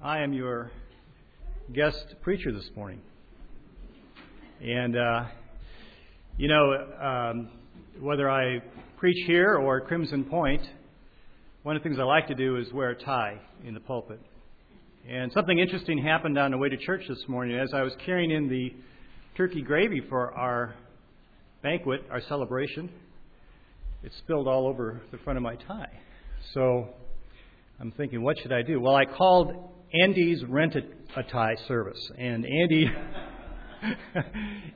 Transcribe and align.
I 0.00 0.20
am 0.20 0.32
your 0.32 0.70
guest 1.74 2.14
preacher 2.22 2.52
this 2.52 2.70
morning. 2.76 3.00
And, 4.62 4.96
uh, 4.96 5.24
you 6.36 6.46
know, 6.46 6.72
um, 7.02 7.50
whether 7.98 8.30
I 8.30 8.62
preach 8.96 9.26
here 9.26 9.56
or 9.56 9.80
Crimson 9.80 10.22
Point, 10.22 10.62
one 11.64 11.74
of 11.74 11.82
the 11.82 11.88
things 11.88 11.98
I 11.98 12.04
like 12.04 12.28
to 12.28 12.36
do 12.36 12.58
is 12.58 12.72
wear 12.72 12.90
a 12.90 12.94
tie 12.94 13.40
in 13.64 13.74
the 13.74 13.80
pulpit. 13.80 14.20
And 15.08 15.32
something 15.32 15.58
interesting 15.58 15.98
happened 15.98 16.38
on 16.38 16.52
the 16.52 16.58
way 16.58 16.68
to 16.68 16.76
church 16.76 17.02
this 17.08 17.24
morning 17.26 17.58
as 17.58 17.74
I 17.74 17.82
was 17.82 17.92
carrying 18.06 18.30
in 18.30 18.48
the 18.48 18.72
turkey 19.36 19.62
gravy 19.62 20.00
for 20.08 20.32
our 20.32 20.76
banquet, 21.64 22.02
our 22.08 22.20
celebration. 22.28 22.88
It 24.04 24.12
spilled 24.18 24.46
all 24.46 24.68
over 24.68 25.00
the 25.10 25.18
front 25.18 25.38
of 25.38 25.42
my 25.42 25.56
tie. 25.56 25.90
So 26.54 26.86
I'm 27.80 27.90
thinking, 27.90 28.22
what 28.22 28.38
should 28.38 28.52
I 28.52 28.62
do? 28.62 28.80
Well, 28.80 28.94
I 28.94 29.04
called 29.04 29.74
Andy's 29.92 30.44
Rent 30.44 30.76
a 30.76 31.22
Tie 31.22 31.56
service, 31.66 32.10
and 32.18 32.44
Andy 32.44 32.90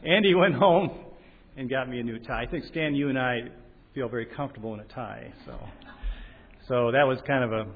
Andy 0.06 0.34
went 0.34 0.54
home 0.54 0.90
and 1.56 1.68
got 1.68 1.88
me 1.88 2.00
a 2.00 2.02
new 2.02 2.18
tie. 2.18 2.44
I 2.44 2.46
think 2.46 2.64
Stan, 2.64 2.94
you 2.94 3.10
and 3.10 3.18
I 3.18 3.40
feel 3.94 4.08
very 4.08 4.24
comfortable 4.24 4.72
in 4.72 4.80
a 4.80 4.84
tie, 4.84 5.30
so 5.44 5.58
so 6.66 6.92
that 6.92 7.06
was 7.06 7.18
kind 7.26 7.44
of 7.44 7.52
a 7.52 7.66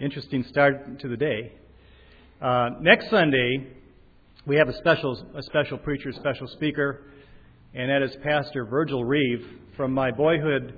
interesting 0.00 0.44
start 0.48 1.00
to 1.00 1.08
the 1.08 1.16
day. 1.16 1.52
Uh, 2.40 2.70
next 2.80 3.10
Sunday, 3.10 3.66
we 4.46 4.54
have 4.54 4.68
a 4.68 4.76
special 4.76 5.26
a 5.34 5.42
special 5.42 5.78
preacher, 5.78 6.12
special 6.12 6.46
speaker, 6.46 7.10
and 7.74 7.90
that 7.90 8.02
is 8.02 8.16
Pastor 8.22 8.64
Virgil 8.64 9.04
Reeve 9.04 9.44
from 9.76 9.92
my 9.92 10.12
boyhood 10.12 10.72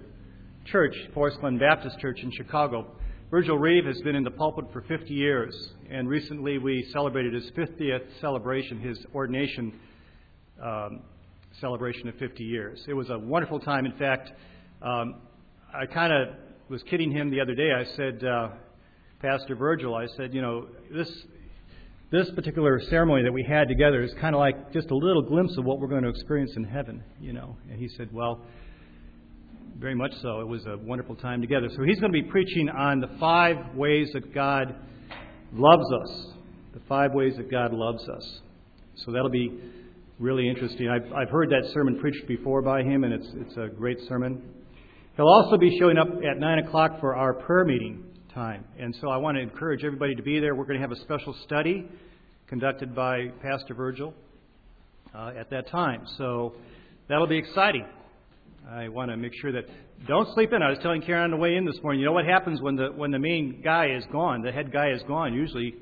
church, 0.65 0.95
Forest 1.13 1.41
Glen 1.41 1.59
Baptist 1.59 1.99
Church 1.99 2.21
in 2.23 2.33
Chicago. 2.33 2.95
Virgil 3.31 3.59
Reeve 3.59 3.85
has 3.85 4.01
been 4.01 4.17
in 4.17 4.25
the 4.25 4.31
pulpit 4.31 4.65
for 4.73 4.81
50 4.81 5.13
years, 5.13 5.55
and 5.91 6.09
recently 6.09 6.57
we 6.57 6.89
celebrated 6.95 7.35
his 7.35 7.51
50th 7.51 8.07
celebration, 8.23 8.81
his 8.81 9.05
ordination 9.15 9.79
um, 10.65 11.03
celebration 11.61 12.09
of 12.09 12.15
50 12.15 12.43
years. 12.43 12.83
It 12.89 12.95
was 12.95 13.11
a 13.11 13.19
wonderful 13.19 13.61
time. 13.61 13.85
In 13.85 13.93
fact, 13.99 14.31
um, 14.81 15.17
I 15.75 15.85
kind 15.85 16.11
of 16.11 16.37
was 16.71 16.83
kidding 16.85 17.11
him 17.11 17.29
the 17.29 17.43
other 17.43 17.55
day. 17.55 17.71
I 17.71 17.85
said, 17.97 18.25
uh, 18.25 18.49
Pastor 19.21 19.55
Virgil, 19.57 19.95
I 19.95 20.07
said, 20.17 20.33
you 20.33 20.41
know, 20.41 20.67
this 20.91 21.11
this 22.11 22.31
particular 22.31 22.81
ceremony 22.89 23.25
that 23.25 23.33
we 23.33 23.43
had 23.43 23.69
together 23.69 24.01
is 24.03 24.15
kind 24.19 24.35
of 24.35 24.39
like 24.39 24.73
just 24.73 24.91
a 24.91 24.97
little 24.97 25.21
glimpse 25.21 25.55
of 25.59 25.67
what 25.67 25.79
we're 25.79 25.89
going 25.89 26.05
to 26.05 26.09
experience 26.09 26.53
in 26.57 26.65
heaven, 26.65 27.05
you 27.21 27.35
know. 27.35 27.59
And 27.69 27.79
he 27.79 27.89
said, 27.89 28.09
well, 28.11 28.41
very 29.79 29.95
much 29.95 30.13
so. 30.23 30.41
It 30.41 30.49
was 30.49 30.65
a 30.67 30.77
wonderful 30.79 31.15
time 31.17 31.41
together. 31.41 31.69
So 31.77 31.83
he's 31.83 32.01
going 32.01 32.13
to 32.13 32.23
be 32.23 32.29
preaching 32.29 32.69
on 32.69 33.01
the 33.01 33.09
five 33.21 33.75
ways 33.75 34.11
that 34.13 34.35
God 34.35 34.75
loves 35.53 35.87
us. 36.03 36.27
The 36.75 36.81
five 36.89 37.13
ways 37.13 37.35
that 37.37 37.51
God 37.51 37.73
loves 37.73 38.09
us. 38.09 38.41
So 39.05 39.13
that'll 39.13 39.31
be 39.31 39.59
really 40.19 40.49
interesting. 40.49 40.89
I've, 40.89 41.13
I've 41.13 41.31
heard 41.31 41.51
that 41.51 41.71
sermon 41.73 41.99
preached 42.01 42.27
before 42.27 42.63
by 42.63 42.83
him, 42.83 43.05
and 43.05 43.13
it's, 43.13 43.29
it's 43.35 43.57
a 43.57 43.69
great 43.69 43.99
sermon. 44.09 44.43
He'll 45.17 45.29
also 45.29 45.57
be 45.57 45.77
showing 45.79 45.99
up 45.99 46.09
at 46.09 46.39
9 46.39 46.59
o'clock 46.61 47.01
for 47.01 47.17
our 47.17 47.35
prayer 47.35 47.65
meeting 47.65 48.05
time. 48.35 48.65
And 48.79 48.97
so 49.01 49.09
I 49.09 49.17
want 49.17 49.37
to 49.37 49.43
encourage 49.43 49.85
everybody 49.85 50.15
to 50.15 50.23
be 50.23 50.41
there. 50.41 50.55
We're 50.55 50.65
going 50.65 50.81
to 50.81 50.87
have 50.87 50.93
a 50.93 51.01
special 51.01 51.35
study 51.45 51.89
conducted 52.47 52.95
by 52.95 53.29
Pastor 53.43 53.75
Virgil 53.75 54.15
uh, 55.15 55.33
at 55.39 55.51
that 55.51 55.69
time. 55.69 56.07
So 56.17 56.55
that'll 57.09 57.27
be 57.27 57.39
exciting. 57.39 57.87
I 58.67 58.89
want 58.89 59.11
to 59.11 59.17
make 59.17 59.33
sure 59.41 59.53
that 59.53 59.65
don't 60.07 60.29
sleep 60.35 60.53
in. 60.53 60.63
I 60.63 60.71
was 60.71 60.79
telling 60.83 61.03
Karen 61.03 61.25
on 61.25 61.31
the 61.31 61.37
way 61.37 61.57
in 61.57 61.65
this 61.65 61.77
morning. 61.83 62.01
You 62.01 62.07
know 62.07 62.13
what 62.13 62.25
happens 62.25 62.61
when 62.61 62.77
the 62.77 62.89
when 62.95 63.11
the 63.11 63.19
main 63.19 63.61
guy 63.63 63.91
is 63.97 64.05
gone, 64.13 64.43
the 64.43 64.53
head 64.53 64.73
guy 64.73 64.91
is 64.91 65.03
gone. 65.09 65.35
Usually, 65.35 65.75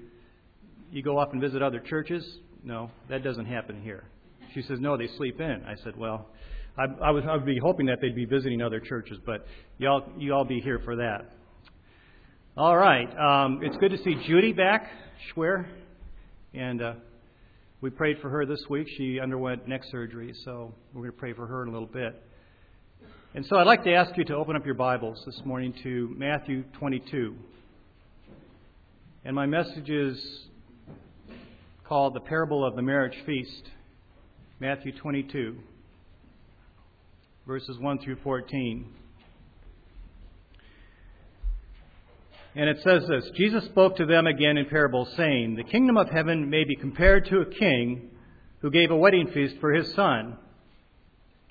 you 0.91 1.03
go 1.03 1.19
off 1.19 1.29
and 1.33 1.41
visit 1.41 1.63
other 1.63 1.81
churches. 1.81 2.25
No, 2.63 2.91
that 3.09 3.23
doesn't 3.23 3.47
happen 3.47 3.83
here. 3.83 4.05
She 4.55 4.63
says, 4.63 4.79
no, 4.81 4.97
they 4.97 5.09
sleep 5.17 5.41
in. 5.41 5.65
I 5.67 5.75
said, 5.85 5.97
well, 5.97 6.29
I, 6.79 6.85
I 7.07 7.11
was 7.11 7.25
I 7.29 7.37
would 7.37 7.47
be 7.47 7.59
hoping 7.63 7.87
that 7.87 7.99
they'd 8.01 8.15
be 8.15 8.25
visiting 8.25 8.63
other 8.63 8.81
churches, 8.81 9.19
but 9.25 9.47
y'all 9.79 10.05
you 10.19 10.33
all 10.35 10.45
be 10.45 10.61
here 10.61 10.81
for 10.85 10.97
that. 10.97 11.33
All 12.57 12.77
right, 12.77 13.09
um, 13.19 13.61
it's 13.63 13.77
good 13.77 13.91
to 13.91 13.99
see 13.99 14.15
Judy 14.27 14.53
back, 14.53 14.89
Schwer, 15.35 15.67
and 16.55 16.81
uh, 16.81 16.93
we 17.81 17.91
prayed 17.91 18.19
for 18.23 18.31
her 18.31 18.47
this 18.47 18.63
week. 18.71 18.87
She 18.97 19.21
underwent 19.21 19.69
neck 19.69 19.83
surgery, 19.91 20.33
so 20.45 20.73
we're 20.95 21.03
going 21.03 21.13
to 21.13 21.19
pray 21.19 21.33
for 21.35 21.47
her 21.47 21.63
in 21.63 21.69
a 21.69 21.73
little 21.73 21.87
bit. 21.87 22.23
And 23.37 23.45
so 23.45 23.57
I'd 23.57 23.67
like 23.67 23.85
to 23.85 23.93
ask 23.93 24.17
you 24.17 24.25
to 24.25 24.35
open 24.35 24.57
up 24.57 24.65
your 24.65 24.75
Bibles 24.75 25.23
this 25.27 25.43
morning 25.45 25.75
to 25.83 26.11
Matthew 26.17 26.65
22. 26.79 27.37
And 29.27 29.37
my 29.37 29.45
message 29.45 29.91
is 29.91 30.47
called 31.85 32.15
The 32.15 32.21
Parable 32.21 32.65
of 32.65 32.77
the 32.77 32.81
Marriage 32.81 33.19
Feast. 33.27 33.69
Matthew 34.59 34.91
22, 34.91 35.55
verses 37.47 37.79
1 37.79 37.99
through 37.99 38.17
14. 38.25 38.87
And 42.55 42.71
it 42.71 42.79
says 42.83 43.07
this 43.07 43.29
Jesus 43.37 43.67
spoke 43.67 43.97
to 43.97 44.07
them 44.07 44.27
again 44.27 44.57
in 44.57 44.65
parables, 44.65 45.13
saying, 45.15 45.57
The 45.57 45.65
kingdom 45.65 45.99
of 45.99 46.09
heaven 46.09 46.49
may 46.49 46.65
be 46.65 46.75
compared 46.75 47.27
to 47.27 47.41
a 47.41 47.45
king 47.45 48.13
who 48.61 48.71
gave 48.71 48.91
a 48.91 48.97
wedding 48.97 49.29
feast 49.29 49.57
for 49.61 49.75
his 49.75 49.93
son. 49.93 50.39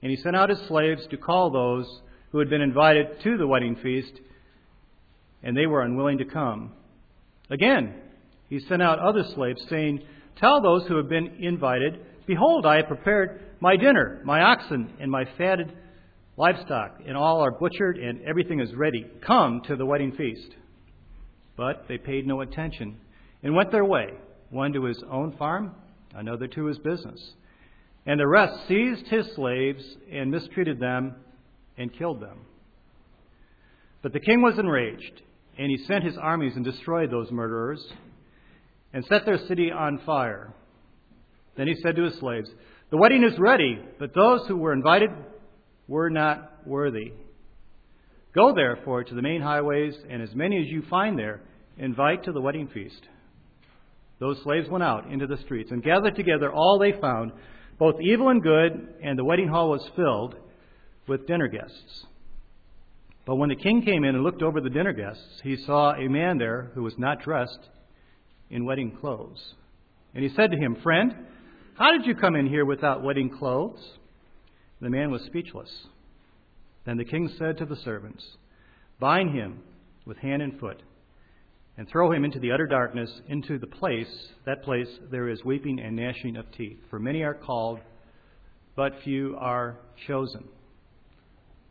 And 0.05 0.11
he 0.11 0.21
sent 0.21 0.35
out 0.35 0.51
his 0.51 0.59
slaves 0.67 1.01
to 1.07 1.17
call 1.17 1.49
those 1.49 1.87
who 2.31 2.37
had 2.37 2.47
been 2.47 2.61
invited 2.61 3.19
to 3.23 3.37
the 3.39 3.47
wedding 3.47 3.75
feast, 3.81 4.11
and 5.41 5.57
they 5.57 5.65
were 5.65 5.81
unwilling 5.81 6.19
to 6.19 6.25
come. 6.25 6.73
Again, 7.49 7.95
he 8.47 8.59
sent 8.59 8.83
out 8.83 8.99
other 8.99 9.23
slaves, 9.33 9.65
saying, 9.67 10.03
Tell 10.35 10.61
those 10.61 10.85
who 10.85 10.97
have 10.97 11.09
been 11.09 11.37
invited, 11.39 12.05
Behold, 12.27 12.67
I 12.67 12.75
have 12.75 12.87
prepared 12.87 13.41
my 13.59 13.77
dinner, 13.77 14.21
my 14.23 14.41
oxen, 14.41 14.93
and 14.99 15.09
my 15.09 15.25
fatted 15.39 15.73
livestock, 16.37 16.99
and 17.07 17.17
all 17.17 17.41
are 17.41 17.57
butchered, 17.59 17.97
and 17.97 18.21
everything 18.27 18.59
is 18.59 18.75
ready. 18.75 19.07
Come 19.25 19.61
to 19.65 19.75
the 19.75 19.87
wedding 19.87 20.11
feast. 20.11 20.51
But 21.57 21.85
they 21.87 21.97
paid 21.97 22.27
no 22.27 22.41
attention 22.41 22.97
and 23.41 23.55
went 23.55 23.71
their 23.71 23.85
way, 23.85 24.09
one 24.51 24.71
to 24.73 24.83
his 24.83 25.03
own 25.09 25.35
farm, 25.37 25.73
another 26.13 26.45
to 26.49 26.65
his 26.65 26.77
business. 26.77 27.19
And 28.05 28.19
the 28.19 28.27
rest 28.27 28.67
seized 28.67 29.07
his 29.07 29.27
slaves 29.35 29.83
and 30.11 30.29
mistreated 30.29 30.79
them 30.79 31.15
and 31.77 31.91
killed 31.97 32.21
them. 32.21 32.45
But 34.01 34.13
the 34.13 34.19
king 34.19 34.41
was 34.41 34.59
enraged, 34.59 35.21
and 35.57 35.71
he 35.71 35.83
sent 35.85 36.03
his 36.03 36.17
armies 36.17 36.55
and 36.55 36.63
destroyed 36.63 37.09
those 37.09 37.31
murderers 37.31 37.83
and 38.93 39.03
set 39.05 39.25
their 39.25 39.39
city 39.47 39.71
on 39.71 39.99
fire. 40.05 40.53
Then 41.57 41.67
he 41.67 41.75
said 41.81 41.95
to 41.95 42.03
his 42.03 42.15
slaves, 42.19 42.49
The 42.91 42.97
wedding 42.97 43.23
is 43.23 43.39
ready, 43.39 43.79
but 43.97 44.13
those 44.13 44.45
who 44.47 44.57
were 44.57 44.73
invited 44.73 45.09
were 45.87 46.09
not 46.09 46.67
worthy. 46.67 47.13
Go 48.35 48.53
therefore 48.53 49.03
to 49.03 49.15
the 49.15 49.21
main 49.21 49.41
highways, 49.41 49.95
and 50.09 50.21
as 50.21 50.35
many 50.35 50.59
as 50.61 50.67
you 50.67 50.83
find 50.89 51.17
there, 51.17 51.41
invite 51.77 52.23
to 52.25 52.31
the 52.31 52.41
wedding 52.41 52.67
feast. 52.67 53.01
Those 54.19 54.41
slaves 54.43 54.69
went 54.69 54.83
out 54.83 55.11
into 55.11 55.27
the 55.27 55.37
streets 55.37 55.71
and 55.71 55.83
gathered 55.83 56.15
together 56.15 56.51
all 56.51 56.77
they 56.79 56.93
found 56.99 57.31
both 57.77 57.99
evil 58.01 58.29
and 58.29 58.41
good, 58.41 58.95
and 59.01 59.17
the 59.17 59.25
wedding 59.25 59.47
hall 59.47 59.69
was 59.69 59.89
filled 59.95 60.35
with 61.07 61.27
dinner 61.27 61.47
guests. 61.47 62.05
But 63.25 63.35
when 63.35 63.49
the 63.49 63.55
king 63.55 63.81
came 63.81 64.03
in 64.03 64.15
and 64.15 64.23
looked 64.23 64.41
over 64.41 64.61
the 64.61 64.69
dinner 64.69 64.93
guests, 64.93 65.41
he 65.43 65.57
saw 65.57 65.93
a 65.93 66.07
man 66.07 66.37
there 66.37 66.71
who 66.73 66.83
was 66.83 66.97
not 66.97 67.21
dressed 67.23 67.59
in 68.49 68.65
wedding 68.65 68.95
clothes. 68.99 69.55
And 70.13 70.23
he 70.23 70.29
said 70.35 70.51
to 70.51 70.57
him, 70.57 70.77
Friend, 70.81 71.13
how 71.77 71.91
did 71.91 72.05
you 72.05 72.15
come 72.15 72.35
in 72.35 72.47
here 72.47 72.65
without 72.65 73.03
wedding 73.03 73.29
clothes? 73.29 73.83
The 74.79 74.89
man 74.89 75.11
was 75.11 75.23
speechless. 75.23 75.87
Then 76.85 76.97
the 76.97 77.05
king 77.05 77.29
said 77.37 77.57
to 77.57 77.65
the 77.65 77.75
servants, 77.77 78.23
Bind 78.99 79.35
him 79.35 79.63
with 80.05 80.17
hand 80.17 80.41
and 80.41 80.59
foot 80.59 80.81
and 81.77 81.87
throw 81.89 82.11
him 82.11 82.23
into 82.23 82.39
the 82.39 82.51
utter 82.51 82.67
darkness, 82.67 83.09
into 83.27 83.59
the 83.59 83.67
place, 83.67 84.07
that 84.45 84.63
place 84.63 84.87
there 85.11 85.29
is 85.29 85.43
weeping 85.43 85.79
and 85.79 85.95
gnashing 85.95 86.37
of 86.37 86.45
teeth. 86.53 86.77
For 86.89 86.99
many 86.99 87.23
are 87.23 87.33
called, 87.33 87.79
but 88.75 88.93
few 89.03 89.35
are 89.39 89.77
chosen. 90.07 90.45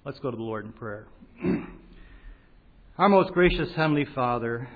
Let's 0.04 0.18
go 0.18 0.30
to 0.30 0.36
the 0.36 0.42
Lord 0.42 0.66
in 0.66 0.72
prayer. 0.72 1.06
Our 2.98 3.08
most 3.08 3.32
gracious 3.32 3.70
Heavenly 3.74 4.06
Father, 4.14 4.68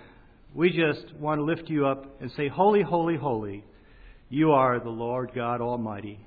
we 0.54 0.70
just 0.70 1.14
want 1.16 1.38
to 1.38 1.44
lift 1.44 1.69
you 1.69 1.86
up 1.86 2.20
and 2.20 2.32
say, 2.36 2.48
Holy, 2.48 2.82
holy, 2.82 3.16
holy, 3.16 3.64
you 4.30 4.52
are 4.52 4.80
the 4.80 4.88
Lord 4.88 5.32
God 5.34 5.60
Almighty. 5.60 6.19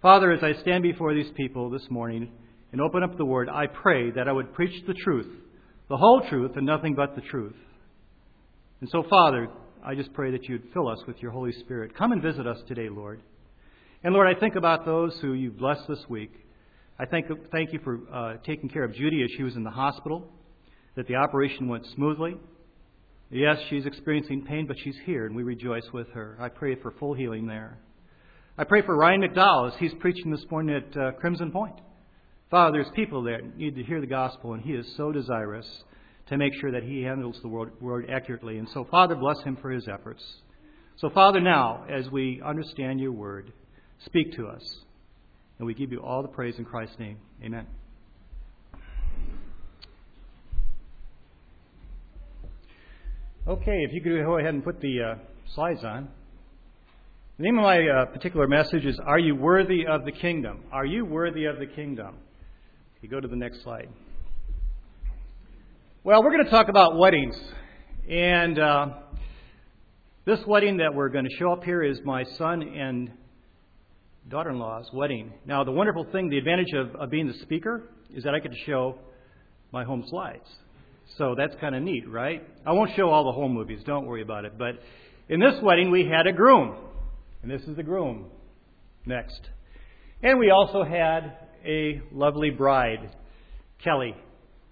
Father, 0.00 0.32
as 0.32 0.42
I 0.42 0.60
stand 0.62 0.82
before 0.82 1.14
these 1.14 1.30
people 1.36 1.70
this 1.70 1.88
morning 1.90 2.30
and 2.70 2.80
open 2.80 3.02
up 3.02 3.16
the 3.16 3.24
Word, 3.24 3.48
I 3.48 3.66
pray 3.66 4.10
that 4.12 4.28
I 4.28 4.32
would 4.32 4.54
preach 4.54 4.84
the 4.86 4.94
truth, 4.94 5.28
the 5.88 5.96
whole 5.96 6.22
truth, 6.28 6.52
and 6.56 6.64
nothing 6.64 6.94
but 6.94 7.14
the 7.14 7.20
truth. 7.20 7.54
And 8.82 8.90
so, 8.90 9.04
Father, 9.08 9.46
I 9.84 9.94
just 9.94 10.12
pray 10.12 10.32
that 10.32 10.48
you'd 10.48 10.64
fill 10.74 10.88
us 10.88 10.98
with 11.06 11.22
your 11.22 11.30
Holy 11.30 11.52
Spirit. 11.52 11.96
Come 11.96 12.10
and 12.10 12.20
visit 12.20 12.48
us 12.48 12.58
today, 12.66 12.88
Lord. 12.88 13.22
And 14.02 14.12
Lord, 14.12 14.26
I 14.26 14.40
think 14.40 14.56
about 14.56 14.84
those 14.84 15.16
who 15.20 15.34
you've 15.34 15.56
blessed 15.56 15.86
this 15.88 16.04
week. 16.08 16.32
I 16.98 17.06
thank, 17.06 17.26
thank 17.52 17.72
you 17.72 17.78
for 17.84 18.00
uh, 18.12 18.38
taking 18.44 18.68
care 18.68 18.82
of 18.82 18.92
Judy 18.92 19.22
as 19.22 19.30
she 19.36 19.44
was 19.44 19.54
in 19.54 19.62
the 19.62 19.70
hospital, 19.70 20.28
that 20.96 21.06
the 21.06 21.14
operation 21.14 21.68
went 21.68 21.86
smoothly. 21.94 22.34
Yes, 23.30 23.56
she's 23.70 23.86
experiencing 23.86 24.46
pain, 24.46 24.66
but 24.66 24.76
she's 24.82 24.96
here, 25.06 25.26
and 25.26 25.36
we 25.36 25.44
rejoice 25.44 25.86
with 25.94 26.08
her. 26.14 26.36
I 26.40 26.48
pray 26.48 26.74
for 26.74 26.90
full 26.98 27.14
healing 27.14 27.46
there. 27.46 27.78
I 28.58 28.64
pray 28.64 28.82
for 28.82 28.96
Ryan 28.96 29.22
McDowell 29.22 29.72
as 29.72 29.78
he's 29.78 29.94
preaching 30.00 30.32
this 30.32 30.44
morning 30.50 30.74
at 30.74 30.96
uh, 31.00 31.12
Crimson 31.20 31.52
Point. 31.52 31.76
Father, 32.50 32.72
there's 32.72 32.92
people 32.96 33.22
there 33.22 33.42
that 33.42 33.56
need 33.56 33.76
to 33.76 33.84
hear 33.84 34.00
the 34.00 34.08
gospel, 34.08 34.54
and 34.54 34.62
he 34.64 34.72
is 34.72 34.92
so 34.96 35.12
desirous 35.12 35.84
to 36.28 36.36
make 36.36 36.54
sure 36.60 36.70
that 36.70 36.82
he 36.82 37.02
handles 37.02 37.38
the 37.42 37.48
word, 37.48 37.72
word 37.80 38.08
accurately. 38.10 38.58
And 38.58 38.68
so, 38.72 38.86
Father, 38.90 39.14
bless 39.14 39.40
him 39.42 39.56
for 39.60 39.70
his 39.70 39.88
efforts. 39.88 40.22
So, 40.96 41.10
Father, 41.10 41.40
now, 41.40 41.84
as 41.90 42.08
we 42.10 42.40
understand 42.44 43.00
your 43.00 43.12
word, 43.12 43.52
speak 44.04 44.34
to 44.36 44.46
us. 44.46 44.62
And 45.58 45.66
we 45.66 45.74
give 45.74 45.92
you 45.92 46.00
all 46.00 46.22
the 46.22 46.28
praise 46.28 46.54
in 46.58 46.64
Christ's 46.64 46.98
name. 46.98 47.18
Amen. 47.44 47.66
Okay, 53.46 53.82
if 53.82 53.92
you 53.92 54.00
could 54.00 54.24
go 54.24 54.38
ahead 54.38 54.54
and 54.54 54.62
put 54.62 54.80
the 54.80 55.02
uh, 55.02 55.14
slides 55.54 55.82
on. 55.82 56.08
The 57.38 57.44
name 57.44 57.58
of 57.58 57.64
my 57.64 57.88
uh, 57.88 58.04
particular 58.06 58.46
message 58.46 58.84
is 58.84 59.00
Are 59.04 59.18
You 59.18 59.34
Worthy 59.34 59.86
of 59.86 60.04
the 60.04 60.12
Kingdom? 60.12 60.62
Are 60.70 60.86
you 60.86 61.04
worthy 61.04 61.46
of 61.46 61.58
the 61.58 61.66
kingdom? 61.66 62.16
You 63.00 63.08
go 63.08 63.18
to 63.18 63.26
the 63.26 63.34
next 63.34 63.64
slide. 63.64 63.88
Well, 66.04 66.20
we're 66.24 66.32
going 66.32 66.44
to 66.44 66.50
talk 66.50 66.68
about 66.68 66.98
weddings. 66.98 67.40
And 68.10 68.58
uh, 68.58 68.86
this 70.24 70.40
wedding 70.48 70.78
that 70.78 70.92
we're 70.92 71.10
going 71.10 71.26
to 71.26 71.36
show 71.38 71.52
up 71.52 71.62
here 71.62 71.80
is 71.80 72.00
my 72.04 72.24
son 72.24 72.60
and 72.60 73.12
daughter 74.28 74.50
in 74.50 74.58
law's 74.58 74.90
wedding. 74.92 75.32
Now, 75.46 75.62
the 75.62 75.70
wonderful 75.70 76.04
thing, 76.10 76.28
the 76.28 76.38
advantage 76.38 76.72
of, 76.74 76.96
of 76.96 77.08
being 77.08 77.28
the 77.28 77.38
speaker, 77.42 77.84
is 78.12 78.24
that 78.24 78.34
I 78.34 78.40
get 78.40 78.50
to 78.50 78.58
show 78.66 78.98
my 79.70 79.84
home 79.84 80.04
slides. 80.08 80.48
So 81.18 81.36
that's 81.38 81.54
kind 81.60 81.76
of 81.76 81.84
neat, 81.84 82.10
right? 82.10 82.42
I 82.66 82.72
won't 82.72 82.96
show 82.96 83.08
all 83.08 83.24
the 83.26 83.30
home 83.30 83.52
movies, 83.52 83.84
don't 83.86 84.04
worry 84.04 84.22
about 84.22 84.44
it. 84.44 84.58
But 84.58 84.82
in 85.28 85.38
this 85.38 85.62
wedding, 85.62 85.92
we 85.92 86.04
had 86.04 86.26
a 86.26 86.32
groom. 86.32 86.78
And 87.42 87.50
this 87.50 87.62
is 87.68 87.76
the 87.76 87.84
groom. 87.84 88.26
Next. 89.06 89.40
And 90.20 90.40
we 90.40 90.50
also 90.50 90.82
had 90.82 91.36
a 91.64 92.02
lovely 92.10 92.50
bride, 92.50 93.14
Kelly, 93.84 94.16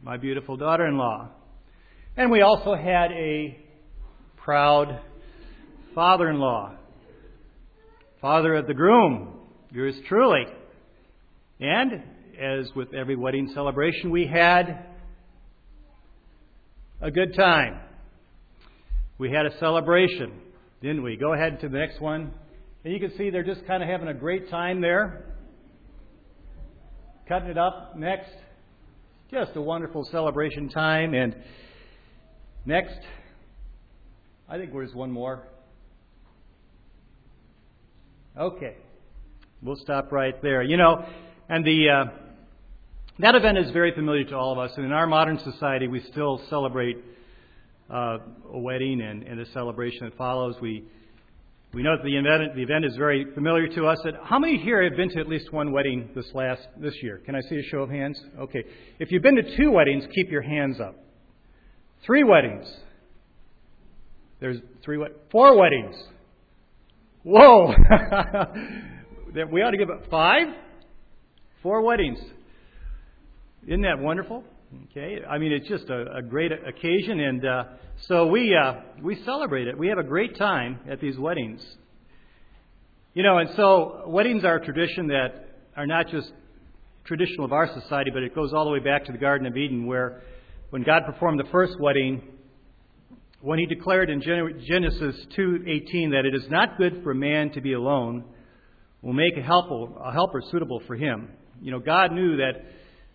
my 0.02 0.16
beautiful 0.16 0.56
daughter 0.56 0.86
in 0.86 0.96
law. 0.96 1.28
And 2.16 2.30
we 2.30 2.40
also 2.42 2.74
had 2.74 3.12
a 3.12 3.58
proud 4.36 5.00
father 5.94 6.28
in 6.28 6.38
law, 6.38 6.74
father 8.20 8.54
of 8.54 8.66
the 8.66 8.74
groom, 8.74 9.34
yours 9.70 9.94
truly. 10.08 10.44
And 11.60 12.02
as 12.40 12.70
with 12.74 12.94
every 12.94 13.16
wedding 13.16 13.50
celebration, 13.54 14.10
we 14.10 14.26
had 14.26 14.86
a 17.00 17.10
good 17.10 17.34
time. 17.34 17.80
We 19.18 19.30
had 19.30 19.44
a 19.44 19.58
celebration, 19.58 20.32
didn't 20.80 21.02
we? 21.02 21.16
Go 21.16 21.34
ahead 21.34 21.60
to 21.60 21.68
the 21.68 21.78
next 21.78 22.00
one. 22.00 22.32
And 22.84 22.94
you 22.94 22.98
can 22.98 23.16
see 23.18 23.28
they're 23.28 23.42
just 23.42 23.66
kind 23.66 23.82
of 23.82 23.88
having 23.88 24.08
a 24.08 24.14
great 24.14 24.48
time 24.48 24.80
there. 24.80 25.26
Cutting 27.28 27.50
it 27.50 27.58
up. 27.58 27.96
Next. 27.96 28.30
Just 29.30 29.52
a 29.54 29.60
wonderful 29.60 30.04
celebration 30.10 30.68
time. 30.68 31.14
And 31.14 31.36
next. 32.66 32.98
I 34.48 34.58
think 34.58 34.72
there's 34.72 34.92
one 34.92 35.12
more. 35.12 35.44
Okay. 38.36 38.74
We'll 39.62 39.76
stop 39.76 40.10
right 40.10 40.34
there. 40.42 40.62
You 40.62 40.76
know, 40.76 41.06
and 41.48 41.64
the. 41.64 41.88
Uh, 41.88 42.04
that 43.20 43.34
event 43.34 43.58
is 43.58 43.70
very 43.70 43.92
familiar 43.94 44.24
to 44.24 44.34
all 44.34 44.50
of 44.50 44.58
us, 44.58 44.72
and 44.76 44.86
in 44.86 44.92
our 44.92 45.06
modern 45.06 45.38
society, 45.38 45.86
we 45.86 46.00
still 46.10 46.40
celebrate 46.48 46.96
uh, 47.92 48.16
a 48.50 48.58
wedding 48.58 49.02
and, 49.02 49.24
and 49.24 49.38
the 49.38 49.44
celebration 49.52 50.06
that 50.06 50.16
follows. 50.16 50.56
We 50.60 50.84
we 51.72 51.84
know 51.84 51.96
that 51.96 52.02
the 52.02 52.16
event, 52.16 52.56
the 52.56 52.62
event 52.62 52.84
is 52.84 52.96
very 52.96 53.26
familiar 53.32 53.68
to 53.68 53.86
us. 53.86 53.98
That 54.02 54.14
How 54.24 54.40
many 54.40 54.58
here 54.58 54.82
have 54.82 54.96
been 54.96 55.08
to 55.10 55.20
at 55.20 55.28
least 55.28 55.52
one 55.52 55.70
wedding 55.70 56.10
this 56.16 56.26
last 56.34 56.62
this 56.76 56.94
year? 57.00 57.20
Can 57.24 57.36
I 57.36 57.40
see 57.42 57.58
a 57.58 57.62
show 57.62 57.78
of 57.78 57.90
hands? 57.90 58.20
Okay. 58.40 58.64
If 58.98 59.12
you've 59.12 59.22
been 59.22 59.36
to 59.36 59.56
two 59.56 59.70
weddings, 59.70 60.04
keep 60.12 60.30
your 60.30 60.42
hands 60.42 60.80
up. 60.80 60.96
Three 62.04 62.24
weddings. 62.24 62.66
There's 64.40 64.58
three 64.82 64.98
four 65.30 65.56
weddings. 65.56 65.94
Whoa! 67.22 67.68
we 69.52 69.62
ought 69.62 69.70
to 69.70 69.76
give 69.76 69.90
it 69.90 70.08
five. 70.10 70.48
Four 71.62 71.82
weddings. 71.82 72.18
Isn't 73.66 73.82
that 73.82 73.98
wonderful? 73.98 74.42
Okay, 74.72 75.18
I 75.28 75.38
mean 75.38 75.50
it's 75.50 75.68
just 75.68 75.90
a, 75.90 76.18
a 76.18 76.22
great 76.22 76.52
occasion, 76.52 77.18
and 77.18 77.44
uh, 77.44 77.64
so 78.06 78.28
we 78.28 78.54
uh, 78.54 78.74
we 79.02 79.20
celebrate 79.24 79.66
it. 79.66 79.76
We 79.76 79.88
have 79.88 79.98
a 79.98 80.04
great 80.04 80.38
time 80.38 80.78
at 80.88 81.00
these 81.00 81.18
weddings. 81.18 81.60
You 83.12 83.24
know, 83.24 83.38
and 83.38 83.50
so 83.56 84.04
weddings 84.06 84.44
are 84.44 84.58
a 84.58 84.64
tradition 84.64 85.08
that 85.08 85.28
are 85.76 85.88
not 85.88 86.06
just 86.06 86.30
traditional 87.04 87.46
of 87.46 87.52
our 87.52 87.66
society, 87.80 88.12
but 88.14 88.22
it 88.22 88.32
goes 88.32 88.52
all 88.52 88.64
the 88.64 88.70
way 88.70 88.78
back 88.78 89.06
to 89.06 89.12
the 89.12 89.18
Garden 89.18 89.48
of 89.48 89.56
Eden, 89.56 89.86
where 89.86 90.22
when 90.70 90.84
God 90.84 91.02
performed 91.04 91.40
the 91.40 91.50
first 91.50 91.74
wedding, 91.80 92.22
when 93.40 93.58
He 93.58 93.66
declared 93.66 94.08
in 94.08 94.22
Genesis 94.22 95.26
2:18 95.36 96.12
that 96.12 96.26
it 96.26 96.34
is 96.36 96.48
not 96.48 96.78
good 96.78 97.02
for 97.02 97.12
man 97.12 97.50
to 97.54 97.60
be 97.60 97.72
alone, 97.72 98.22
will 99.02 99.14
make 99.14 99.36
a 99.36 99.42
helper, 99.42 99.86
a 100.00 100.12
helper 100.12 100.40
suitable 100.48 100.80
for 100.86 100.94
him. 100.94 101.30
You 101.60 101.72
know, 101.72 101.80
God 101.80 102.12
knew 102.12 102.36
that 102.36 102.52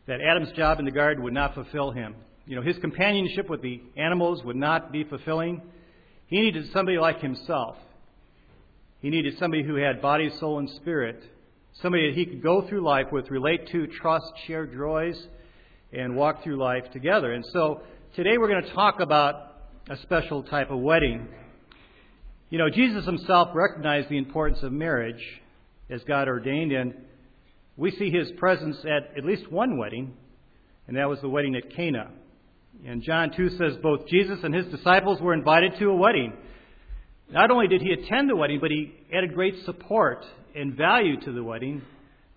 that 0.07 0.22
Adam's 0.22 0.52
job 0.52 0.80
in 0.80 0.86
the 0.86 0.92
garden 0.92 1.24
would 1.24 1.34
not 1.34 1.54
fulfill 1.54 1.92
him. 1.92 2.16
You 2.46 2.56
know, 2.56 2.62
his 2.62 2.78
companionship 2.78 3.50
with 3.50 3.62
the 3.62 3.81
animals 3.98 4.44
would 4.44 4.56
not 4.56 4.92
be 4.92 5.04
fulfilling. 5.04 5.62
He 6.28 6.42
needed 6.42 6.72
somebody 6.72 6.98
like 6.98 7.22
himself. 7.22 7.75
He 9.00 9.10
needed 9.10 9.38
somebody 9.40 9.63
who 9.63 9.75
had 9.75 10.02
body, 10.02 10.30
soul, 10.40 10.60
and 10.60 10.69
spirit. 10.69 11.22
Somebody 11.81 12.10
that 12.10 12.18
he 12.18 12.25
could 12.25 12.42
go 12.42 12.68
through 12.68 12.81
life 12.81 13.07
with, 13.12 13.30
relate 13.30 13.68
to, 13.69 13.88
trust, 13.88 14.31
share 14.48 14.66
joys, 14.66 15.22
and 15.92 16.16
walk 16.16 16.44
through 16.44 16.58
life 16.58 16.92
together. 16.92 17.34
And 17.34 17.46
so 17.51 17.81
today 18.16 18.38
we're 18.38 18.48
going 18.48 18.63
to 18.63 18.74
talk 18.74 19.00
about 19.00 19.36
a 19.90 19.98
special 19.98 20.44
type 20.44 20.72
of 20.72 20.80
wedding. 20.80 21.28
You 22.50 22.60
know, 22.60 22.69
Jesus 22.69 23.06
himself 23.06 23.50
recognized 23.54 24.10
the 24.10 24.18
importance 24.18 24.63
of 24.63 24.72
marriage 24.72 25.22
as 25.90 26.04
God 26.04 26.28
ordained, 26.28 26.72
and 26.72 26.94
we 27.77 27.92
see 27.92 28.10
his 28.10 28.31
presence 28.38 28.77
at 28.83 29.18
at 29.18 29.25
least 29.25 29.51
one 29.51 29.77
wedding, 29.77 30.13
and 30.88 30.98
that 30.98 31.10
was 31.10 31.19
the 31.22 31.30
wedding 31.30 31.56
at 31.56 31.75
Cana. 31.75 32.10
And 32.86 33.01
John 33.01 33.31
2 33.36 33.50
says 33.51 33.74
both 33.81 34.07
Jesus 34.07 34.39
and 34.44 34.54
his 34.54 34.66
disciples 34.68 35.22
were 35.22 35.33
invited 35.33 35.74
to 35.80 35.89
a 35.89 35.95
wedding. 35.95 36.33
Not 37.29 37.51
only 37.51 37.67
did 37.67 37.82
he 37.82 37.91
attend 37.91 38.29
the 38.29 38.36
wedding, 38.36 38.60
but 38.62 38.70
he 38.70 38.94
added 39.13 39.34
great 39.34 39.55
support 39.65 40.24
and 40.55 40.75
value 40.75 41.20
to 41.22 41.32
the 41.32 41.44
wedding 41.44 41.82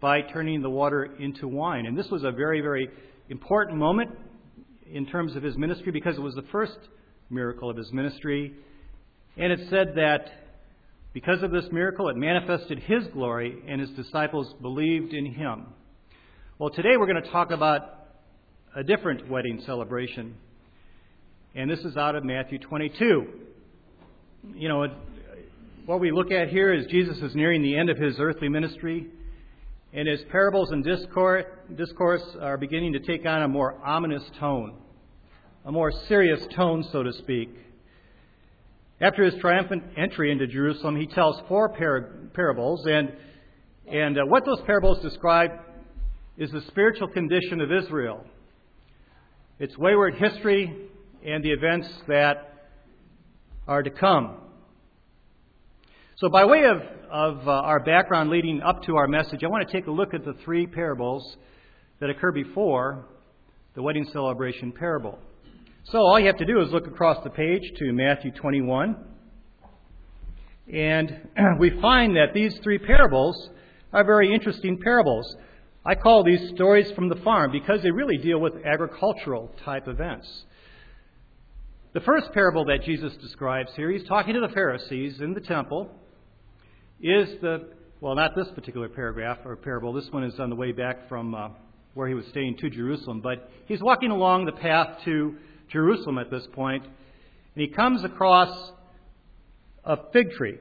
by 0.00 0.22
turning 0.22 0.62
the 0.62 0.70
water 0.70 1.04
into 1.18 1.46
wine. 1.46 1.86
And 1.86 1.98
this 1.98 2.08
was 2.10 2.22
a 2.24 2.30
very, 2.30 2.60
very 2.60 2.88
important 3.28 3.78
moment 3.78 4.10
in 4.90 5.06
terms 5.06 5.36
of 5.36 5.42
his 5.42 5.56
ministry 5.56 5.92
because 5.92 6.16
it 6.16 6.22
was 6.22 6.34
the 6.34 6.46
first 6.50 6.78
miracle 7.30 7.68
of 7.68 7.76
his 7.76 7.92
ministry. 7.92 8.54
And 9.36 9.52
it 9.52 9.60
said 9.68 9.88
that 9.96 10.30
because 11.12 11.42
of 11.42 11.50
this 11.50 11.64
miracle, 11.72 12.08
it 12.08 12.16
manifested 12.16 12.78
his 12.80 13.06
glory, 13.12 13.62
and 13.66 13.80
his 13.80 13.90
disciples 13.90 14.54
believed 14.60 15.12
in 15.14 15.26
him. 15.26 15.66
Well, 16.58 16.70
today 16.70 16.96
we're 16.98 17.06
going 17.06 17.22
to 17.22 17.30
talk 17.30 17.50
about 17.50 17.94
a 18.76 18.84
different 18.84 19.28
wedding 19.28 19.62
celebration. 19.64 20.34
And 21.54 21.70
this 21.70 21.80
is 21.80 21.96
out 21.96 22.14
of 22.14 22.24
Matthew 22.24 22.58
22. 22.58 23.26
You 24.54 24.68
know, 24.68 24.86
what 25.86 26.00
we 26.00 26.10
look 26.12 26.30
at 26.30 26.48
here 26.48 26.74
is 26.74 26.86
Jesus 26.86 27.16
is 27.18 27.34
nearing 27.34 27.62
the 27.62 27.76
end 27.76 27.88
of 27.88 27.96
his 27.96 28.16
earthly 28.20 28.48
ministry, 28.48 29.06
and 29.94 30.06
his 30.06 30.20
parables 30.30 30.70
and 30.70 30.84
discourse, 30.84 32.22
are 32.40 32.58
beginning 32.58 32.92
to 32.92 33.00
take 33.00 33.24
on 33.24 33.42
a 33.42 33.48
more 33.48 33.80
ominous 33.84 34.22
tone, 34.38 34.74
a 35.64 35.72
more 35.72 35.90
serious 36.06 36.46
tone, 36.54 36.86
so 36.92 37.02
to 37.02 37.12
speak. 37.14 37.48
After 39.00 39.22
his 39.22 39.34
triumphant 39.40 39.84
entry 39.96 40.32
into 40.32 40.48
Jerusalem, 40.48 40.96
he 40.96 41.06
tells 41.06 41.40
four 41.46 41.68
par- 41.68 42.30
parables, 42.34 42.84
and, 42.86 43.12
and 43.86 44.18
uh, 44.18 44.22
what 44.26 44.44
those 44.44 44.60
parables 44.66 45.00
describe 45.02 45.52
is 46.36 46.50
the 46.50 46.62
spiritual 46.68 47.06
condition 47.06 47.60
of 47.60 47.70
Israel, 47.70 48.24
its 49.60 49.78
wayward 49.78 50.16
history, 50.16 50.88
and 51.24 51.44
the 51.44 51.50
events 51.50 51.88
that 52.08 52.70
are 53.68 53.84
to 53.84 53.90
come. 53.90 54.38
So, 56.16 56.28
by 56.28 56.44
way 56.44 56.64
of, 56.64 56.78
of 57.08 57.46
uh, 57.46 57.52
our 57.52 57.78
background 57.78 58.30
leading 58.30 58.60
up 58.62 58.82
to 58.84 58.96
our 58.96 59.06
message, 59.06 59.44
I 59.44 59.46
want 59.46 59.68
to 59.68 59.72
take 59.72 59.86
a 59.86 59.92
look 59.92 60.12
at 60.12 60.24
the 60.24 60.34
three 60.44 60.66
parables 60.66 61.36
that 62.00 62.10
occur 62.10 62.32
before 62.32 63.06
the 63.76 63.82
wedding 63.82 64.08
celebration 64.12 64.72
parable. 64.72 65.20
So 65.90 66.00
all 66.00 66.20
you 66.20 66.26
have 66.26 66.36
to 66.36 66.44
do 66.44 66.60
is 66.60 66.70
look 66.70 66.86
across 66.86 67.24
the 67.24 67.30
page 67.30 67.62
to 67.78 67.92
Matthew 67.94 68.30
21. 68.32 68.94
And 70.70 71.28
we 71.58 71.80
find 71.80 72.14
that 72.14 72.34
these 72.34 72.58
three 72.62 72.76
parables 72.76 73.48
are 73.94 74.04
very 74.04 74.34
interesting 74.34 74.78
parables. 74.78 75.34
I 75.86 75.94
call 75.94 76.24
these 76.24 76.50
stories 76.50 76.92
from 76.92 77.08
the 77.08 77.16
farm 77.16 77.52
because 77.52 77.82
they 77.82 77.90
really 77.90 78.18
deal 78.18 78.38
with 78.38 78.52
agricultural 78.66 79.50
type 79.64 79.88
events. 79.88 80.28
The 81.94 82.00
first 82.00 82.34
parable 82.34 82.66
that 82.66 82.82
Jesus 82.84 83.16
describes 83.22 83.72
here, 83.74 83.90
he's 83.90 84.06
talking 84.06 84.34
to 84.34 84.40
the 84.40 84.52
Pharisees 84.52 85.22
in 85.22 85.32
the 85.32 85.40
temple, 85.40 85.90
is 87.00 87.30
the, 87.40 87.70
well, 88.02 88.14
not 88.14 88.36
this 88.36 88.48
particular 88.48 88.90
paragraph 88.90 89.38
or 89.42 89.56
parable. 89.56 89.94
This 89.94 90.10
one 90.10 90.24
is 90.24 90.38
on 90.38 90.50
the 90.50 90.56
way 90.56 90.72
back 90.72 91.08
from 91.08 91.34
uh, 91.34 91.48
where 91.94 92.08
he 92.08 92.14
was 92.14 92.26
staying 92.26 92.58
to 92.58 92.68
Jerusalem. 92.68 93.22
But 93.22 93.50
he's 93.64 93.80
walking 93.80 94.10
along 94.10 94.44
the 94.44 94.52
path 94.52 94.98
to 95.06 95.34
Jerusalem 95.70 96.18
at 96.18 96.30
this 96.30 96.46
point, 96.52 96.84
and 96.84 97.62
he 97.62 97.68
comes 97.68 98.04
across 98.04 98.72
a 99.84 99.96
fig 100.12 100.30
tree. 100.32 100.58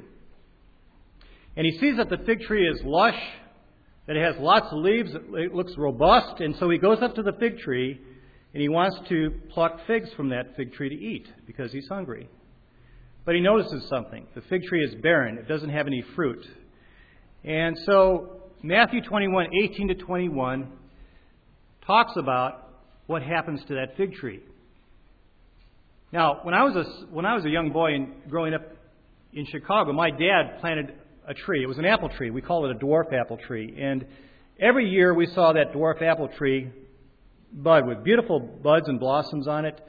And 1.56 1.66
he 1.66 1.78
sees 1.80 1.98
that 1.98 2.10
the 2.10 2.18
fig 2.26 2.42
tree 2.42 2.68
is 2.68 2.82
lush, 2.84 3.20
that 4.06 4.16
it 4.16 4.24
has 4.24 4.36
lots 4.40 4.68
of 4.72 4.80
leaves, 4.80 5.12
it 5.14 5.54
looks 5.54 5.74
robust, 5.78 6.40
and 6.40 6.56
so 6.58 6.70
he 6.70 6.78
goes 6.78 7.00
up 7.02 7.16
to 7.16 7.24
the 7.24 7.34
fig 7.34 7.60
tree 7.60 8.00
and 8.54 8.62
he 8.62 8.70
wants 8.70 8.98
to 9.10 9.32
pluck 9.50 9.80
figs 9.86 10.10
from 10.16 10.30
that 10.30 10.56
fig 10.56 10.74
tree 10.74 10.90
to 10.90 10.96
eat 10.96 11.28
because 11.46 11.72
he's 11.72 11.88
hungry. 11.88 12.30
But 13.26 13.36
he 13.36 13.42
notices 13.42 13.88
something. 13.90 14.26
The 14.36 14.42
fig 14.42 14.64
tree 14.64 14.84
is 14.84 14.96
barren, 14.96 15.38
it 15.38 15.48
doesn't 15.48 15.70
have 15.70 15.86
any 15.86 16.04
fruit. 16.16 16.44
And 17.44 17.78
so 17.86 18.44
Matthew 18.64 19.02
21, 19.02 19.48
18 19.64 19.90
to 19.90 19.96
21 19.96 20.72
talks 21.86 22.14
about 22.16 22.70
what 23.06 23.22
happens 23.22 23.62
to 23.68 23.76
that 23.76 23.98
fig 23.98 24.14
tree. 24.14 24.42
Now, 26.12 26.40
when 26.44 26.54
I 26.54 26.64
was 26.64 26.76
a, 26.76 27.06
when 27.14 27.26
I 27.26 27.36
was 27.36 27.46
a 27.46 27.50
young 27.50 27.72
boy 27.72 27.94
and 27.94 28.14
growing 28.30 28.54
up 28.54 28.62
in 29.34 29.46
Chicago, 29.46 29.92
my 29.92 30.10
dad 30.10 30.60
planted 30.62 30.94
a 31.28 31.34
tree. 31.34 31.62
It 31.62 31.68
was 31.68 31.78
an 31.78 31.86
apple 31.86 32.10
tree. 32.10 32.30
We 32.30 32.42
call 32.42 32.66
it 32.66 32.76
a 32.76 32.80
dwarf 32.80 33.14
apple 33.14 33.38
tree. 33.38 33.76
And 33.78 34.06
every 34.60 34.90
year 34.90 35.14
we 35.14 35.28
saw 35.28 35.54
that 35.54 35.74
dwarf 35.74 36.02
apple 36.02 36.30
tree 36.38 36.72
bud 37.52 37.88
with 37.88 38.04
beautiful 38.04 38.40
buds 38.40 38.88
and 38.88 39.00
blossoms 39.00 39.48
on 39.48 39.66
it, 39.66 39.80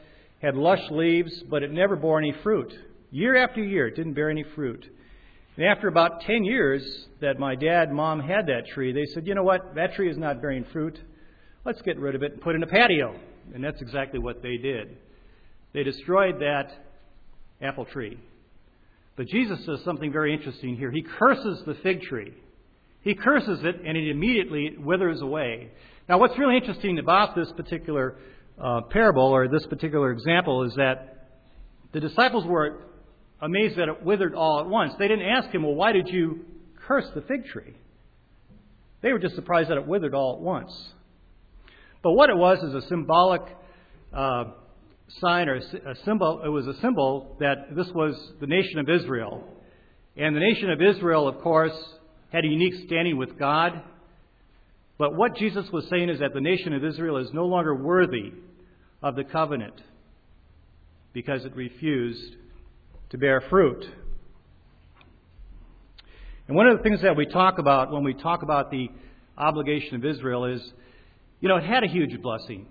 had 0.41 0.55
lush 0.55 0.83
leaves, 0.91 1.43
but 1.49 1.63
it 1.63 1.73
never 1.73 1.97
bore 1.97 2.19
any 2.19 2.33
fruit. 2.43 2.73
Year 3.11 3.37
after 3.37 3.63
year, 3.63 3.89
it 3.89 3.97
didn't 3.97 4.15
bear 4.15 4.31
any 4.31 4.45
fruit. 4.55 4.85
And 5.57 5.67
after 5.67 5.89
about 5.89 6.21
10 6.23 6.45
years 6.45 7.07
that 7.21 7.39
my 7.39 7.55
dad 7.57 7.89
and 7.89 7.97
mom 7.97 8.21
had 8.21 8.47
that 8.47 8.69
tree, 8.73 8.93
they 8.93 9.07
said, 9.07 9.27
you 9.27 9.35
know 9.35 9.43
what? 9.43 9.75
That 9.75 9.95
tree 9.95 10.11
is 10.11 10.17
not 10.17 10.41
bearing 10.41 10.65
fruit. 10.73 10.99
Let's 11.65 11.83
get 11.83 11.99
rid 11.99 12.15
of 12.15 12.23
it 12.23 12.33
and 12.33 12.41
put 12.41 12.55
it 12.55 12.57
in 12.57 12.63
a 12.63 12.67
patio. 12.67 13.19
And 13.55 13.65
that's 13.65 13.81
exactly 13.81 14.21
what 14.21 14.43
they 14.43 14.57
did. 14.57 14.97
They 15.73 15.83
destroyed 15.83 16.41
that 16.41 16.71
apple 17.61 17.85
tree. 17.85 18.19
But 19.17 19.27
Jesus 19.27 19.59
says 19.67 19.81
something 19.85 20.13
very 20.13 20.33
interesting 20.33 20.77
here. 20.77 20.91
He 20.91 21.03
curses 21.03 21.63
the 21.67 21.75
fig 21.83 22.03
tree. 22.03 22.33
He 23.03 23.15
curses 23.15 23.61
it, 23.63 23.77
and 23.85 23.97
it 23.97 24.09
immediately 24.11 24.77
withers 24.79 25.21
away. 25.21 25.71
Now, 26.09 26.19
what's 26.19 26.39
really 26.39 26.57
interesting 26.57 26.99
about 26.99 27.35
this 27.35 27.51
particular 27.53 28.17
uh, 28.61 28.83
parable 28.91 29.25
or 29.25 29.49
this 29.49 29.67
particular 29.67 30.11
example 30.13 30.65
is 30.65 30.75
that 30.77 31.29
the 31.93 32.01
disciples 32.01 32.45
were 32.45 32.85
amazed 33.41 33.77
that 33.77 33.89
it 33.89 34.03
withered 34.03 34.35
all 34.35 34.61
at 34.61 34.67
once. 34.67 34.95
They 34.99 35.09
didn't 35.09 35.27
ask 35.27 35.51
him, 35.51 35.63
Well, 35.63 35.75
why 35.75 35.93
did 35.93 36.09
you 36.09 36.45
curse 36.87 37.07
the 37.15 37.23
fig 37.23 37.47
tree? 37.47 37.75
They 39.01 39.13
were 39.13 39.19
just 39.19 39.37
surprised 39.37 39.71
that 39.71 39.79
it 39.79 39.87
withered 39.87 40.15
all 40.15 40.37
at 40.37 40.41
once. 40.41 40.73
But 42.03 42.13
what 42.13 42.31
it 42.31 42.37
was 42.37 42.63
is 42.63 42.75
a 42.75 42.87
symbolic 42.89 43.43
uh, 44.13 44.45
sign 45.21 45.49
or 45.49 45.57
a 45.57 45.95
symbol. 46.05 46.43
It 46.45 46.49
was 46.49 46.67
a 46.67 46.79
symbol 46.81 47.37
that 47.41 47.75
this 47.75 47.88
was 47.95 48.15
the 48.41 48.47
nation 48.47 48.79
of 48.79 48.88
Israel. 48.88 49.45
And 50.17 50.35
the 50.35 50.41
nation 50.41 50.71
of 50.71 50.83
Israel, 50.83 51.29
of 51.29 51.41
course, 51.41 51.77
had 52.33 52.45
a 52.45 52.49
unique 52.49 52.75
standing 52.87 53.17
with 53.17 53.38
God. 53.38 53.83
But 54.99 55.17
what 55.17 55.37
Jesus 55.37 55.71
was 55.73 55.87
saying 55.88 56.09
is 56.09 56.19
that 56.21 56.35
the 56.35 56.41
nation 56.41 56.73
of 56.73 56.85
Israel 56.85 57.19
is 57.19 57.29
no 57.33 57.47
longer 57.47 57.75
worthy 57.75 58.33
of 59.03 59.17
the 59.17 59.25
covenant 59.25 59.81
because 61.12 61.45
it 61.45 61.55
refused 61.55 62.37
to 63.11 63.19
bear 63.19 63.41
fruit. 63.49 63.85
And 66.49 66.57
one 66.57 66.67
of 66.67 66.77
the 66.79 66.83
things 66.83 67.03
that 67.03 67.17
we 67.17 67.27
talk 67.27 67.59
about 67.59 67.93
when 67.93 68.05
we 68.05 68.15
talk 68.15 68.43
about 68.43 68.71
the 68.71 68.88
obligation 69.37 69.95
of 69.95 70.05
Israel 70.05 70.47
is, 70.47 70.61
you 71.41 71.49
know, 71.49 71.57
it 71.57 71.65
had 71.65 71.85
a 71.85 71.88
huge 71.88 72.21
blessing. 72.21 72.67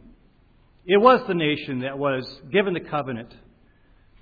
It 0.87 0.97
was 0.97 1.19
the 1.27 1.33
nation 1.33 1.79
that 1.81 1.99
was 1.99 2.23
given 2.49 2.73
the 2.73 2.79
covenant 2.79 3.33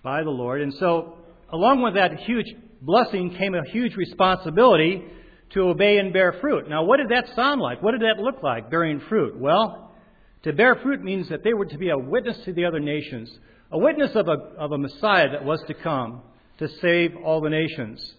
by 0.01 0.23
the 0.23 0.31
Lord. 0.31 0.61
And 0.61 0.73
so, 0.73 1.19
along 1.53 1.83
with 1.83 1.93
that 1.93 2.19
huge 2.21 2.55
blessing 2.81 3.35
came 3.37 3.53
a 3.53 3.63
huge 3.69 3.95
responsibility 3.95 5.03
to 5.51 5.61
obey 5.61 5.99
and 5.99 6.11
bear 6.11 6.33
fruit. 6.41 6.67
Now, 6.67 6.83
what 6.83 6.97
did 6.97 7.09
that 7.09 7.35
sound 7.35 7.61
like? 7.61 7.83
What 7.83 7.91
did 7.91 8.01
that 8.01 8.19
look 8.19 8.41
like, 8.41 8.71
bearing 8.71 8.99
fruit? 9.01 9.37
Well, 9.37 9.93
to 10.41 10.53
bear 10.53 10.75
fruit 10.77 11.03
means 11.03 11.29
that 11.29 11.43
they 11.43 11.53
were 11.53 11.65
to 11.65 11.77
be 11.77 11.89
a 11.89 11.97
witness 11.97 12.37
to 12.45 12.53
the 12.53 12.65
other 12.65 12.79
nations, 12.79 13.31
a 13.71 13.77
witness 13.77 14.15
of 14.15 14.27
a, 14.27 14.37
of 14.57 14.71
a 14.71 14.77
Messiah 14.79 15.29
that 15.33 15.45
was 15.45 15.61
to 15.67 15.75
come 15.75 16.23
to 16.57 16.67
save 16.81 17.15
all 17.23 17.41
the 17.41 17.49
nations. 17.49 18.15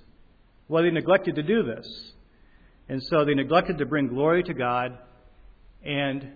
Well, 0.68 0.84
they 0.84 0.90
neglected 0.90 1.34
to 1.34 1.42
do 1.42 1.64
this. 1.64 1.86
And 2.88 3.02
so 3.02 3.24
they 3.24 3.34
neglected 3.34 3.78
to 3.78 3.86
bring 3.86 4.06
glory 4.06 4.44
to 4.44 4.54
God, 4.54 4.96
and 5.84 6.28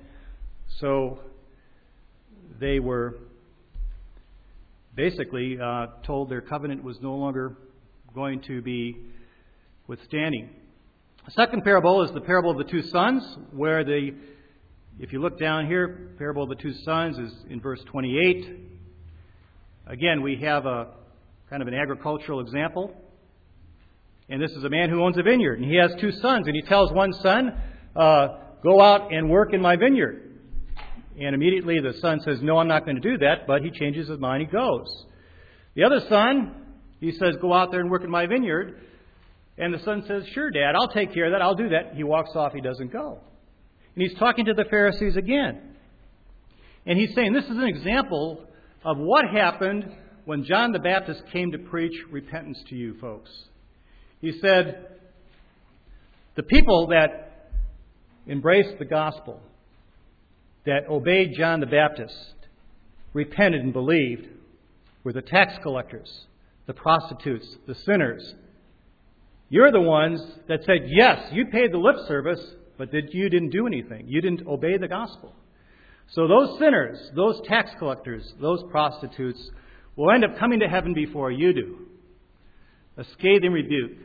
so 0.80 1.20
they 2.60 2.78
were 2.78 3.16
basically 4.94 5.58
uh, 5.58 5.86
told 6.04 6.28
their 6.28 6.42
covenant 6.42 6.84
was 6.84 7.00
no 7.00 7.14
longer 7.14 7.56
going 8.14 8.42
to 8.42 8.60
be 8.60 8.96
withstanding. 9.86 10.50
The 11.24 11.30
second 11.32 11.64
parable 11.64 12.02
is 12.02 12.12
the 12.12 12.20
parable 12.20 12.50
of 12.50 12.58
the 12.58 12.70
two 12.70 12.82
sons, 12.82 13.22
where 13.52 13.82
the, 13.82 14.10
if 14.98 15.12
you 15.12 15.20
look 15.20 15.38
down 15.38 15.66
here, 15.66 16.12
parable 16.18 16.42
of 16.42 16.50
the 16.50 16.54
two 16.56 16.74
sons 16.84 17.18
is 17.18 17.32
in 17.48 17.60
verse 17.60 17.80
28. 17.86 18.58
Again, 19.86 20.22
we 20.22 20.36
have 20.36 20.66
a 20.66 20.88
kind 21.48 21.62
of 21.62 21.68
an 21.68 21.74
agricultural 21.74 22.40
example. 22.40 22.94
And 24.28 24.40
this 24.40 24.52
is 24.52 24.64
a 24.64 24.68
man 24.68 24.90
who 24.90 25.02
owns 25.02 25.18
a 25.18 25.22
vineyard, 25.22 25.60
and 25.60 25.64
he 25.68 25.76
has 25.76 25.92
two 26.00 26.12
sons, 26.12 26.46
and 26.46 26.54
he 26.54 26.62
tells 26.62 26.92
one 26.92 27.12
son, 27.14 27.60
uh, 27.96 28.28
Go 28.62 28.82
out 28.82 29.10
and 29.10 29.30
work 29.30 29.54
in 29.54 29.62
my 29.62 29.76
vineyard. 29.76 30.29
And 31.20 31.34
immediately 31.34 31.78
the 31.80 31.98
son 32.00 32.20
says, 32.20 32.38
No, 32.40 32.56
I'm 32.56 32.66
not 32.66 32.86
going 32.86 33.00
to 33.00 33.02
do 33.02 33.18
that, 33.18 33.46
but 33.46 33.62
he 33.62 33.70
changes 33.70 34.08
his 34.08 34.18
mind, 34.18 34.40
he 34.40 34.46
goes. 34.48 35.04
The 35.74 35.84
other 35.84 36.00
son, 36.08 36.54
he 36.98 37.12
says, 37.12 37.36
Go 37.40 37.52
out 37.52 37.70
there 37.70 37.80
and 37.80 37.90
work 37.90 38.02
in 38.02 38.10
my 38.10 38.26
vineyard. 38.26 38.80
And 39.58 39.74
the 39.74 39.78
son 39.80 40.02
says, 40.08 40.24
Sure, 40.32 40.50
Dad, 40.50 40.74
I'll 40.74 40.88
take 40.88 41.12
care 41.12 41.26
of 41.26 41.32
that. 41.32 41.42
I'll 41.42 41.54
do 41.54 41.68
that. 41.68 41.94
He 41.94 42.04
walks 42.04 42.30
off, 42.34 42.54
he 42.54 42.62
doesn't 42.62 42.90
go. 42.90 43.20
And 43.94 44.02
he's 44.02 44.18
talking 44.18 44.46
to 44.46 44.54
the 44.54 44.64
Pharisees 44.64 45.16
again. 45.16 45.76
And 46.86 46.98
he's 46.98 47.14
saying, 47.14 47.34
This 47.34 47.44
is 47.44 47.50
an 47.50 47.66
example 47.66 48.46
of 48.82 48.96
what 48.96 49.26
happened 49.30 49.84
when 50.24 50.44
John 50.44 50.72
the 50.72 50.78
Baptist 50.78 51.22
came 51.32 51.52
to 51.52 51.58
preach 51.58 51.92
repentance 52.10 52.62
to 52.70 52.74
you 52.74 52.98
folks. 52.98 53.30
He 54.22 54.32
said, 54.40 54.86
The 56.36 56.44
people 56.44 56.86
that 56.88 57.50
embraced 58.26 58.78
the 58.78 58.86
gospel, 58.86 59.42
that 60.66 60.88
obeyed 60.88 61.34
John 61.36 61.60
the 61.60 61.66
Baptist, 61.66 62.34
repented 63.12 63.62
and 63.62 63.72
believed, 63.72 64.26
were 65.04 65.12
the 65.12 65.22
tax 65.22 65.54
collectors, 65.62 66.26
the 66.66 66.74
prostitutes, 66.74 67.56
the 67.66 67.74
sinners, 67.74 68.34
you're 69.50 69.72
the 69.72 69.80
ones 69.80 70.22
that 70.48 70.60
said, 70.64 70.86
yes, 70.86 71.28
you 71.32 71.46
paid 71.46 71.72
the 71.72 71.78
lip 71.78 71.96
service, 72.06 72.40
but 72.78 72.92
that 72.92 73.12
you 73.12 73.28
didn't 73.28 73.50
do 73.50 73.66
anything. 73.66 74.06
You 74.06 74.22
didn't 74.22 74.46
obey 74.46 74.78
the 74.78 74.86
gospel. 74.86 75.34
So 76.12 76.28
those 76.28 76.56
sinners, 76.58 77.10
those 77.16 77.40
tax 77.46 77.72
collectors, 77.78 78.32
those 78.40 78.62
prostitutes 78.70 79.50
will 79.96 80.12
end 80.12 80.24
up 80.24 80.38
coming 80.38 80.60
to 80.60 80.68
heaven 80.68 80.94
before 80.94 81.32
you 81.32 81.52
do. 81.52 81.78
A 82.96 83.04
scathing 83.04 83.52
rebuke 83.52 83.98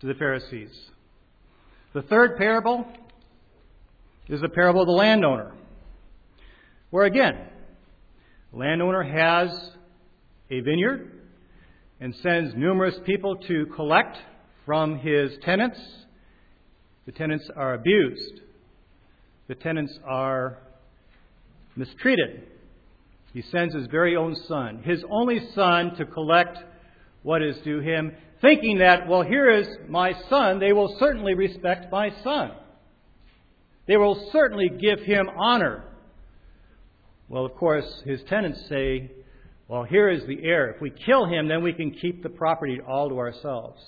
to 0.00 0.06
the 0.06 0.14
Pharisees. 0.14 0.70
The 1.94 2.02
third 2.02 2.36
parable 2.36 2.86
is 4.28 4.42
the 4.42 4.48
parable 4.50 4.82
of 4.82 4.86
the 4.86 4.92
landowner, 4.92 5.52
where 6.90 7.04
again, 7.04 7.36
landowner 8.52 9.02
has 9.02 9.70
a 10.50 10.60
vineyard 10.60 11.12
and 12.00 12.14
sends 12.16 12.54
numerous 12.54 12.94
people 13.04 13.36
to 13.36 13.66
collect 13.74 14.16
from 14.64 14.98
his 14.98 15.32
tenants. 15.42 15.78
The 17.06 17.12
tenants 17.12 17.48
are 17.56 17.74
abused. 17.74 18.40
The 19.48 19.54
tenants 19.54 19.98
are 20.04 20.58
mistreated. 21.76 22.48
He 23.32 23.42
sends 23.42 23.74
his 23.74 23.86
very 23.88 24.16
own 24.16 24.34
son, 24.48 24.82
his 24.82 25.04
only 25.10 25.40
son, 25.54 25.94
to 25.96 26.06
collect 26.06 26.58
what 27.22 27.42
is 27.42 27.56
due 27.58 27.80
him, 27.80 28.12
thinking 28.40 28.78
that, 28.78 29.08
well, 29.08 29.22
here 29.22 29.50
is 29.50 29.68
my 29.88 30.14
son. 30.28 30.58
They 30.58 30.72
will 30.72 30.96
certainly 30.98 31.34
respect 31.34 31.92
my 31.92 32.10
son. 32.22 32.52
They 33.86 33.96
will 33.96 34.30
certainly 34.32 34.68
give 34.68 35.00
him 35.00 35.28
honor. 35.38 35.84
Well, 37.28 37.44
of 37.44 37.54
course, 37.56 38.02
his 38.04 38.22
tenants 38.24 38.66
say, 38.68 39.10
well, 39.68 39.82
here 39.82 40.08
is 40.08 40.24
the 40.26 40.44
heir. 40.44 40.70
If 40.70 40.80
we 40.80 40.90
kill 40.90 41.26
him, 41.26 41.48
then 41.48 41.62
we 41.62 41.72
can 41.72 41.90
keep 41.90 42.22
the 42.22 42.28
property 42.28 42.80
all 42.80 43.08
to 43.08 43.18
ourselves. 43.18 43.82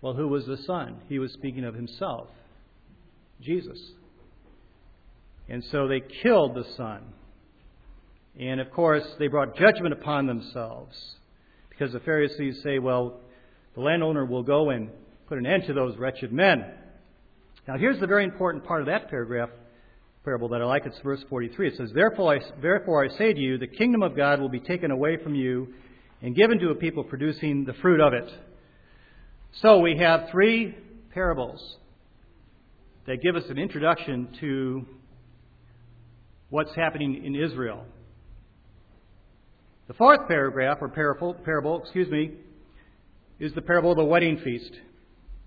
Well, 0.00 0.14
who 0.14 0.28
was 0.28 0.46
the 0.46 0.56
Son? 0.56 0.96
He 1.08 1.18
was 1.18 1.32
speaking 1.32 1.64
of 1.64 1.74
himself, 1.74 2.28
Jesus. 3.40 3.78
And 5.48 5.62
so 5.70 5.88
they 5.88 6.00
killed 6.22 6.54
the 6.54 6.64
Son. 6.76 7.02
And 8.38 8.60
of 8.60 8.70
course, 8.70 9.04
they 9.18 9.28
brought 9.28 9.56
judgment 9.56 9.92
upon 9.92 10.26
themselves 10.26 10.96
because 11.68 11.92
the 11.92 12.00
Pharisees 12.00 12.60
say, 12.62 12.78
well, 12.78 13.20
the 13.74 13.80
landowner 13.80 14.24
will 14.24 14.42
go 14.42 14.70
and 14.70 14.90
put 15.28 15.38
an 15.38 15.46
end 15.46 15.64
to 15.66 15.74
those 15.74 15.96
wretched 15.98 16.32
men. 16.32 16.64
Now, 17.68 17.76
here's 17.76 18.00
the 18.00 18.06
very 18.06 18.24
important 18.24 18.64
part 18.64 18.80
of 18.80 18.86
that 18.86 19.10
paragraph 19.10 19.50
parable 20.26 20.48
that 20.48 20.60
I 20.60 20.64
like. 20.64 20.84
It's 20.84 20.98
verse 21.04 21.24
43. 21.30 21.68
It 21.68 21.76
says, 21.76 21.90
Therefore 21.94 22.34
I, 22.34 22.60
therefore 22.60 23.04
I 23.04 23.16
say 23.16 23.32
to 23.32 23.38
you, 23.38 23.58
the 23.58 23.68
kingdom 23.68 24.02
of 24.02 24.16
God 24.16 24.40
will 24.40 24.48
be 24.48 24.58
taken 24.58 24.90
away 24.90 25.18
from 25.22 25.36
you 25.36 25.68
and 26.20 26.34
given 26.34 26.58
to 26.58 26.70
a 26.70 26.74
people 26.74 27.04
producing 27.04 27.64
the 27.64 27.74
fruit 27.74 28.00
of 28.00 28.12
it. 28.12 28.28
So 29.62 29.78
we 29.78 29.96
have 29.98 30.28
three 30.32 30.76
parables 31.14 31.76
that 33.06 33.22
give 33.22 33.36
us 33.36 33.44
an 33.48 33.56
introduction 33.56 34.28
to 34.40 34.84
what's 36.50 36.74
happening 36.74 37.24
in 37.24 37.36
Israel. 37.36 37.84
The 39.86 39.94
fourth 39.94 40.26
paragraph, 40.26 40.78
or 40.80 40.88
parable, 40.88 41.34
parable, 41.34 41.80
excuse 41.82 42.10
me, 42.10 42.32
is 43.38 43.54
the 43.54 43.62
parable 43.62 43.92
of 43.92 43.96
the 43.96 44.04
wedding 44.04 44.40
feast. 44.42 44.72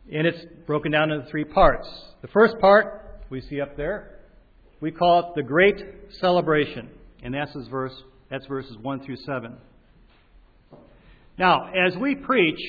And 0.09 0.25
it's 0.25 0.39
broken 0.65 0.93
down 0.93 1.11
into 1.11 1.29
three 1.29 1.43
parts. 1.43 1.85
The 2.21 2.29
first 2.29 2.57
part, 2.61 3.25
we 3.29 3.41
see 3.41 3.59
up 3.59 3.75
there, 3.75 4.18
we 4.81 4.91
call 4.91 5.19
it 5.19 5.25
the 5.35 5.43
Great 5.43 5.83
Celebration. 6.19 6.89
And 7.21 7.33
that's, 7.33 7.53
verse, 7.69 7.93
that's 8.29 8.45
verses 8.45 8.77
1 8.81 9.05
through 9.05 9.17
7. 9.17 9.57
Now, 11.37 11.69
as 11.73 11.95
we 11.97 12.15
preach, 12.15 12.59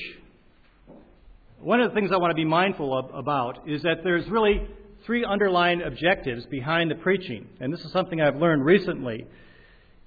one 1.59 1.79
of 1.79 1.89
the 1.89 1.95
things 1.95 2.11
I 2.11 2.17
want 2.17 2.31
to 2.31 2.35
be 2.35 2.45
mindful 2.45 2.97
of, 2.97 3.13
about 3.13 3.69
is 3.69 3.83
that 3.83 4.03
there's 4.03 4.27
really 4.29 4.67
three 5.05 5.23
underlying 5.23 5.81
objectives 5.81 6.45
behind 6.47 6.91
the 6.91 6.95
preaching. 6.95 7.47
And 7.59 7.73
this 7.73 7.83
is 7.85 7.91
something 7.91 8.21
I've 8.21 8.37
learned 8.37 8.65
recently. 8.65 9.25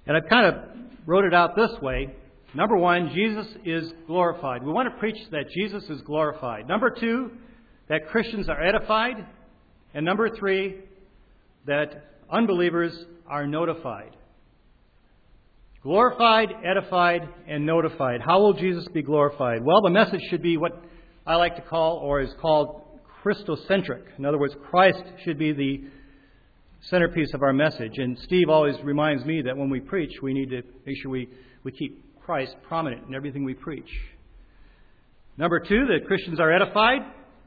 And 0.06 0.16
I've 0.16 0.28
kind 0.28 0.46
of 0.46 0.54
wrote 1.06 1.24
it 1.24 1.34
out 1.34 1.56
this 1.56 1.72
way. 1.80 2.14
Number 2.54 2.76
one, 2.76 3.10
Jesus 3.14 3.46
is 3.64 3.92
glorified. 4.06 4.62
We 4.62 4.72
want 4.72 4.92
to 4.92 4.98
preach 4.98 5.18
that 5.30 5.50
Jesus 5.50 5.84
is 5.90 6.00
glorified. 6.02 6.68
Number 6.68 6.90
two, 6.90 7.32
that 7.88 8.08
Christians 8.08 8.48
are 8.48 8.62
edified. 8.62 9.26
And 9.92 10.04
number 10.04 10.28
three, 10.30 10.76
that 11.66 12.04
unbelievers 12.30 13.06
are 13.26 13.46
notified. 13.46 14.16
Glorified, 15.82 16.48
edified, 16.64 17.28
and 17.46 17.66
notified. 17.66 18.20
How 18.24 18.40
will 18.40 18.54
Jesus 18.54 18.86
be 18.88 19.02
glorified? 19.02 19.62
Well, 19.62 19.82
the 19.82 19.90
message 19.90 20.20
should 20.30 20.42
be 20.42 20.56
what 20.56 20.72
I 21.26 21.36
like 21.36 21.56
to 21.56 21.62
call, 21.62 21.98
or 21.98 22.20
is 22.20 22.32
called, 22.40 22.82
Christocentric. 23.22 24.02
In 24.18 24.26
other 24.26 24.38
words, 24.38 24.54
Christ 24.70 25.02
should 25.24 25.38
be 25.38 25.52
the 25.52 25.84
centerpiece 26.82 27.32
of 27.32 27.42
our 27.42 27.52
message. 27.52 27.92
And 27.96 28.18
Steve 28.18 28.48
always 28.50 28.76
reminds 28.82 29.24
me 29.24 29.42
that 29.42 29.56
when 29.56 29.70
we 29.70 29.80
preach, 29.80 30.12
we 30.22 30.34
need 30.34 30.50
to 30.50 30.62
make 30.84 30.96
sure 31.02 31.10
we, 31.10 31.28
we 31.62 31.72
keep 31.72 32.20
Christ 32.20 32.54
prominent 32.68 33.08
in 33.08 33.14
everything 33.14 33.44
we 33.44 33.54
preach. 33.54 33.88
Number 35.36 35.58
two, 35.58 35.86
that 35.86 36.06
Christians 36.06 36.38
are 36.38 36.52
edified. 36.52 37.00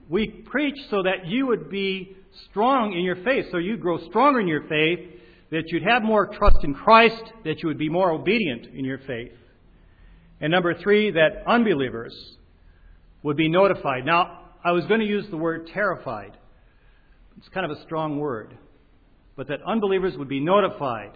We 0.09 0.27
preach 0.27 0.75
so 0.89 1.03
that 1.03 1.27
you 1.27 1.47
would 1.47 1.69
be 1.69 2.16
strong 2.49 2.93
in 2.93 3.03
your 3.03 3.17
faith, 3.17 3.45
so 3.51 3.57
you 3.57 3.77
grow 3.77 3.97
stronger 4.09 4.39
in 4.39 4.47
your 4.47 4.67
faith, 4.67 4.99
that 5.51 5.63
you'd 5.67 5.83
have 5.83 6.03
more 6.03 6.27
trust 6.27 6.57
in 6.63 6.73
Christ, 6.73 7.23
that 7.45 7.61
you 7.61 7.67
would 7.67 7.77
be 7.77 7.89
more 7.89 8.11
obedient 8.11 8.67
in 8.67 8.85
your 8.85 8.99
faith. 8.99 9.31
And 10.41 10.51
number 10.51 10.73
three, 10.75 11.11
that 11.11 11.43
unbelievers 11.47 12.13
would 13.23 13.37
be 13.37 13.49
notified. 13.49 14.05
Now, 14.05 14.41
I 14.63 14.71
was 14.71 14.85
going 14.85 14.99
to 14.99 15.05
use 15.05 15.25
the 15.29 15.37
word 15.37 15.67
terrified. 15.73 16.37
It's 17.37 17.49
kind 17.49 17.69
of 17.69 17.77
a 17.77 17.81
strong 17.83 18.19
word 18.19 18.57
but 19.37 19.47
that 19.47 19.61
unbelievers 19.65 20.17
would 20.17 20.27
be 20.27 20.41
notified 20.41 21.11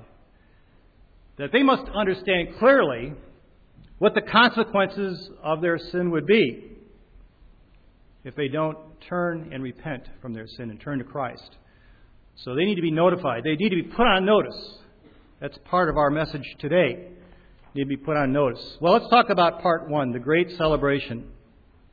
that 1.37 1.51
they 1.51 1.63
must 1.63 1.89
understand 1.93 2.49
clearly 2.59 3.13
what 3.97 4.13
the 4.13 4.21
consequences 4.21 5.29
of 5.43 5.59
their 5.59 5.77
sin 5.77 6.11
would 6.11 6.27
be 6.27 6.70
if 8.23 8.35
they 8.35 8.47
don't 8.47 8.77
turn 9.07 9.49
and 9.51 9.63
repent 9.63 10.03
from 10.21 10.33
their 10.33 10.47
sin 10.47 10.69
and 10.69 10.79
turn 10.79 10.99
to 10.99 11.03
Christ. 11.03 11.57
So 12.43 12.55
they 12.55 12.65
need 12.65 12.75
to 12.75 12.81
be 12.81 12.91
notified. 12.91 13.43
They 13.43 13.55
need 13.55 13.69
to 13.69 13.75
be 13.75 13.83
put 13.83 14.05
on 14.05 14.25
notice. 14.25 14.79
That's 15.39 15.57
part 15.65 15.89
of 15.89 15.97
our 15.97 16.09
message 16.09 16.45
today. 16.59 17.09
Need 17.73 17.83
to 17.83 17.89
be 17.89 17.97
put 17.97 18.17
on 18.17 18.31
notice. 18.31 18.77
Well, 18.79 18.93
let's 18.93 19.09
talk 19.09 19.29
about 19.29 19.61
part 19.61 19.89
one, 19.89 20.11
the 20.11 20.19
great 20.19 20.51
celebration. 20.57 21.31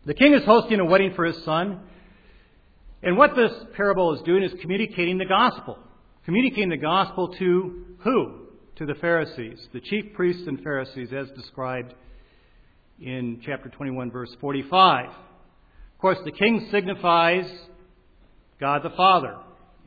The 0.07 0.15
king 0.15 0.35
is 0.35 0.45
hosting 0.45 0.81
a 0.81 0.85
wedding 0.85 1.15
for 1.15 1.25
his 1.25 1.43
son. 1.45 1.81
And 3.03 3.17
what 3.17 3.37
this 3.37 3.53
parable 3.75 4.15
is 4.15 4.23
doing 4.23 4.43
is 4.43 4.53
communicating 4.61 5.19
the 5.19 5.27
gospel 5.27 5.79
communicating 6.29 6.69
the 6.69 6.77
gospel 6.77 7.35
to 7.39 7.87
who? 8.01 8.41
To 8.77 8.85
the 8.85 8.95
Pharisees, 8.97 9.67
the 9.73 9.81
chief 9.81 10.13
priests 10.13 10.43
and 10.47 10.63
Pharisees, 10.63 11.09
as 11.11 11.27
described 11.31 11.95
in 13.01 13.41
chapter 13.47 13.71
21, 13.71 14.11
verse 14.11 14.29
45. 14.39 15.07
Of 15.99 16.03
course, 16.03 16.19
the 16.25 16.31
king 16.31 16.69
signifies 16.71 17.51
God 18.61 18.85
the 18.85 18.91
Father, 18.91 19.35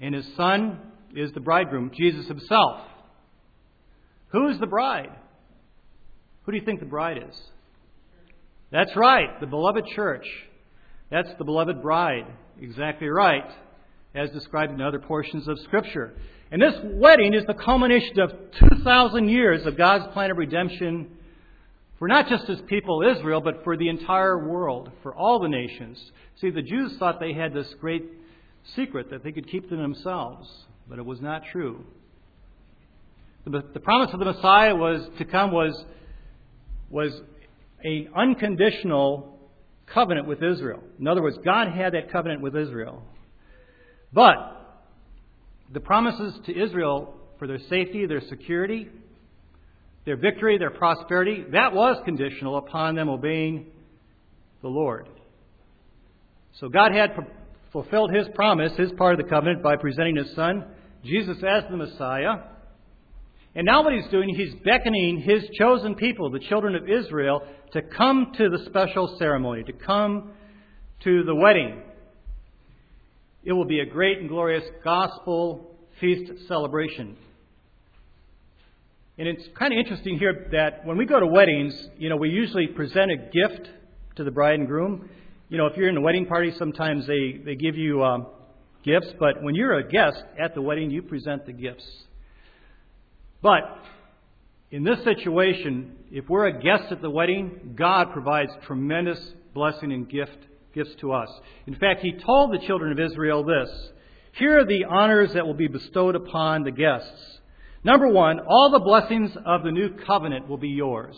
and 0.02 0.14
his 0.14 0.28
son 0.36 0.78
is 1.16 1.32
the 1.32 1.40
bridegroom, 1.40 1.90
Jesus 1.98 2.28
himself. 2.28 2.82
Who 4.34 4.50
is 4.50 4.60
the 4.60 4.68
bride? 4.68 5.12
Who 6.44 6.52
do 6.52 6.58
you 6.58 6.66
think 6.66 6.82
the 6.82 6.86
bride 6.86 7.24
is? 7.30 7.42
That's 8.74 8.94
right, 8.98 9.40
the 9.40 9.48
beloved 9.48 9.86
church. 9.96 10.26
That's 11.10 11.30
the 11.38 11.46
beloved 11.46 11.82
bride. 11.82 12.26
Exactly 12.60 13.08
right 13.08 13.50
as 14.14 14.32
described 14.32 14.74
in 14.74 14.82
other 14.82 15.00
portions 15.00 15.48
of 15.48 15.58
Scripture. 15.60 16.14
And 16.52 16.62
this 16.62 16.76
wedding 16.84 17.34
is 17.34 17.46
the 17.46 17.54
culmination 17.54 18.20
of 18.20 18.34
2,000 18.60 19.30
years 19.30 19.66
of 19.66 19.78
God's 19.78 20.12
plan 20.12 20.30
of 20.30 20.36
redemption 20.38 21.10
for 22.02 22.08
not 22.08 22.28
just 22.28 22.48
his 22.48 22.60
people 22.62 23.04
Israel, 23.04 23.42
but 23.42 23.64
for 23.64 23.78
the 23.78 23.88
entire 23.88 24.36
world, 24.36 24.90
for 25.04 25.14
all 25.14 25.40
the 25.40 25.48
nations. 25.48 26.04
See, 26.38 26.50
the 26.50 26.64
Jews 26.64 26.98
thought 26.98 27.20
they 27.20 27.34
had 27.34 27.54
this 27.54 27.72
great 27.80 28.04
secret 28.76 29.12
that 29.12 29.24
they 29.24 29.32
could 29.32 29.48
keep 29.48 29.70
to 29.70 29.76
themselves, 29.76 30.50
but 30.90 30.98
it 30.98 31.06
was 31.06 31.22
not 31.22 31.44
true. 31.52 31.86
The, 33.46 33.64
the 33.76 33.80
promise 33.80 34.10
of 34.14 34.20
the 34.20 34.26
Messiah 34.26 34.76
was 34.76 35.08
to 35.20 35.26
come 35.26 35.52
was, 35.52 35.80
was 36.90 37.12
an 37.84 38.08
unconditional 38.16 39.38
covenant 39.86 40.26
with 40.26 40.42
Israel. 40.42 40.82
In 41.00 41.08
other 41.08 41.22
words, 41.22 41.38
God 41.46 41.68
had 41.68 41.94
that 41.94 42.12
covenant 42.12 42.42
with 42.42 42.56
Israel. 42.56 43.04
But 44.12 44.82
the 45.72 45.82
promises 45.82 46.34
to 46.48 46.64
Israel 46.64 47.14
for 47.38 47.46
their 47.46 47.60
safety, 47.70 48.08
their 48.08 48.22
security, 48.22 48.90
their 50.06 50.18
victory, 50.18 50.58
their 50.58 50.72
prosperity, 50.72 51.46
that 51.52 51.74
was 51.74 52.02
conditional 52.06 52.58
upon 52.58 52.96
them 52.96 53.10
obeying 53.10 53.68
the 54.62 54.68
Lord. 54.68 55.08
So 56.60 56.70
God 56.70 56.94
had 56.94 57.12
fulfilled 57.72 58.14
his 58.14 58.28
promise, 58.36 58.74
his 58.78 58.92
part 58.94 59.20
of 59.20 59.26
the 59.26 59.30
covenant, 59.30 59.64
by 59.64 59.76
presenting 59.76 60.16
his 60.16 60.34
son, 60.36 60.66
Jesus, 61.04 61.38
as 61.48 61.64
the 61.70 61.78
Messiah. 61.78 62.36
And 63.56 63.66
now 63.66 63.84
what 63.84 63.94
he's 63.94 64.10
doing, 64.12 64.34
he's 64.36 64.54
beckoning 64.64 65.22
his 65.22 65.48
chosen 65.58 65.96
people, 65.96 66.30
the 66.30 66.40
children 66.40 66.76
of 66.76 66.90
Israel, 66.90 67.44
to 67.74 67.82
come 67.82 68.34
to 68.38 68.50
the 68.50 68.66
special 68.66 69.16
ceremony, 69.18 69.64
to 69.64 69.74
come 69.74 70.32
to 71.04 71.24
the 71.24 71.36
wedding 71.36 71.82
it 73.44 73.54
will 73.54 73.66
be 73.66 73.80
a 73.80 73.86
great 73.86 74.20
and 74.20 74.30
glorious 74.30 74.64
gospel 74.84 75.76
feast 76.00 76.32
celebration. 76.48 77.18
And 79.22 79.30
it's 79.30 79.48
kind 79.54 79.72
of 79.72 79.78
interesting 79.78 80.18
here 80.18 80.48
that 80.52 80.84
when 80.84 80.98
we 80.98 81.06
go 81.06 81.20
to 81.20 81.28
weddings, 81.28 81.90
you 81.96 82.10
know, 82.10 82.16
we 82.16 82.30
usually 82.30 82.66
present 82.66 83.12
a 83.12 83.18
gift 83.18 83.70
to 84.16 84.24
the 84.24 84.32
bride 84.32 84.56
and 84.56 84.68
groom. 84.68 85.12
You 85.48 85.60
know, 85.60 85.68
if 85.68 85.78
you're 85.78 85.90
in 85.90 85.96
a 85.96 86.02
wedding 86.02 86.26
party, 86.26 86.50
sometimes 86.58 87.06
they, 87.06 87.40
they 87.46 87.54
give 87.54 87.78
you 87.78 88.04
um, 88.04 88.26
gifts, 88.84 89.14
but 89.20 89.44
when 89.44 89.54
you're 89.54 89.76
a 89.76 89.88
guest 89.88 90.24
at 90.44 90.56
the 90.56 90.62
wedding, 90.64 90.90
you 90.90 91.04
present 91.04 91.46
the 91.46 91.54
gifts. 91.54 91.86
But 93.44 93.62
in 94.72 94.84
this 94.84 95.04
situation, 95.04 95.98
if 96.10 96.28
we're 96.28 96.48
a 96.48 96.60
guest 96.60 96.92
at 96.92 97.04
the 97.04 97.12
wedding, 97.12 97.76
God 97.76 98.14
provides 98.14 98.52
tremendous 98.66 99.34
blessing 99.54 99.92
and 99.92 100.10
gift 100.10 100.48
gifts 100.74 100.96
to 101.02 101.12
us. 101.12 101.30
In 101.68 101.76
fact, 101.76 102.02
he 102.02 102.14
told 102.14 102.54
the 102.54 102.66
children 102.66 102.92
of 102.92 103.00
Israel 103.00 103.44
this 103.44 103.70
Here 104.32 104.62
are 104.62 104.66
the 104.66 104.86
honors 104.86 105.34
that 105.34 105.46
will 105.46 105.54
be 105.54 105.68
bestowed 105.68 106.16
upon 106.16 106.64
the 106.64 106.72
guests. 106.72 107.38
Number 107.84 108.08
one, 108.08 108.40
all 108.40 108.70
the 108.72 108.80
blessings 108.80 109.32
of 109.46 109.64
the 109.64 109.72
new 109.72 109.96
covenant 110.06 110.48
will 110.48 110.58
be 110.58 110.70
yours. 110.70 111.16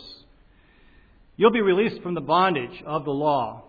You'll 1.36 1.52
be 1.52 1.62
released 1.62 2.02
from 2.02 2.14
the 2.14 2.22
bondage 2.22 2.82
of 2.86 3.06
the 3.06 3.12
law. 3.12 3.64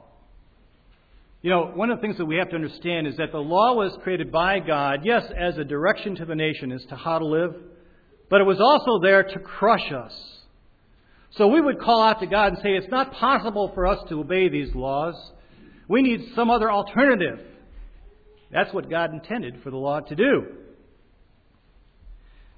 You 1.42 1.50
know, 1.50 1.72
one 1.74 1.90
of 1.90 1.98
the 1.98 2.02
things 2.02 2.16
that 2.18 2.24
we 2.24 2.37
have 2.37 2.50
to 2.50 2.54
understand 2.54 3.07
is 3.07 3.16
that 3.16 3.33
the 3.33 3.38
law 3.38 3.74
was 3.74 3.96
created 4.02 4.30
by 4.30 4.61
God, 4.61 5.00
yes, 5.04 5.24
as 5.37 5.59
a 5.59 5.64
direction 5.64 6.14
to 6.16 6.24
the 6.24 6.35
nation 6.35 6.72
as 6.72 6.85
to 6.87 6.96
how 6.96 7.18
to 7.18 7.26
live, 7.26 7.54
but 8.30 8.40
it 8.40 8.44
was 8.44 8.61
also 8.61 9.02
there 9.02 9.24
to 9.24 9.38
crush 9.40 9.92
us. 9.92 10.12
So 11.33 11.48
we 11.48 11.61
would 11.61 11.80
call 11.80 12.02
out 12.02 12.20
to 12.20 12.26
God 12.26 12.52
and 12.52 12.62
say, 12.62 12.70
It's 12.70 12.90
not 12.90 13.12
possible 13.12 13.72
for 13.74 13.87
us 13.87 13.98
to 14.09 14.20
obey 14.20 14.48
these 14.48 14.74
laws. 14.74 15.16
We 15.88 16.00
need 16.00 16.33
some 16.35 16.48
other 16.48 16.70
alternative. 16.70 17.40
That's 18.52 18.72
what 18.72 18.88
God 18.88 19.12
intended 19.12 19.62
for 19.62 19.70
the 19.70 19.76
law 19.76 20.00
to 20.00 20.14
do. 20.14 20.46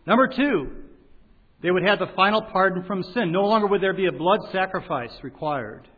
Number 0.07 0.29
two, 0.29 0.71
They 1.63 1.71
would 1.71 1.85
have 1.85 1.99
the 1.99 2.13
final 2.15 2.43
pardon 2.43 2.85
from 2.85 3.03
sin. 3.03 3.33
No 3.33 3.47
longer 3.47 3.67
would 3.67 3.81
there 3.81 3.95
be 3.95 4.07
a 4.07 4.13
blood 4.13 4.41
sacrifice 4.53 5.13
required. 5.23 5.89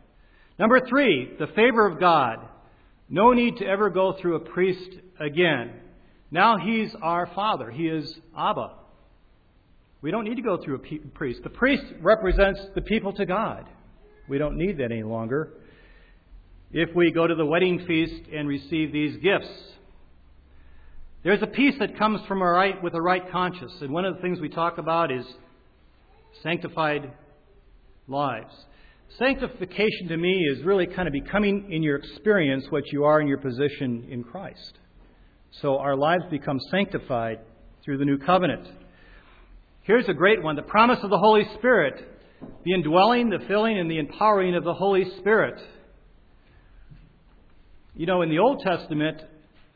Number 0.58 0.80
three, 0.86 1.34
the 1.38 1.48
favor 1.48 1.86
of 1.86 2.00
God. 2.00 2.38
No 3.08 3.32
need 3.32 3.56
to 3.58 3.66
ever 3.66 3.90
go 3.90 4.12
through 4.12 4.36
a 4.36 4.40
priest 4.40 4.90
again. 5.18 5.72
Now 6.30 6.58
he's 6.58 6.94
our 7.02 7.26
Father. 7.34 7.70
He 7.70 7.88
is 7.88 8.18
Abba. 8.36 8.74
We 10.00 10.10
don't 10.10 10.24
need 10.24 10.36
to 10.36 10.42
go 10.42 10.58
through 10.62 10.76
a 10.76 11.08
priest. 11.08 11.42
The 11.42 11.50
priest 11.50 11.84
represents 12.00 12.60
the 12.74 12.82
people 12.82 13.12
to 13.14 13.26
God. 13.26 13.68
We 14.28 14.38
don't 14.38 14.56
need 14.56 14.78
that 14.78 14.92
any 14.92 15.02
longer. 15.02 15.54
If 16.70 16.94
we 16.94 17.10
go 17.10 17.26
to 17.26 17.34
the 17.34 17.46
wedding 17.46 17.84
feast 17.86 18.28
and 18.32 18.46
receive 18.46 18.92
these 18.92 19.16
gifts, 19.16 19.48
there's 21.28 21.42
a 21.42 21.46
peace 21.46 21.74
that 21.78 21.98
comes 21.98 22.22
from 22.26 22.40
a 22.40 22.44
right 22.46 22.82
with 22.82 22.94
a 22.94 23.02
right 23.02 23.30
conscience, 23.30 23.74
and 23.82 23.92
one 23.92 24.06
of 24.06 24.16
the 24.16 24.22
things 24.22 24.40
we 24.40 24.48
talk 24.48 24.78
about 24.78 25.12
is 25.12 25.26
sanctified 26.42 27.12
lives. 28.06 28.54
Sanctification 29.18 30.08
to 30.08 30.16
me 30.16 30.46
is 30.50 30.64
really 30.64 30.86
kind 30.86 31.06
of 31.06 31.12
becoming 31.12 31.70
in 31.70 31.82
your 31.82 31.96
experience 31.96 32.64
what 32.70 32.82
you 32.92 33.04
are 33.04 33.20
in 33.20 33.28
your 33.28 33.36
position 33.36 34.06
in 34.10 34.24
Christ. 34.24 34.78
So 35.60 35.76
our 35.76 35.94
lives 35.94 36.24
become 36.30 36.58
sanctified 36.70 37.40
through 37.84 37.98
the 37.98 38.06
new 38.06 38.16
covenant. 38.16 38.66
Here's 39.82 40.08
a 40.08 40.14
great 40.14 40.42
one 40.42 40.56
the 40.56 40.62
promise 40.62 41.00
of 41.02 41.10
the 41.10 41.18
Holy 41.18 41.44
Spirit, 41.58 42.08
the 42.64 42.72
indwelling, 42.72 43.28
the 43.28 43.44
filling, 43.46 43.78
and 43.78 43.90
the 43.90 43.98
empowering 43.98 44.54
of 44.54 44.64
the 44.64 44.72
Holy 44.72 45.04
Spirit. 45.18 45.60
You 47.94 48.06
know, 48.06 48.22
in 48.22 48.30
the 48.30 48.38
Old 48.38 48.60
Testament, 48.60 49.20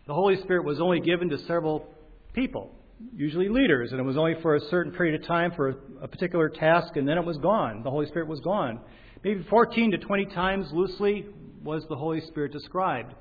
the 0.07 0.15
Holy 0.15 0.37
Spirit 0.43 0.65
was 0.65 0.81
only 0.81 1.01
given 1.01 1.29
to 1.31 1.39
several 1.47 1.87
people, 2.33 2.71
usually 3.15 3.49
leaders, 3.49 3.93
and 3.93 4.01
it 4.01 4.05
was 4.05 4.17
only 4.17 4.35
for 4.43 4.57
a 4.57 4.61
certain 4.69 4.93
period 4.93 5.21
of 5.21 5.27
time 5.27 5.53
for 5.53 5.77
a 6.01 6.09
particular 6.09 6.49
task, 6.49 6.97
and 6.97 7.07
then 7.07 7.19
it 7.19 7.25
was 7.25 7.39
gone. 7.39 7.83
The 7.83 7.91
Holy 7.91 8.07
Spirit 8.07 8.29
was 8.29 8.41
gone. 8.41 8.81
Maybe 9.23 9.45
14 9.49 9.93
to 9.93 9.99
20 9.99 10.27
times 10.27 10.67
loosely 10.73 11.27
was 11.63 11.85
the 11.89 11.97
Holy 11.97 12.21
Spirit 12.23 12.53
described. 12.53 13.15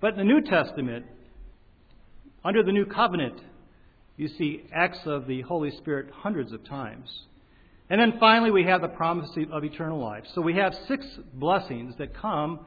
But 0.00 0.12
in 0.12 0.18
the 0.18 0.24
New 0.24 0.40
Testament, 0.42 1.06
under 2.44 2.62
the 2.62 2.70
New 2.70 2.86
Covenant, 2.86 3.40
you 4.16 4.28
see 4.28 4.64
acts 4.72 5.00
of 5.06 5.26
the 5.26 5.42
Holy 5.42 5.70
Spirit 5.78 6.10
hundreds 6.12 6.52
of 6.52 6.64
times. 6.64 7.08
And 7.90 8.00
then 8.00 8.18
finally, 8.20 8.50
we 8.50 8.64
have 8.64 8.82
the 8.82 8.88
promise 8.88 9.30
of 9.50 9.64
eternal 9.64 9.98
life. 9.98 10.24
So 10.34 10.42
we 10.42 10.54
have 10.54 10.74
six 10.86 11.06
blessings 11.34 11.94
that 11.98 12.14
come, 12.14 12.60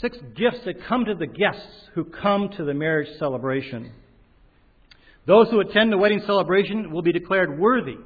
six 0.00 0.16
gifts 0.36 0.64
that 0.64 0.84
come 0.86 1.04
to 1.04 1.14
the 1.14 1.26
guests 1.26 1.88
who 1.94 2.04
come 2.04 2.48
to 2.56 2.64
the 2.64 2.74
marriage 2.74 3.08
celebration. 3.18 3.92
Those 5.26 5.48
who 5.50 5.60
attend 5.60 5.92
the 5.92 5.98
wedding 5.98 6.22
celebration 6.26 6.90
will 6.90 7.02
be 7.02 7.12
declared 7.12 7.58
worthy, 7.58 7.96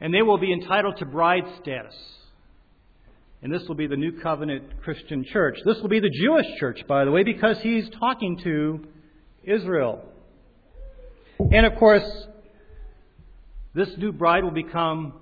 and 0.00 0.14
they 0.14 0.22
will 0.22 0.38
be 0.38 0.52
entitled 0.52 0.98
to 0.98 1.06
bride 1.06 1.44
status. 1.60 1.94
And 3.42 3.52
this 3.52 3.62
will 3.68 3.76
be 3.76 3.86
the 3.86 3.96
New 3.96 4.20
Covenant 4.20 4.82
Christian 4.82 5.24
church. 5.24 5.58
This 5.64 5.78
will 5.80 5.88
be 5.88 6.00
the 6.00 6.10
Jewish 6.10 6.46
church, 6.58 6.80
by 6.88 7.04
the 7.04 7.10
way, 7.10 7.22
because 7.22 7.58
he's 7.60 7.88
talking 7.90 8.38
to 8.42 8.84
Israel. 9.44 10.04
And 11.38 11.64
of 11.64 11.76
course, 11.76 12.08
this 13.74 13.90
new 13.96 14.12
bride 14.12 14.42
will 14.42 14.50
become 14.50 15.14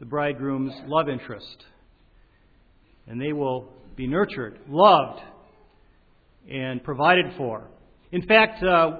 the 0.00 0.06
bridegroom's 0.06 0.74
love 0.86 1.08
interest. 1.08 1.64
And 3.06 3.20
they 3.20 3.32
will 3.32 3.72
be 3.96 4.06
nurtured, 4.06 4.58
loved, 4.68 5.20
and 6.50 6.82
provided 6.82 7.26
for. 7.36 7.70
In 8.10 8.22
fact, 8.26 8.62
uh, 8.62 8.96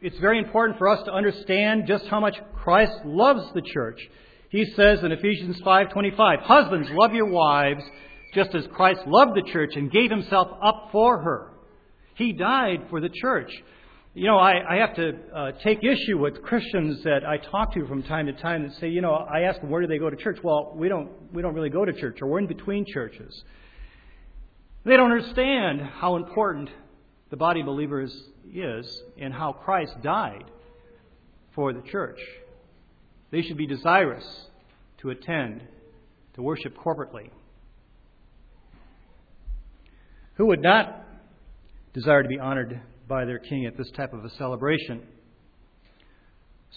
it's 0.00 0.18
very 0.18 0.38
important 0.38 0.78
for 0.78 0.88
us 0.88 1.02
to 1.04 1.12
understand 1.12 1.84
just 1.86 2.06
how 2.06 2.20
much 2.20 2.36
Christ 2.54 2.92
loves 3.04 3.52
the 3.54 3.62
church. 3.62 3.98
He 4.50 4.64
says 4.76 5.02
in 5.02 5.12
Ephesians 5.12 5.60
5:25, 5.62 6.40
"Husbands, 6.40 6.88
love 6.92 7.14
your 7.14 7.30
wives 7.30 7.82
just 8.34 8.54
as 8.54 8.66
Christ 8.68 9.06
loved 9.06 9.34
the 9.34 9.50
church 9.50 9.76
and 9.76 9.90
gave 9.90 10.10
himself 10.10 10.48
up 10.62 10.90
for 10.92 11.20
her." 11.22 11.52
He 12.14 12.32
died 12.32 12.86
for 12.90 13.00
the 13.00 13.08
church. 13.08 13.50
You 14.16 14.28
know, 14.28 14.38
I, 14.38 14.74
I 14.74 14.76
have 14.76 14.94
to 14.94 15.12
uh, 15.34 15.52
take 15.64 15.82
issue 15.82 16.18
with 16.18 16.40
Christians 16.42 17.02
that 17.02 17.26
I 17.26 17.36
talk 17.38 17.74
to 17.74 17.84
from 17.86 18.04
time 18.04 18.26
to 18.26 18.32
time 18.32 18.62
that 18.62 18.72
say, 18.76 18.88
you 18.88 19.00
know, 19.00 19.12
I 19.12 19.40
ask 19.40 19.60
them 19.60 19.70
where 19.70 19.80
do 19.80 19.88
they 19.88 19.98
go 19.98 20.08
to 20.08 20.16
church. 20.16 20.38
Well, 20.44 20.72
we 20.76 20.88
don't 20.88 21.10
we 21.32 21.42
don't 21.42 21.54
really 21.54 21.70
go 21.70 21.84
to 21.84 21.92
church, 21.92 22.22
or 22.22 22.28
we're 22.28 22.38
in 22.38 22.46
between 22.46 22.86
churches. 22.86 23.42
They 24.84 24.96
don't 24.96 25.12
understand 25.12 25.80
how 25.80 26.16
important 26.16 26.68
the 27.30 27.36
body 27.36 27.60
of 27.60 27.66
believers 27.66 28.14
is 28.52 29.02
and 29.18 29.32
how 29.32 29.52
Christ 29.52 29.94
died 30.02 30.44
for 31.54 31.72
the 31.72 31.80
church. 31.80 32.18
They 33.30 33.42
should 33.42 33.56
be 33.56 33.66
desirous 33.66 34.24
to 34.98 35.10
attend, 35.10 35.62
to 36.34 36.42
worship 36.42 36.76
corporately. 36.76 37.30
Who 40.34 40.46
would 40.46 40.60
not 40.60 41.04
desire 41.94 42.22
to 42.22 42.28
be 42.28 42.38
honored 42.38 42.80
by 43.08 43.24
their 43.24 43.38
king 43.38 43.66
at 43.66 43.78
this 43.78 43.90
type 43.92 44.12
of 44.12 44.24
a 44.24 44.30
celebration? 44.30 45.02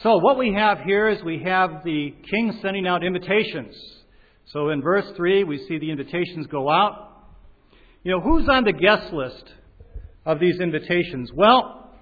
So, 0.01 0.17
what 0.17 0.37
we 0.37 0.53
have 0.53 0.81
here 0.81 1.09
is 1.09 1.23
we 1.23 1.41
have 1.43 1.83
the 1.83 2.13
king 2.29 2.57
sending 2.61 2.87
out 2.87 3.03
invitations. 3.03 3.75
So, 4.45 4.69
in 4.69 4.81
verse 4.81 5.05
3, 5.15 5.43
we 5.43 5.57
see 5.67 5.79
the 5.79 5.89
invitations 5.89 6.45
go 6.47 6.69
out. 6.69 7.06
You 8.03 8.11
know, 8.11 8.21
who's 8.21 8.47
on 8.49 8.63
the 8.63 8.73
guest 8.73 9.11
list 9.11 9.43
of 10.25 10.39
these 10.39 10.59
invitations? 10.59 11.31
Well, 11.33 11.93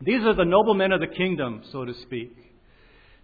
these 0.00 0.22
are 0.22 0.34
the 0.34 0.44
noblemen 0.44 0.92
of 0.92 1.00
the 1.00 1.06
kingdom, 1.06 1.62
so 1.70 1.84
to 1.84 1.94
speak. 2.02 2.36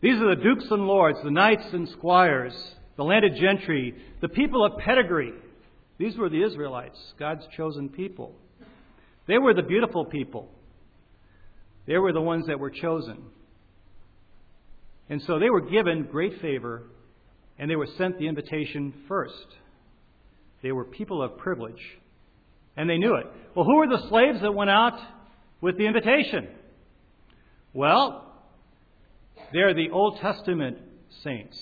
These 0.01 0.21
are 0.21 0.35
the 0.35 0.43
dukes 0.43 0.67
and 0.71 0.87
lords, 0.87 1.19
the 1.25 1.31
knights 1.31 1.67
and 1.73 1.89
squires, 1.89 2.55
the 2.97 3.05
landed 3.05 3.37
gentry, 3.41 3.95
the 4.21 4.29
people 4.29 4.65
of 4.65 4.79
pedigree. 4.79 5.33
These 5.99 6.17
were 6.17 6.29
the 6.29 6.43
Israelites, 6.43 6.99
God's 7.19 7.45
chosen 7.57 7.89
people. 7.89 8.35
They 9.27 9.39
were 9.39 9.55
the 9.55 9.63
beautiful 9.63 10.05
people. 10.05 10.49
They 11.87 11.99
were 11.99 12.13
the 12.13 12.21
ones 12.21 12.47
that 12.47 12.61
were 12.61 12.71
chosen. 12.71 13.25
And 15.09 15.23
so 15.23 15.39
they 15.39 15.51
were 15.51 15.63
given 15.63 16.05
great 16.05 16.41
favor, 16.41 16.83
and 17.59 17.71
they 17.71 17.77
were 17.77 17.89
sent 17.97 18.19
the 18.19 18.29
invitation 18.29 18.93
first. 19.09 19.47
They 20.63 20.71
were 20.71 20.85
people 20.85 21.23
of 21.23 21.39
privilege, 21.39 21.83
and 22.79 22.89
they 22.89 22.97
knew 22.97 23.17
it. 23.17 23.27
Well, 23.55 23.65
who 23.65 23.77
were 23.77 23.89
the 23.89 24.09
slaves 24.09 24.41
that 24.41 24.53
went 24.53 24.71
out 24.71 24.99
with 25.61 25.77
the 25.77 25.85
invitation? 25.85 26.49
Well, 27.75 28.25
they're 29.53 29.75
the 29.75 29.91
Old 29.91 30.21
Testament 30.21 30.79
saints. 31.25 31.61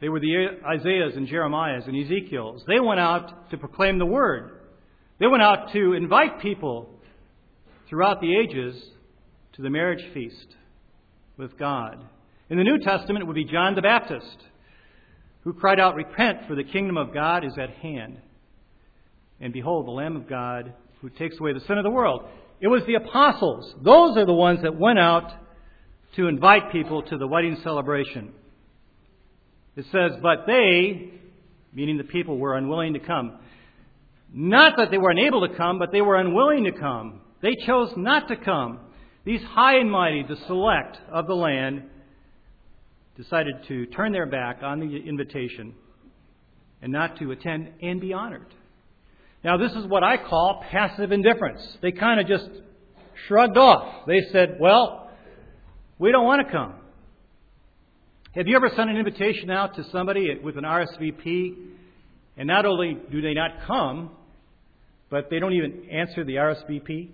They 0.00 0.08
were 0.08 0.18
the 0.18 0.58
Isaiahs 0.66 1.16
and 1.16 1.28
Jeremiahs 1.28 1.86
and 1.86 1.96
Ezekiels. 1.96 2.64
They 2.66 2.80
went 2.80 2.98
out 2.98 3.50
to 3.50 3.58
proclaim 3.58 3.98
the 3.98 4.06
word. 4.06 4.58
They 5.20 5.28
went 5.28 5.42
out 5.42 5.72
to 5.72 5.92
invite 5.92 6.40
people 6.40 6.90
throughout 7.88 8.20
the 8.20 8.36
ages 8.36 8.76
to 9.54 9.62
the 9.62 9.70
marriage 9.70 10.04
feast 10.12 10.56
with 11.36 11.56
God. 11.56 12.04
In 12.50 12.58
the 12.58 12.64
New 12.64 12.78
Testament, 12.78 13.22
it 13.22 13.26
would 13.26 13.34
be 13.34 13.44
John 13.44 13.76
the 13.76 13.82
Baptist 13.82 14.36
who 15.42 15.52
cried 15.52 15.78
out, 15.78 15.94
Repent, 15.94 16.46
for 16.48 16.56
the 16.56 16.64
kingdom 16.64 16.96
of 16.96 17.14
God 17.14 17.44
is 17.44 17.56
at 17.56 17.70
hand. 17.70 18.20
And 19.40 19.52
behold, 19.52 19.86
the 19.86 19.92
Lamb 19.92 20.16
of 20.16 20.28
God 20.28 20.74
who 21.00 21.10
takes 21.10 21.38
away 21.38 21.52
the 21.52 21.60
sin 21.60 21.78
of 21.78 21.84
the 21.84 21.90
world. 21.90 22.24
It 22.60 22.68
was 22.68 22.82
the 22.86 22.94
apostles. 22.94 23.74
Those 23.82 24.16
are 24.16 24.26
the 24.26 24.32
ones 24.32 24.62
that 24.62 24.78
went 24.78 24.98
out 24.98 25.32
to 26.16 26.26
invite 26.26 26.72
people 26.72 27.02
to 27.02 27.16
the 27.16 27.26
wedding 27.26 27.56
celebration. 27.62 28.32
It 29.76 29.84
says, 29.92 30.18
But 30.20 30.46
they, 30.46 31.12
meaning 31.72 31.98
the 31.98 32.04
people, 32.04 32.38
were 32.38 32.56
unwilling 32.56 32.94
to 32.94 33.00
come. 33.00 33.38
Not 34.32 34.76
that 34.76 34.90
they 34.90 34.98
were 34.98 35.10
unable 35.10 35.46
to 35.46 35.54
come, 35.54 35.78
but 35.78 35.92
they 35.92 36.00
were 36.00 36.16
unwilling 36.16 36.64
to 36.64 36.72
come. 36.72 37.20
They 37.40 37.54
chose 37.64 37.92
not 37.96 38.28
to 38.28 38.36
come. 38.36 38.80
These 39.24 39.42
high 39.42 39.78
and 39.78 39.90
mighty, 39.90 40.24
the 40.28 40.36
select 40.46 40.98
of 41.12 41.26
the 41.26 41.34
land, 41.34 41.84
decided 43.16 43.54
to 43.68 43.86
turn 43.86 44.12
their 44.12 44.26
back 44.26 44.62
on 44.62 44.80
the 44.80 44.96
invitation 44.96 45.74
and 46.82 46.92
not 46.92 47.18
to 47.18 47.30
attend 47.30 47.70
and 47.82 48.00
be 48.00 48.12
honored. 48.12 48.54
Now, 49.44 49.56
this 49.56 49.72
is 49.72 49.86
what 49.86 50.02
I 50.02 50.16
call 50.16 50.64
passive 50.70 51.12
indifference. 51.12 51.60
They 51.80 51.92
kind 51.92 52.20
of 52.20 52.26
just 52.26 52.48
shrugged 53.26 53.56
off. 53.56 54.06
They 54.06 54.22
said, 54.32 54.58
Well, 54.60 55.10
we 55.98 56.10
don't 56.12 56.24
want 56.24 56.46
to 56.46 56.52
come. 56.52 56.74
Have 58.34 58.46
you 58.46 58.56
ever 58.56 58.70
sent 58.76 58.90
an 58.90 58.96
invitation 58.96 59.50
out 59.50 59.76
to 59.76 59.84
somebody 59.90 60.28
with 60.42 60.56
an 60.56 60.64
RSVP, 60.64 61.54
and 62.36 62.46
not 62.46 62.66
only 62.66 62.96
do 63.10 63.20
they 63.20 63.34
not 63.34 63.50
come, 63.66 64.10
but 65.10 65.30
they 65.30 65.38
don't 65.38 65.54
even 65.54 65.88
answer 65.90 66.24
the 66.24 66.34
RSVP? 66.34 67.10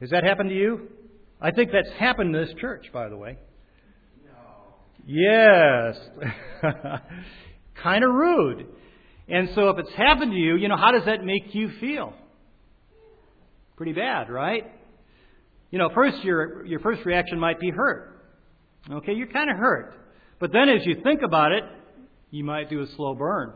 Has 0.00 0.10
that 0.10 0.24
happened 0.24 0.50
to 0.50 0.56
you? 0.56 0.88
I 1.40 1.50
think 1.50 1.70
that's 1.72 1.90
happened 1.98 2.34
to 2.34 2.44
this 2.44 2.54
church, 2.60 2.86
by 2.92 3.08
the 3.08 3.16
way. 3.16 3.38
No. 4.24 4.32
Yes. 5.06 5.96
kind 7.82 8.04
of 8.04 8.10
rude. 8.12 8.66
And 9.28 9.50
so 9.54 9.68
if 9.68 9.78
it's 9.78 9.94
happened 9.94 10.32
to 10.32 10.38
you, 10.38 10.56
you 10.56 10.68
know, 10.68 10.76
how 10.76 10.92
does 10.92 11.04
that 11.06 11.24
make 11.24 11.54
you 11.54 11.70
feel? 11.80 12.12
Pretty 13.76 13.92
bad, 13.92 14.30
right? 14.30 14.70
You 15.70 15.78
know, 15.78 15.88
first 15.94 16.22
your, 16.22 16.66
your 16.66 16.80
first 16.80 17.04
reaction 17.04 17.38
might 17.38 17.58
be 17.58 17.70
hurt. 17.70 18.22
Okay, 18.90 19.12
you're 19.12 19.28
kind 19.28 19.50
of 19.50 19.56
hurt. 19.56 19.94
But 20.38 20.52
then 20.52 20.68
as 20.68 20.84
you 20.84 20.96
think 21.02 21.22
about 21.22 21.52
it, 21.52 21.64
you 22.30 22.44
might 22.44 22.68
do 22.68 22.82
a 22.82 22.86
slow 22.96 23.14
burn. 23.14 23.52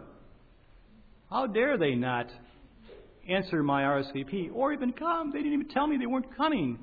How 1.29 1.47
dare 1.47 1.77
they 1.77 1.95
not 1.95 2.31
answer 3.29 3.63
my 3.63 3.83
RSVP 3.83 4.51
or 4.55 4.73
even 4.73 4.93
come? 4.93 5.33
They 5.33 5.39
didn't 5.39 5.55
even 5.55 5.69
tell 5.69 5.87
me 5.87 5.97
they 5.97 6.07
weren't 6.07 6.37
coming. 6.37 6.79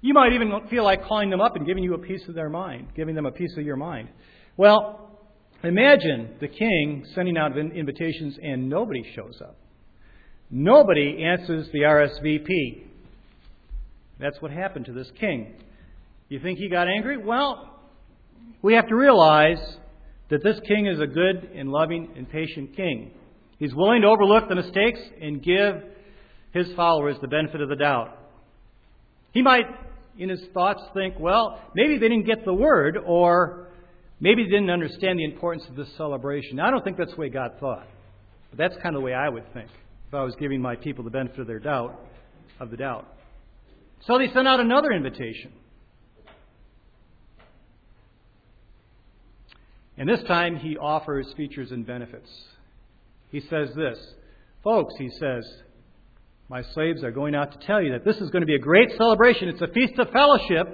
You 0.00 0.14
might 0.14 0.32
even 0.32 0.52
feel 0.70 0.84
like 0.84 1.04
calling 1.04 1.30
them 1.30 1.40
up 1.40 1.56
and 1.56 1.66
giving 1.66 1.82
you 1.82 1.94
a 1.94 1.98
piece 1.98 2.22
of 2.28 2.34
their 2.34 2.48
mind, 2.48 2.88
giving 2.94 3.14
them 3.14 3.26
a 3.26 3.32
piece 3.32 3.56
of 3.56 3.64
your 3.64 3.76
mind. 3.76 4.08
Well, 4.56 5.11
imagine 5.64 6.36
the 6.40 6.48
king 6.48 7.04
sending 7.14 7.36
out 7.36 7.56
invitations 7.56 8.36
and 8.42 8.68
nobody 8.68 9.04
shows 9.14 9.40
up. 9.40 9.56
Nobody 10.50 11.24
answers 11.24 11.68
the 11.72 11.80
RSVP. 11.80 12.82
That's 14.18 14.40
what 14.40 14.50
happened 14.50 14.86
to 14.86 14.92
this 14.92 15.10
king. 15.18 15.54
You 16.28 16.40
think 16.40 16.58
he 16.58 16.68
got 16.68 16.88
angry? 16.88 17.16
Well, 17.16 17.80
we 18.60 18.74
have 18.74 18.88
to 18.88 18.94
realize 18.94 19.58
that 20.30 20.42
this 20.42 20.58
king 20.66 20.86
is 20.86 21.00
a 21.00 21.06
good 21.06 21.50
and 21.54 21.70
loving 21.70 22.10
and 22.16 22.28
patient 22.28 22.76
king. 22.76 23.12
He's 23.58 23.74
willing 23.74 24.02
to 24.02 24.08
overlook 24.08 24.48
the 24.48 24.54
mistakes 24.54 25.00
and 25.20 25.42
give 25.42 25.82
his 26.52 26.72
followers 26.74 27.16
the 27.20 27.28
benefit 27.28 27.60
of 27.60 27.68
the 27.68 27.76
doubt. 27.76 28.18
He 29.32 29.42
might, 29.42 29.66
in 30.18 30.28
his 30.28 30.40
thoughts, 30.52 30.82
think, 30.94 31.14
well, 31.18 31.60
maybe 31.74 31.98
they 31.98 32.08
didn't 32.08 32.26
get 32.26 32.44
the 32.44 32.54
word, 32.54 32.98
or 33.04 33.68
maybe 34.22 34.44
they 34.44 34.50
didn't 34.50 34.70
understand 34.70 35.18
the 35.18 35.24
importance 35.24 35.64
of 35.68 35.76
this 35.76 35.88
celebration. 35.98 36.58
I 36.58 36.70
don't 36.70 36.82
think 36.82 36.96
that's 36.96 37.10
the 37.10 37.20
way 37.20 37.28
God 37.28 37.50
thought. 37.60 37.86
But 38.48 38.58
that's 38.58 38.82
kind 38.82 38.94
of 38.94 39.02
the 39.02 39.04
way 39.04 39.12
I 39.12 39.28
would 39.28 39.52
think 39.52 39.68
if 40.08 40.14
I 40.14 40.22
was 40.22 40.34
giving 40.36 40.62
my 40.62 40.76
people 40.76 41.04
the 41.04 41.10
benefit 41.10 41.40
of 41.40 41.46
their 41.46 41.58
doubt, 41.58 41.98
of 42.60 42.70
the 42.70 42.76
doubt. 42.76 43.06
So 44.06 44.18
they 44.18 44.28
sent 44.32 44.48
out 44.48 44.60
another 44.60 44.92
invitation. 44.92 45.52
And 49.98 50.08
this 50.08 50.22
time 50.24 50.56
he 50.56 50.78
offers 50.78 51.26
features 51.36 51.70
and 51.70 51.86
benefits. 51.86 52.30
He 53.30 53.40
says 53.40 53.70
this 53.74 53.98
Folks, 54.62 54.94
he 54.96 55.10
says, 55.18 55.44
my 56.48 56.62
slaves 56.74 57.02
are 57.02 57.10
going 57.10 57.34
out 57.34 57.52
to 57.52 57.66
tell 57.66 57.82
you 57.82 57.92
that 57.92 58.04
this 58.04 58.16
is 58.18 58.28
going 58.28 58.42
to 58.42 58.46
be 58.46 58.54
a 58.54 58.58
great 58.58 58.90
celebration. 58.98 59.48
It's 59.48 59.62
a 59.62 59.68
feast 59.68 59.98
of 59.98 60.10
fellowship 60.10 60.68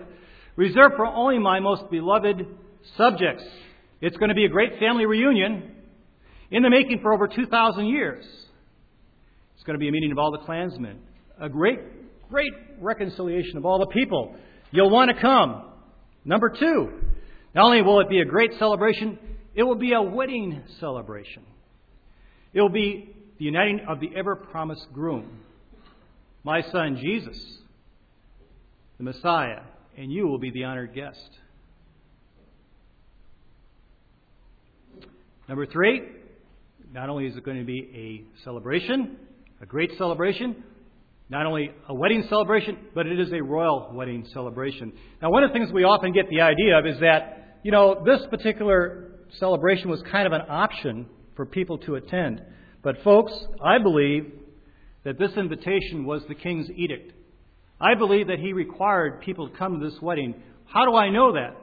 reserved 0.57 0.97
for 0.97 1.07
only 1.07 1.39
my 1.39 1.61
most 1.61 1.89
beloved 1.89 2.45
subjects. 2.97 3.45
It's 4.01 4.17
going 4.17 4.29
to 4.29 4.35
be 4.35 4.45
a 4.45 4.49
great 4.49 4.79
family 4.79 5.07
reunion 5.07 5.75
in 6.51 6.63
the 6.63 6.71
making 6.71 7.01
for 7.01 7.13
over 7.13 7.29
2,000 7.29 7.87
years. 7.87 8.25
It's 9.55 9.65
going 9.65 9.75
to 9.75 9.81
be 9.81 9.89
a 9.89 9.93
meeting 9.93 10.13
of 10.13 10.19
all 10.19 10.31
the 10.31 10.39
clansmen, 10.39 11.01
a 11.41 11.49
great, 11.49 11.81
great 12.29 12.53
reconciliation 12.81 13.57
of 13.57 13.67
all 13.67 13.79
the 13.79 13.87
people. 13.87 14.37
You'll 14.71 14.91
want 14.91 15.11
to 15.11 15.21
come. 15.21 15.65
Number 16.25 16.51
two, 16.51 16.93
not 17.55 17.65
only 17.65 17.83
will 17.83 18.01
it 18.01 18.09
be 18.09 18.21
a 18.21 18.25
great 18.25 18.53
celebration, 18.59 19.19
it 19.55 19.63
will 19.63 19.77
be 19.77 19.93
a 19.93 20.03
wedding 20.03 20.63
celebration. 20.79 21.43
It 22.53 22.61
will 22.61 22.69
be 22.69 23.15
the 23.39 23.45
uniting 23.45 23.81
of 23.89 24.01
the 24.01 24.11
ever 24.17 24.37
promised 24.37 24.87
groom, 24.93 25.41
my 26.45 26.63
son 26.63 26.99
Jesus, 27.01 27.39
the 28.99 29.05
Messiah, 29.05 29.63
and 29.97 30.13
you 30.13 30.27
will 30.27 30.39
be 30.39 30.51
the 30.51 30.65
honored 30.65 30.95
guest. 30.95 31.31
Number 35.49 35.65
three, 35.65 36.03
not 36.93 37.09
only 37.09 37.27
is 37.27 37.35
it 37.35 37.43
going 37.43 37.59
to 37.59 37.65
be 37.65 37.89
a 37.95 38.45
celebration, 38.45 39.17
a 39.63 39.67
great 39.67 39.91
celebration, 39.97 40.63
not 41.31 41.47
only 41.47 41.71
a 41.89 41.95
wedding 41.95 42.25
celebration, 42.29 42.77
but 42.95 43.07
it 43.07 43.19
is 43.19 43.33
a 43.33 43.43
royal 43.43 43.91
wedding 43.95 44.27
celebration. 44.35 44.93
Now, 45.23 45.31
one 45.31 45.45
of 45.45 45.51
the 45.51 45.59
things 45.59 45.73
we 45.73 45.85
often 45.85 46.13
get 46.13 46.29
the 46.29 46.43
idea 46.43 46.79
of 46.79 46.87
is 46.87 47.01
that, 47.01 47.61
you 47.63 47.73
know, 47.73 48.03
this 48.05 48.21
particular 48.29 49.13
celebration 49.39 49.89
was 49.89 50.03
kind 50.13 50.27
of 50.27 50.35
an 50.35 50.43
option 50.51 51.07
for 51.35 51.47
people 51.47 51.79
to 51.79 51.95
attend. 51.95 52.43
But, 52.83 53.03
folks, 53.03 53.33
I 53.65 53.79
believe 53.79 54.31
that 55.05 55.19
this 55.19 55.33
invitation 55.39 56.05
was 56.05 56.23
the 56.29 56.35
king's 56.35 56.69
edict. 56.71 57.15
I 57.81 57.95
believe 57.95 58.27
that 58.27 58.39
he 58.39 58.53
required 58.53 59.23
people 59.23 59.49
to 59.49 59.57
come 59.57 59.81
to 59.81 59.91
this 59.91 59.99
wedding. 60.03 60.35
How 60.67 60.85
do 60.85 60.95
I 60.95 61.09
know 61.09 61.33
that? 61.33 61.57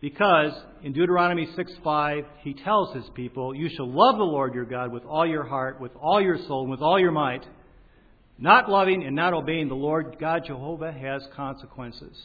Because 0.00 0.52
in 0.82 0.92
Deuteronomy 0.92 1.46
6:5, 1.46 2.24
he 2.38 2.54
tells 2.54 2.94
his 2.94 3.08
people, 3.10 3.54
You 3.54 3.68
shall 3.68 3.88
love 3.88 4.16
the 4.16 4.24
Lord 4.24 4.54
your 4.54 4.64
God 4.64 4.92
with 4.92 5.04
all 5.04 5.26
your 5.26 5.44
heart, 5.44 5.80
with 5.80 5.92
all 6.00 6.20
your 6.20 6.38
soul, 6.38 6.62
and 6.62 6.70
with 6.70 6.80
all 6.80 6.98
your 6.98 7.12
might. 7.12 7.46
Not 8.38 8.70
loving 8.70 9.04
and 9.04 9.14
not 9.14 9.34
obeying 9.34 9.68
the 9.68 9.74
Lord 9.74 10.16
God 10.18 10.44
Jehovah 10.46 10.92
has 10.92 11.22
consequences. 11.36 12.16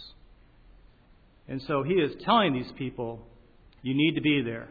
And 1.50 1.62
so 1.64 1.84
he 1.84 1.96
is 1.96 2.16
telling 2.24 2.54
these 2.54 2.72
people, 2.78 3.20
You 3.82 3.94
need 3.94 4.16
to 4.16 4.22
be 4.22 4.42
there. 4.42 4.70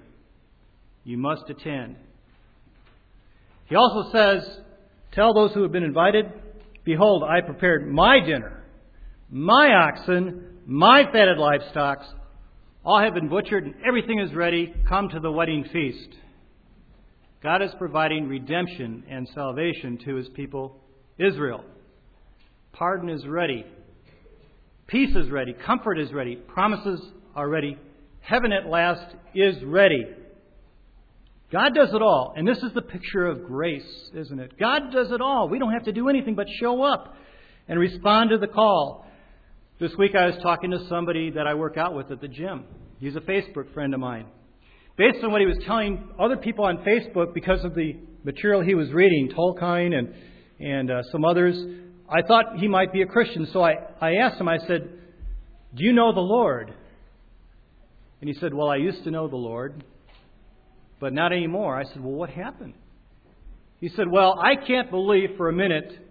You 1.05 1.19
must 1.19 1.51
attend. 1.51 1.97
He 3.67 3.77
also 3.77 4.11
says, 4.11 4.59
Tell 5.13 5.35
those 5.35 5.53
who 5.53 5.63
have 5.63 5.73
been 5.73 5.85
invited, 5.85 6.25
Behold, 6.85 7.23
I 7.23 7.43
prepared 7.43 7.87
my 7.87 8.21
dinner, 8.21 8.65
my 9.31 9.75
oxen, 9.75 10.61
my 10.67 11.05
fatted 11.13 11.37
livestock 11.37 12.03
all 12.85 13.01
have 13.01 13.15
been 13.15 13.29
butchered 13.29 13.65
and 13.65 13.75
everything 13.87 14.19
is 14.19 14.35
ready. 14.35 14.75
Come 14.89 15.09
to 15.09 15.21
the 15.21 15.33
wedding 15.33 15.65
feast. 15.73 16.17
God 17.43 17.63
is 17.63 17.71
providing 17.79 18.29
redemption 18.29 19.05
and 19.09 19.29
salvation 19.35 19.99
to 20.05 20.17
his 20.17 20.29
people, 20.31 20.81
Israel. 21.19 21.65
Pardon 22.73 23.09
is 23.09 23.27
ready. 23.27 23.65
Peace 24.87 25.15
is 25.17 25.31
ready. 25.31 25.55
Comfort 25.55 25.99
is 25.99 26.13
ready. 26.13 26.37
Promises 26.37 27.01
are 27.35 27.49
ready. 27.49 27.79
Heaven 28.21 28.53
at 28.53 28.67
last 28.67 29.15
is 29.35 29.63
ready. 29.65 30.05
God 31.53 31.75
does 31.75 31.91
it 31.95 32.03
all. 32.03 32.35
And 32.37 32.47
this 32.47 32.59
is 32.59 32.73
the 32.75 32.83
picture 32.83 33.27
of 33.27 33.47
grace, 33.47 34.11
isn't 34.15 34.41
it? 34.41 34.59
God 34.59 34.93
does 34.93 35.11
it 35.11 35.21
all. 35.21 35.49
We 35.49 35.59
don't 35.59 35.73
have 35.73 35.85
to 35.85 35.93
do 35.93 36.09
anything 36.09 36.35
but 36.35 36.47
show 36.61 36.83
up 36.83 37.15
and 37.69 37.79
respond 37.79 38.31
to 38.31 38.39
the 38.39 38.47
call. 38.47 39.04
This 39.81 39.91
week 39.99 40.13
I 40.15 40.27
was 40.27 40.37
talking 40.41 40.71
to 40.71 40.87
somebody 40.89 41.31
that 41.31 41.49
I 41.49 41.55
work 41.55 41.77
out 41.77 41.97
with 41.97 42.13
at 42.13 42.21
the 42.21 42.29
gym. 42.29 42.63
He's 43.01 43.17
a 43.17 43.21
Facebook 43.21 43.75
friend 43.75 43.93
of 43.93 43.99
mine. 43.99 44.27
Based 44.97 45.19
on 45.25 45.33
what 45.33 45.41
he 45.41 45.49
was 45.49 45.59
telling 45.67 46.11
other 46.17 46.37
people 46.37 46.65
on 46.65 46.85
Facebook 46.85 47.35
because 47.35 47.65
of 47.65 47.75
the 47.75 47.97
material 48.23 48.63
he 48.63 48.77
was 48.77 48.93
reading, 48.93 49.33
Tolkien 49.37 49.93
and, 49.93 50.15
and 50.61 50.93
uh, 50.93 51.03
some 51.11 51.25
others, 51.25 51.57
I 52.09 52.23
thought 52.23 52.59
he 52.59 52.69
might 52.69 52.93
be 52.93 53.03
a 53.03 53.07
Christian. 53.07 53.49
So 53.53 53.65
I, 53.65 53.75
I 54.01 54.15
asked 54.19 54.41
him, 54.41 54.49
I 54.49 54.59
said, 54.59 54.89
Do 55.75 55.83
you 55.83 55.93
know 55.93 56.15
the 56.15 56.21
Lord? 56.21 56.73
And 58.21 58.31
he 58.31 58.39
said, 58.39 58.55
Well, 58.55 58.69
I 58.69 58.77
used 58.77 59.03
to 59.03 59.11
know 59.11 59.27
the 59.27 59.35
Lord, 59.35 59.83
but 61.01 61.13
not 61.13 61.33
anymore. 61.33 61.77
I 61.77 61.83
said, 61.83 62.01
Well, 62.01 62.15
what 62.15 62.31
happened? 62.31 62.75
He 63.81 63.89
said, 63.89 64.07
Well, 64.09 64.39
I 64.39 64.55
can't 64.55 64.89
believe 64.93 65.31
for 65.37 65.49
a 65.49 65.53
minute 65.53 66.04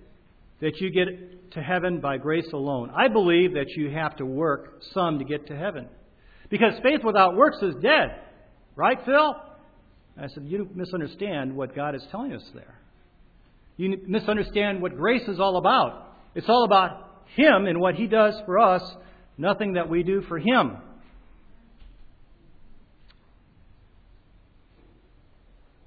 that 0.64 0.80
you 0.80 0.90
get 0.92 1.52
to 1.52 1.62
heaven 1.62 2.00
by 2.00 2.16
grace 2.18 2.48
alone. 2.54 2.90
I 2.96 3.10
believe 3.10 3.56
that 3.56 3.72
you 3.76 3.92
have 3.92 4.16
to 4.16 4.26
work 4.26 4.82
some 4.94 5.20
to 5.20 5.26
get 5.26 5.48
to 5.48 5.58
heaven. 5.58 5.90
Because 6.50 6.74
faith 6.82 7.02
without 7.04 7.36
works 7.36 7.58
is 7.62 7.76
dead. 7.82 8.22
Right, 8.74 8.98
Phil? 9.06 9.36
I 10.18 10.28
said, 10.28 10.46
You 10.46 10.70
misunderstand 10.74 11.54
what 11.54 11.76
God 11.76 11.96
is 11.96 12.04
telling 12.12 12.32
us 12.32 12.44
there. 12.56 12.80
You 13.76 14.04
misunderstand 14.08 14.82
what 14.82 14.96
grace 14.96 15.28
is 15.28 15.38
all 15.38 15.58
about. 15.58 16.16
It's 16.34 16.48
all 16.48 16.64
about 16.64 17.26
Him 17.36 17.66
and 17.66 17.82
what 17.82 17.96
He 17.96 18.08
does 18.08 18.34
for 18.46 18.58
us, 18.58 18.84
nothing 19.38 19.74
that 19.74 19.90
we 19.90 20.04
do 20.04 20.22
for 20.30 20.40
Him. 20.40 20.78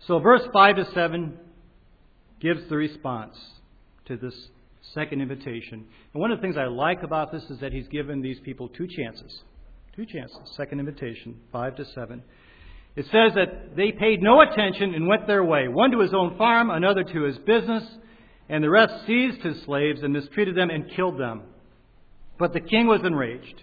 So, 0.00 0.18
verse 0.18 0.42
5 0.52 0.76
to 0.76 0.92
7 0.92 1.38
gives 2.40 2.68
the 2.68 2.76
response 2.76 3.38
to 4.04 4.18
this 4.18 4.34
second 4.94 5.20
invitation. 5.20 5.84
And 6.12 6.20
one 6.20 6.30
of 6.30 6.38
the 6.38 6.42
things 6.42 6.56
I 6.56 6.66
like 6.66 7.02
about 7.02 7.32
this 7.32 7.44
is 7.50 7.60
that 7.60 7.72
he's 7.72 7.88
given 7.88 8.22
these 8.22 8.40
people 8.40 8.68
two 8.68 8.86
chances. 8.86 9.42
Two 9.94 10.06
chances. 10.06 10.38
Second 10.56 10.80
invitation, 10.80 11.36
5 11.52 11.76
to 11.76 11.84
7. 11.84 12.22
It 12.96 13.04
says 13.06 13.34
that 13.34 13.76
they 13.76 13.92
paid 13.92 14.22
no 14.22 14.40
attention 14.40 14.94
and 14.94 15.06
went 15.06 15.26
their 15.26 15.44
way, 15.44 15.68
one 15.68 15.90
to 15.90 16.00
his 16.00 16.14
own 16.14 16.36
farm, 16.38 16.70
another 16.70 17.04
to 17.04 17.22
his 17.24 17.38
business, 17.38 17.84
and 18.48 18.64
the 18.64 18.70
rest 18.70 19.06
seized 19.06 19.42
his 19.42 19.62
slaves 19.64 20.02
and 20.02 20.12
mistreated 20.12 20.56
them 20.56 20.70
and 20.70 20.90
killed 20.90 21.18
them. 21.18 21.42
But 22.38 22.52
the 22.52 22.60
king 22.60 22.86
was 22.86 23.02
enraged, 23.04 23.62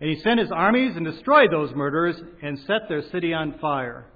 and 0.00 0.10
he 0.10 0.20
sent 0.20 0.38
his 0.38 0.52
armies 0.52 0.96
and 0.96 1.04
destroyed 1.04 1.50
those 1.50 1.74
murderers 1.74 2.20
and 2.42 2.58
set 2.60 2.88
their 2.88 3.02
city 3.10 3.32
on 3.32 3.58
fire. 3.58 4.06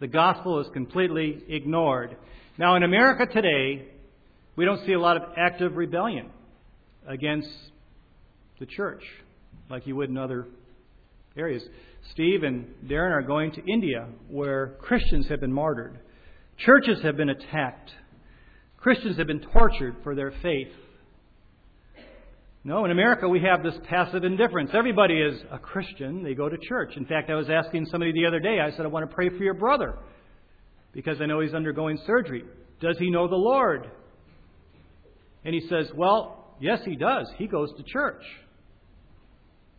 The 0.00 0.06
gospel 0.06 0.60
is 0.60 0.68
completely 0.72 1.42
ignored. 1.48 2.16
Now, 2.56 2.76
in 2.76 2.84
America 2.84 3.26
today, 3.26 3.88
we 4.58 4.64
don't 4.64 4.84
see 4.84 4.92
a 4.92 4.98
lot 4.98 5.16
of 5.16 5.22
active 5.36 5.76
rebellion 5.76 6.30
against 7.06 7.48
the 8.58 8.66
church 8.66 9.04
like 9.70 9.86
you 9.86 9.94
would 9.94 10.10
in 10.10 10.18
other 10.18 10.48
areas. 11.36 11.62
Steve 12.10 12.42
and 12.42 12.66
Darren 12.84 13.12
are 13.12 13.22
going 13.22 13.52
to 13.52 13.62
India 13.72 14.08
where 14.28 14.74
Christians 14.80 15.28
have 15.28 15.40
been 15.40 15.52
martyred, 15.52 16.00
churches 16.56 16.98
have 17.04 17.16
been 17.16 17.28
attacked, 17.28 17.92
Christians 18.78 19.16
have 19.16 19.28
been 19.28 19.46
tortured 19.52 19.94
for 20.02 20.16
their 20.16 20.32
faith. 20.42 20.72
No, 22.64 22.84
in 22.84 22.90
America 22.90 23.28
we 23.28 23.40
have 23.40 23.62
this 23.62 23.78
passive 23.88 24.24
indifference. 24.24 24.72
Everybody 24.74 25.20
is 25.20 25.40
a 25.52 25.58
Christian. 25.60 26.24
They 26.24 26.34
go 26.34 26.48
to 26.48 26.56
church. 26.68 26.96
In 26.96 27.06
fact, 27.06 27.30
I 27.30 27.36
was 27.36 27.48
asking 27.48 27.86
somebody 27.92 28.10
the 28.10 28.26
other 28.26 28.40
day, 28.40 28.58
I 28.58 28.72
said, 28.72 28.80
I 28.80 28.88
want 28.88 29.08
to 29.08 29.14
pray 29.14 29.28
for 29.28 29.44
your 29.44 29.54
brother 29.54 30.00
because 30.92 31.20
I 31.20 31.26
know 31.26 31.38
he's 31.38 31.54
undergoing 31.54 31.96
surgery. 32.08 32.42
Does 32.80 32.98
he 32.98 33.08
know 33.08 33.28
the 33.28 33.36
Lord? 33.36 33.88
And 35.48 35.54
he 35.54 35.66
says, 35.66 35.90
Well, 35.94 36.44
yes, 36.60 36.80
he 36.84 36.94
does. 36.94 37.26
He 37.38 37.46
goes 37.46 37.72
to 37.78 37.82
church. 37.82 38.22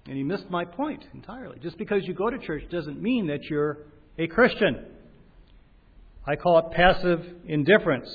And 0.07 0.17
he 0.17 0.23
missed 0.23 0.49
my 0.49 0.65
point 0.65 1.03
entirely. 1.13 1.59
Just 1.59 1.77
because 1.77 2.07
you 2.07 2.15
go 2.15 2.27
to 2.27 2.39
church 2.39 2.63
doesn't 2.71 2.99
mean 2.99 3.27
that 3.27 3.43
you're 3.43 3.77
a 4.17 4.25
Christian. 4.25 4.83
I 6.25 6.37
call 6.37 6.57
it 6.57 6.71
passive 6.71 7.23
indifference. 7.45 8.09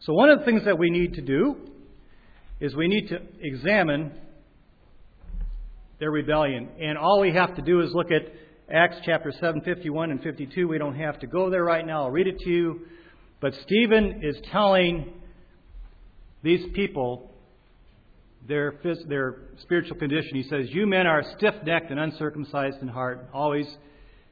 So, 0.00 0.14
one 0.14 0.30
of 0.30 0.38
the 0.38 0.46
things 0.46 0.64
that 0.64 0.78
we 0.78 0.88
need 0.88 1.12
to 1.16 1.20
do 1.20 1.56
is 2.60 2.74
we 2.74 2.88
need 2.88 3.10
to 3.10 3.18
examine 3.42 4.12
their 6.00 6.10
rebellion. 6.10 6.70
And 6.80 6.96
all 6.96 7.20
we 7.20 7.34
have 7.34 7.56
to 7.56 7.60
do 7.60 7.82
is 7.82 7.90
look 7.92 8.10
at 8.10 8.22
Acts 8.74 8.96
chapter 9.04 9.34
7, 9.38 9.60
51 9.60 10.12
and 10.12 10.22
52. 10.22 10.66
We 10.66 10.78
don't 10.78 10.96
have 10.96 11.18
to 11.18 11.26
go 11.26 11.50
there 11.50 11.62
right 11.62 11.86
now. 11.86 12.04
I'll 12.04 12.10
read 12.10 12.26
it 12.26 12.38
to 12.38 12.50
you. 12.50 12.86
But 13.42 13.54
Stephen 13.64 14.20
is 14.22 14.36
telling 14.52 15.12
these 16.44 16.64
people 16.74 17.32
their, 18.46 18.74
their 19.08 19.36
spiritual 19.62 19.96
condition. 19.96 20.36
He 20.36 20.44
says, 20.44 20.66
You 20.70 20.86
men 20.86 21.08
are 21.08 21.24
stiff 21.36 21.56
necked 21.64 21.90
and 21.90 21.98
uncircumcised 21.98 22.80
in 22.80 22.86
heart, 22.86 23.28
always 23.34 23.66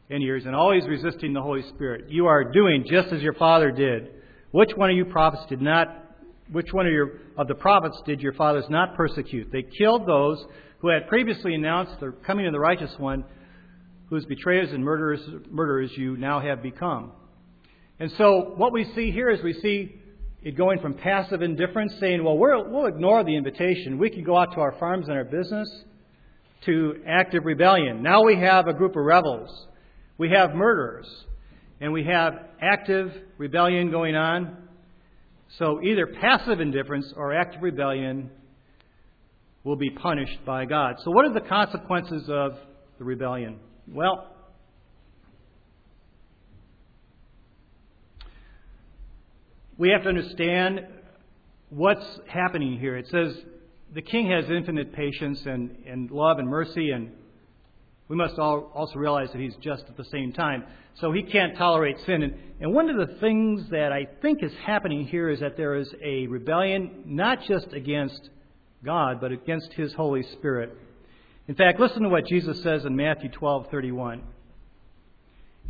in 0.09 0.23
ears, 0.23 0.44
and 0.46 0.55
always 0.55 0.85
resisting 0.87 1.33
the 1.33 1.42
Holy 1.42 1.62
Spirit. 1.75 2.09
You 2.09 2.27
are 2.27 2.53
doing 2.53 2.85
just 2.88 3.12
as 3.12 3.20
your 3.20 3.35
father 3.35 3.73
did. 3.73 4.11
Which 4.53 4.70
one 4.77 4.90
of 4.90 4.96
you 4.96 5.05
prophets 5.07 5.42
did 5.49 5.61
not, 5.61 5.88
which 6.53 6.73
one 6.73 6.87
of, 6.87 6.92
your, 6.92 7.18
of 7.37 7.49
the 7.49 7.55
prophets 7.57 8.01
did 8.07 8.20
your 8.20 8.33
fathers 8.35 8.64
not 8.70 8.94
persecute? 8.96 9.51
They 9.51 9.64
killed 9.77 10.07
those 10.07 10.44
who 10.79 10.88
had 10.88 11.09
previously 11.09 11.57
announced 11.57 11.99
the 11.99 12.14
coming 12.25 12.46
of 12.46 12.53
the 12.53 12.61
righteous 12.61 12.92
one, 12.96 13.25
whose 14.09 14.25
betrayers 14.27 14.70
and 14.70 14.85
murderers, 14.85 15.20
murderers 15.51 15.90
you 15.96 16.16
now 16.16 16.38
have 16.40 16.62
become. 16.62 17.12
And 18.00 18.10
so 18.16 18.54
what 18.56 18.72
we 18.72 18.90
see 18.94 19.10
here 19.10 19.30
is 19.30 19.42
we 19.42 19.52
see 19.52 19.94
it 20.42 20.56
going 20.56 20.80
from 20.80 20.94
passive 20.94 21.42
indifference, 21.42 21.94
saying, 22.00 22.24
well, 22.24 22.38
we 22.38 22.50
will 22.72 22.86
ignore 22.86 23.22
the 23.22 23.36
invitation. 23.36 23.98
We 23.98 24.08
can 24.08 24.24
go 24.24 24.38
out 24.38 24.54
to 24.54 24.60
our 24.60 24.72
farms 24.80 25.06
and 25.06 25.16
our 25.16 25.24
business, 25.24 25.68
to 26.64 27.02
active 27.06 27.44
rebellion. 27.44 28.02
Now 28.02 28.24
we 28.24 28.36
have 28.36 28.66
a 28.66 28.72
group 28.72 28.96
of 28.96 29.04
rebels. 29.04 29.66
We 30.18 30.30
have 30.30 30.54
murderers 30.54 31.06
and 31.80 31.92
we 31.92 32.04
have 32.04 32.34
active 32.60 33.12
rebellion 33.38 33.90
going 33.90 34.14
on. 34.14 34.56
So 35.58 35.82
either 35.82 36.06
passive 36.06 36.60
indifference 36.60 37.12
or 37.16 37.34
active 37.34 37.62
rebellion 37.62 38.30
will 39.64 39.76
be 39.76 39.90
punished 39.90 40.44
by 40.46 40.64
God. 40.64 40.96
So, 41.04 41.10
what 41.10 41.24
are 41.24 41.32
the 41.32 41.40
consequences 41.40 42.24
of 42.28 42.52
the 42.98 43.04
rebellion? 43.04 43.58
Well, 43.88 44.26
we 49.80 49.88
have 49.88 50.02
to 50.02 50.10
understand 50.10 50.86
what's 51.70 52.04
happening 52.28 52.78
here. 52.78 52.98
It 52.98 53.08
says 53.08 53.34
the 53.94 54.02
king 54.02 54.30
has 54.30 54.44
infinite 54.50 54.92
patience 54.92 55.40
and, 55.46 55.74
and 55.86 56.10
love 56.10 56.38
and 56.38 56.46
mercy, 56.46 56.90
and 56.90 57.10
we 58.06 58.14
must 58.14 58.38
all 58.38 58.70
also 58.74 58.98
realize 58.98 59.32
that 59.32 59.40
he's 59.40 59.56
just 59.62 59.84
at 59.88 59.96
the 59.96 60.04
same 60.04 60.34
time. 60.34 60.64
So 60.96 61.12
he 61.12 61.22
can't 61.22 61.56
tolerate 61.56 61.96
sin. 62.04 62.22
And, 62.22 62.34
and 62.60 62.74
one 62.74 62.90
of 62.90 63.08
the 63.08 63.14
things 63.20 63.70
that 63.70 63.90
I 63.90 64.06
think 64.20 64.42
is 64.42 64.52
happening 64.66 65.06
here 65.06 65.30
is 65.30 65.40
that 65.40 65.56
there 65.56 65.76
is 65.76 65.90
a 66.04 66.26
rebellion 66.26 67.04
not 67.06 67.38
just 67.48 67.72
against 67.72 68.28
God, 68.84 69.18
but 69.18 69.32
against 69.32 69.72
his 69.72 69.94
Holy 69.94 70.24
Spirit. 70.34 70.76
In 71.48 71.54
fact, 71.54 71.80
listen 71.80 72.02
to 72.02 72.10
what 72.10 72.26
Jesus 72.26 72.62
says 72.62 72.84
in 72.84 72.94
Matthew 72.94 73.30
12:31. 73.30 74.20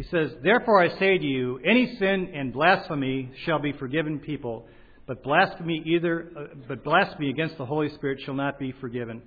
He 0.01 0.07
says, 0.09 0.31
"Therefore 0.43 0.83
I 0.83 0.99
say 0.99 1.19
to 1.19 1.27
you, 1.27 1.59
any 1.63 1.95
sin 1.97 2.33
and 2.35 2.55
blasphemy 2.55 3.31
shall 3.45 3.59
be 3.59 3.73
forgiven 3.73 4.19
people, 4.19 4.67
but 5.07 5.23
blasphemy 5.23 5.83
either 5.85 6.33
uh, 6.35 6.55
but 6.67 6.83
blasphemy 6.83 7.29
against 7.29 7.59
the 7.59 7.67
Holy 7.67 7.91
Spirit 7.91 8.19
shall 8.25 8.33
not 8.33 8.59
be 8.59 8.73
forgiven." 8.81 9.21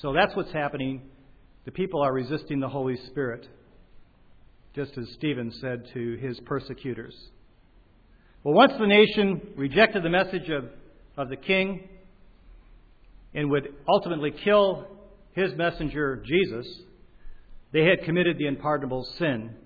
So 0.00 0.14
that's 0.14 0.34
what's 0.34 0.52
happening 0.52 1.02
the 1.66 1.70
people 1.70 2.00
are 2.00 2.14
resisting 2.14 2.60
the 2.60 2.68
Holy 2.68 2.96
Spirit, 3.08 3.46
just 4.74 4.96
as 4.96 5.06
Stephen 5.18 5.52
said 5.60 5.84
to 5.92 6.16
his 6.16 6.40
persecutors. 6.46 7.14
Well, 8.42 8.54
once 8.54 8.72
the 8.78 8.86
nation 8.86 9.52
rejected 9.54 10.02
the 10.02 10.08
message 10.08 10.48
of, 10.48 10.64
of 11.18 11.28
the 11.28 11.36
king 11.36 11.90
and 13.34 13.50
would 13.50 13.74
ultimately 13.86 14.30
kill 14.30 14.86
his 15.32 15.54
messenger, 15.56 16.24
Jesus, 16.26 16.66
they 17.72 17.84
had 17.84 18.06
committed 18.06 18.38
the 18.38 18.46
unpardonable 18.46 19.04
sin, 19.18 19.56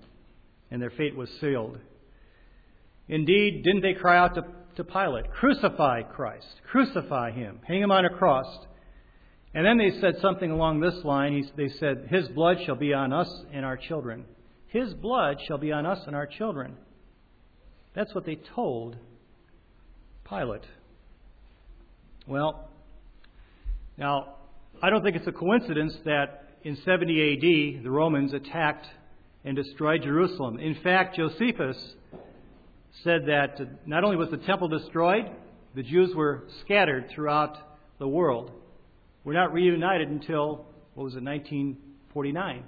and 0.75 0.81
their 0.81 0.89
fate 0.89 1.15
was 1.15 1.29
sealed. 1.39 1.79
Indeed, 3.07 3.63
didn't 3.63 3.81
they 3.81 3.93
cry 3.93 4.17
out 4.17 4.35
to, 4.35 4.43
to 4.75 4.83
Pilate, 4.83 5.31
Crucify 5.31 6.01
Christ, 6.01 6.47
crucify 6.69 7.31
him, 7.31 7.61
hang 7.65 7.81
him 7.81 7.91
on 7.91 8.03
a 8.03 8.09
cross? 8.09 8.45
And 9.53 9.65
then 9.65 9.77
they 9.77 10.01
said 10.01 10.15
something 10.21 10.51
along 10.51 10.81
this 10.81 11.01
line. 11.05 11.49
They 11.55 11.69
said, 11.69 12.09
His 12.11 12.27
blood 12.27 12.57
shall 12.65 12.75
be 12.75 12.93
on 12.93 13.13
us 13.13 13.29
and 13.53 13.63
our 13.63 13.77
children. 13.77 14.25
His 14.67 14.93
blood 14.95 15.37
shall 15.47 15.57
be 15.57 15.71
on 15.71 15.85
us 15.85 15.99
and 16.07 16.13
our 16.13 16.27
children. 16.27 16.75
That's 17.95 18.13
what 18.13 18.25
they 18.25 18.37
told 18.53 18.97
Pilate. 20.27 20.65
Well, 22.27 22.69
now, 23.97 24.39
I 24.83 24.89
don't 24.89 25.03
think 25.03 25.15
it's 25.15 25.27
a 25.27 25.31
coincidence 25.31 25.95
that 26.03 26.57
in 26.63 26.75
70 26.83 27.77
AD 27.77 27.85
the 27.85 27.91
Romans 27.91 28.33
attacked 28.33 28.87
and 29.45 29.55
destroyed 29.55 30.01
Jerusalem. 30.01 30.59
In 30.59 30.75
fact, 30.83 31.15
Josephus 31.15 31.77
said 33.03 33.27
that 33.27 33.87
not 33.87 34.03
only 34.03 34.17
was 34.17 34.29
the 34.31 34.37
temple 34.37 34.67
destroyed, 34.67 35.29
the 35.75 35.83
Jews 35.83 36.13
were 36.15 36.43
scattered 36.61 37.09
throughout 37.13 37.57
the 37.99 38.07
world. 38.07 38.51
We're 39.23 39.33
not 39.33 39.53
reunited 39.53 40.09
until, 40.09 40.65
what 40.95 41.03
was 41.03 41.13
it, 41.13 41.23
1949. 41.23 42.63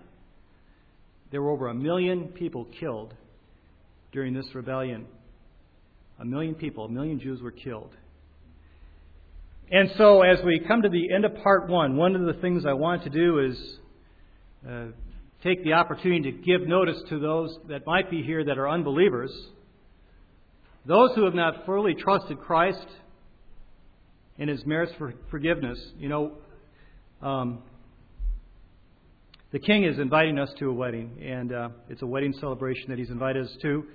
There 1.31 1.41
were 1.41 1.49
over 1.49 1.67
a 1.67 1.73
million 1.73 2.27
people 2.29 2.65
killed 2.79 3.13
during 4.11 4.33
this 4.33 4.45
rebellion. 4.53 5.07
A 6.19 6.25
million 6.25 6.55
people, 6.55 6.85
a 6.85 6.89
million 6.89 7.19
Jews 7.19 7.41
were 7.41 7.51
killed. 7.51 7.91
And 9.71 9.91
so, 9.97 10.21
as 10.21 10.43
we 10.45 10.61
come 10.65 10.83
to 10.83 10.89
the 10.89 11.13
end 11.13 11.25
of 11.25 11.35
part 11.43 11.67
one, 11.67 11.97
one 11.97 12.15
of 12.15 12.25
the 12.25 12.39
things 12.41 12.65
I 12.65 12.73
want 12.73 13.03
to 13.03 13.09
do 13.09 13.39
is 13.39 13.79
uh, 14.67 14.85
take 15.43 15.63
the 15.63 15.73
opportunity 15.73 16.31
to 16.31 16.37
give 16.37 16.67
notice 16.67 16.97
to 17.09 17.19
those 17.19 17.57
that 17.69 17.85
might 17.85 18.09
be 18.09 18.23
here 18.23 18.43
that 18.43 18.57
are 18.57 18.69
unbelievers, 18.69 19.31
those 20.85 21.11
who 21.15 21.25
have 21.25 21.35
not 21.35 21.65
fully 21.65 21.93
trusted 21.93 22.39
Christ 22.39 22.85
and 24.39 24.49
His 24.49 24.65
merits 24.65 24.93
for 24.97 25.13
forgiveness. 25.29 25.79
You 25.97 26.09
know, 26.09 26.31
um, 27.21 27.63
the 29.51 29.59
king 29.59 29.85
is 29.85 29.97
inviting 29.97 30.37
us 30.37 30.49
to 30.59 30.69
a 30.69 30.73
wedding, 30.73 31.17
and 31.23 31.53
uh, 31.53 31.69
it's 31.89 32.01
a 32.01 32.05
wedding 32.05 32.33
celebration 32.39 32.89
that 32.89 32.97
he's 32.97 33.09
invited 33.09 33.45
us 33.45 33.57
to. 33.61 33.85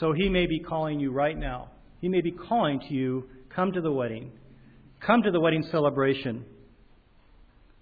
So 0.00 0.12
he 0.12 0.28
may 0.28 0.46
be 0.46 0.58
calling 0.58 0.98
you 0.98 1.12
right 1.12 1.38
now. 1.38 1.70
He 2.00 2.08
may 2.08 2.20
be 2.20 2.32
calling 2.32 2.80
to 2.80 2.92
you, 2.92 3.28
come 3.54 3.72
to 3.72 3.80
the 3.80 3.92
wedding. 3.92 4.32
Come 5.06 5.22
to 5.22 5.30
the 5.30 5.38
wedding 5.38 5.64
celebration. 5.70 6.44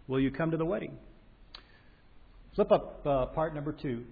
Will 0.07 0.21
you 0.21 0.31
come 0.31 0.51
to 0.51 0.57
the 0.57 0.67
wedding? 0.67 0.99
Flip 2.55 2.71
up 2.71 3.05
uh, 3.05 3.27
part 3.27 3.53
number 3.53 3.73
two. 3.73 4.05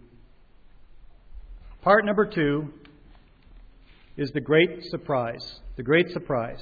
Part 1.83 2.05
number 2.05 2.27
two 2.27 2.73
is 4.17 4.33
the 4.33 4.41
great 4.41 4.85
surprise. 4.91 5.61
The 5.77 5.85
great 5.85 6.11
surprise. 6.11 6.61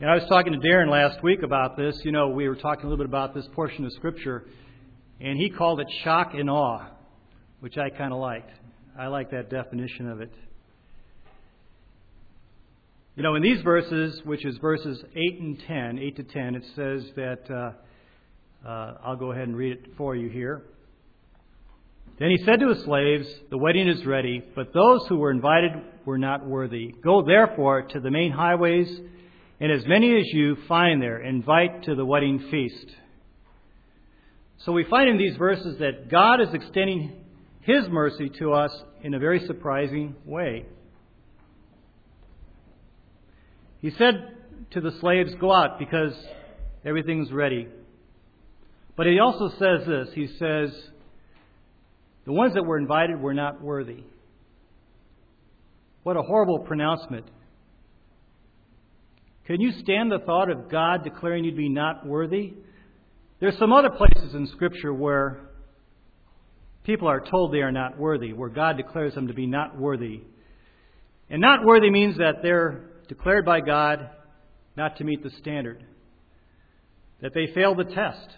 And 0.00 0.10
I 0.10 0.14
was 0.16 0.24
talking 0.28 0.52
to 0.52 0.58
Darren 0.58 0.90
last 0.90 1.22
week 1.22 1.44
about 1.44 1.76
this. 1.76 1.96
You 2.04 2.10
know, 2.10 2.30
we 2.30 2.48
were 2.48 2.56
talking 2.56 2.86
a 2.86 2.88
little 2.88 3.04
bit 3.04 3.08
about 3.08 3.34
this 3.34 3.46
portion 3.54 3.84
of 3.84 3.92
Scripture, 3.92 4.44
and 5.20 5.38
he 5.38 5.48
called 5.48 5.78
it 5.78 5.86
shock 6.02 6.34
and 6.34 6.50
awe, 6.50 6.88
which 7.60 7.78
I 7.78 7.88
kind 7.90 8.12
of 8.12 8.18
liked. 8.18 8.50
I 8.98 9.06
like 9.06 9.30
that 9.30 9.48
definition 9.48 10.10
of 10.10 10.20
it. 10.20 10.32
You 13.16 13.22
know, 13.22 13.34
in 13.34 13.42
these 13.42 13.62
verses, 13.62 14.20
which 14.24 14.44
is 14.44 14.58
verses 14.58 15.02
8 15.14 15.40
and 15.40 15.58
10, 15.66 15.98
8 15.98 16.16
to 16.16 16.22
10, 16.22 16.54
it 16.54 16.64
says 16.76 17.02
that, 17.16 17.50
uh, 17.50 18.68
uh, 18.68 18.98
I'll 19.02 19.16
go 19.16 19.32
ahead 19.32 19.48
and 19.48 19.56
read 19.56 19.72
it 19.72 19.96
for 19.96 20.14
you 20.14 20.28
here. 20.28 20.62
Then 22.18 22.30
he 22.30 22.44
said 22.44 22.60
to 22.60 22.68
his 22.68 22.84
slaves, 22.84 23.26
The 23.50 23.56
wedding 23.58 23.88
is 23.88 24.04
ready, 24.04 24.42
but 24.54 24.74
those 24.74 25.06
who 25.08 25.16
were 25.16 25.30
invited 25.30 25.72
were 26.04 26.18
not 26.18 26.46
worthy. 26.46 26.94
Go 27.02 27.22
therefore 27.22 27.82
to 27.82 28.00
the 28.00 28.10
main 28.10 28.32
highways 28.32 28.88
and 29.58 29.72
as 29.72 29.86
many 29.86 30.14
as 30.18 30.26
you 30.32 30.56
find 30.68 31.00
there, 31.00 31.22
invite 31.22 31.84
to 31.84 31.94
the 31.94 32.04
wedding 32.04 32.46
feast. 32.50 32.94
So 34.58 34.72
we 34.72 34.84
find 34.84 35.08
in 35.08 35.16
these 35.16 35.36
verses 35.36 35.78
that 35.78 36.10
God 36.10 36.42
is 36.42 36.52
extending 36.52 37.24
His 37.62 37.88
mercy 37.88 38.30
to 38.38 38.52
us 38.52 38.70
in 39.02 39.14
a 39.14 39.18
very 39.18 39.46
surprising 39.46 40.14
way. 40.26 40.66
He 43.80 43.90
said 43.90 44.36
to 44.72 44.80
the 44.80 44.92
slaves, 45.00 45.34
Go 45.40 45.52
out 45.52 45.78
because 45.78 46.12
everything's 46.84 47.32
ready. 47.32 47.68
But 48.96 49.06
he 49.06 49.18
also 49.18 49.48
says 49.58 49.86
this 49.86 50.08
He 50.14 50.26
says, 50.38 50.70
The 52.24 52.32
ones 52.32 52.54
that 52.54 52.64
were 52.64 52.78
invited 52.78 53.20
were 53.20 53.34
not 53.34 53.60
worthy. 53.60 54.04
What 56.02 56.16
a 56.16 56.22
horrible 56.22 56.60
pronouncement. 56.60 57.26
Can 59.46 59.60
you 59.60 59.72
stand 59.82 60.10
the 60.10 60.18
thought 60.18 60.50
of 60.50 60.70
God 60.70 61.04
declaring 61.04 61.44
you 61.44 61.52
to 61.52 61.56
be 61.56 61.68
not 61.68 62.06
worthy? 62.06 62.54
There's 63.38 63.58
some 63.58 63.72
other 63.72 63.90
places 63.90 64.34
in 64.34 64.46
Scripture 64.48 64.92
where 64.92 65.40
people 66.84 67.06
are 67.08 67.20
told 67.20 67.52
they 67.52 67.60
are 67.60 67.72
not 67.72 67.98
worthy, 67.98 68.32
where 68.32 68.48
God 68.48 68.76
declares 68.76 69.14
them 69.14 69.28
to 69.28 69.34
be 69.34 69.46
not 69.46 69.78
worthy. 69.78 70.22
And 71.28 71.40
not 71.40 71.64
worthy 71.64 71.90
means 71.90 72.18
that 72.18 72.36
they're 72.42 72.90
declared 73.08 73.44
by 73.44 73.60
God 73.60 74.10
not 74.76 74.96
to 74.98 75.04
meet 75.04 75.22
the 75.22 75.30
standard, 75.38 75.84
that 77.22 77.32
they 77.34 77.46
fail 77.54 77.74
the 77.74 77.84
test, 77.84 78.28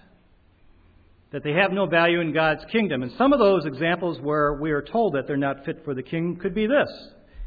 that 1.33 1.43
they 1.45 1.53
have 1.53 1.73
no 1.73 1.87
value 1.87 2.21
in 2.21 2.33
God's 2.33 2.65
kingdom. 2.71 3.03
And 3.03 3.13
some 3.19 3.33
of 3.33 3.39
those 3.39 3.67
examples 3.67 4.19
where 4.21 4.55
we 4.55 4.71
are 4.71 4.83
told 4.83 5.15
that 5.15 5.27
they're 5.27 5.37
not 5.37 5.65
fit 5.65 5.85
for 5.85 5.95
the 5.95 6.03
king 6.03 6.39
could 6.41 6.55
be 6.55 6.67
this. 6.67 6.89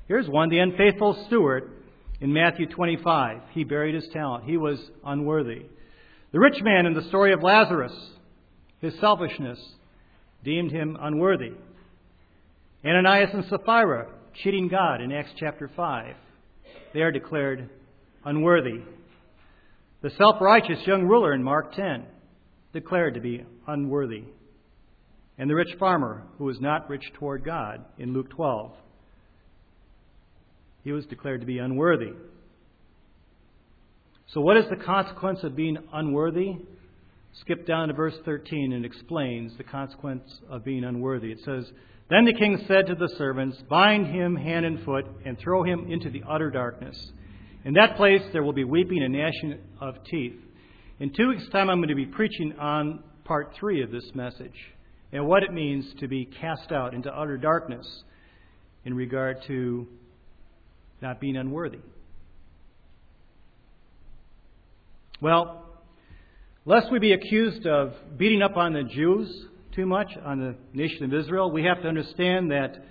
Here's 0.07 0.27
one 0.27 0.49
the 0.49 0.59
unfaithful 0.59 1.23
steward 1.27 1.71
in 2.19 2.33
Matthew 2.33 2.67
25. 2.67 3.41
He 3.51 3.63
buried 3.63 3.95
his 3.95 4.07
talent, 4.13 4.45
he 4.45 4.57
was 4.57 4.77
unworthy. 5.05 5.63
The 6.31 6.39
rich 6.39 6.61
man 6.61 6.85
in 6.85 6.93
the 6.93 7.07
story 7.09 7.33
of 7.33 7.43
Lazarus, 7.43 7.93
his 8.79 8.93
selfishness 8.99 9.59
deemed 10.43 10.71
him 10.71 10.97
unworthy. 10.99 11.51
Ananias 12.85 13.29
and 13.33 13.45
Sapphira, 13.45 14.07
cheating 14.43 14.67
God 14.67 15.01
in 15.01 15.11
Acts 15.11 15.31
chapter 15.37 15.69
5, 15.75 16.15
they 16.93 17.01
are 17.01 17.11
declared 17.11 17.69
unworthy. 18.25 18.81
The 20.01 20.11
self 20.17 20.41
righteous 20.41 20.79
young 20.85 21.03
ruler 21.03 21.33
in 21.33 21.43
Mark 21.43 21.75
10, 21.75 22.05
declared 22.73 23.15
to 23.15 23.21
be 23.21 23.43
unworthy. 23.67 24.23
And 25.37 25.49
the 25.49 25.55
rich 25.55 25.75
farmer, 25.79 26.23
who 26.37 26.45
was 26.45 26.59
not 26.59 26.89
rich 26.89 27.03
toward 27.15 27.43
God 27.43 27.83
in 27.97 28.13
Luke 28.13 28.29
12, 28.29 28.71
he 30.83 30.91
was 30.91 31.05
declared 31.05 31.41
to 31.41 31.47
be 31.47 31.59
unworthy. 31.59 32.11
So, 34.33 34.41
what 34.41 34.57
is 34.57 34.65
the 34.69 34.83
consequence 34.83 35.39
of 35.43 35.55
being 35.55 35.77
unworthy? 35.93 36.53
Skip 37.41 37.65
down 37.65 37.87
to 37.87 37.93
verse 37.93 38.15
13 38.25 38.73
and 38.73 38.85
explains 38.85 39.55
the 39.57 39.63
consequence 39.63 40.23
of 40.49 40.63
being 40.63 40.83
unworthy. 40.83 41.31
It 41.31 41.39
says, 41.45 41.65
Then 42.11 42.25
the 42.25 42.33
king 42.33 42.61
said 42.67 42.87
to 42.87 42.95
the 42.95 43.07
servants, 43.17 43.57
Bind 43.69 44.05
him 44.05 44.35
hand 44.35 44.65
and 44.65 44.83
foot 44.83 45.05
and 45.23 45.39
throw 45.39 45.63
him 45.63 45.89
into 45.89 46.09
the 46.09 46.23
utter 46.27 46.51
darkness. 46.51 46.97
In 47.63 47.75
that 47.75 47.95
place 47.95 48.21
there 48.33 48.43
will 48.43 48.51
be 48.51 48.65
weeping 48.65 49.01
and 49.01 49.13
gnashing 49.13 49.57
of 49.79 50.03
teeth. 50.03 50.35
In 50.99 51.13
two 51.13 51.29
weeks' 51.29 51.47
time, 51.53 51.69
I'm 51.69 51.77
going 51.77 51.87
to 51.87 51.95
be 51.95 52.05
preaching 52.05 52.51
on 52.59 53.01
part 53.23 53.53
three 53.57 53.81
of 53.81 53.91
this 53.91 54.13
message 54.13 54.73
and 55.13 55.25
what 55.25 55.43
it 55.43 55.53
means 55.53 55.85
to 56.01 56.09
be 56.09 56.25
cast 56.25 56.73
out 56.73 56.93
into 56.93 57.09
utter 57.17 57.37
darkness 57.37 57.87
in 58.83 58.93
regard 58.93 59.37
to 59.47 59.87
not 61.01 61.21
being 61.21 61.37
unworthy. 61.37 61.79
Well, 65.21 65.65
lest 66.65 66.91
we 66.91 66.99
be 66.99 67.13
accused 67.13 67.65
of 67.65 67.93
beating 68.17 68.41
up 68.41 68.57
on 68.57 68.73
the 68.73 68.83
Jews 68.83 69.45
too 69.73 69.85
much, 69.85 70.11
on 70.23 70.39
the 70.39 70.55
nation 70.73 71.05
of 71.05 71.13
Israel, 71.13 71.51
we 71.51 71.63
have 71.63 71.81
to 71.81 71.87
understand 71.87 72.51
that 72.51 72.83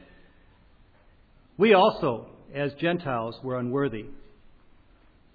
we 1.57 1.75
also, 1.75 2.27
as 2.55 2.73
Gentiles, 2.81 3.37
were 3.45 3.59
unworthy. 3.59 4.07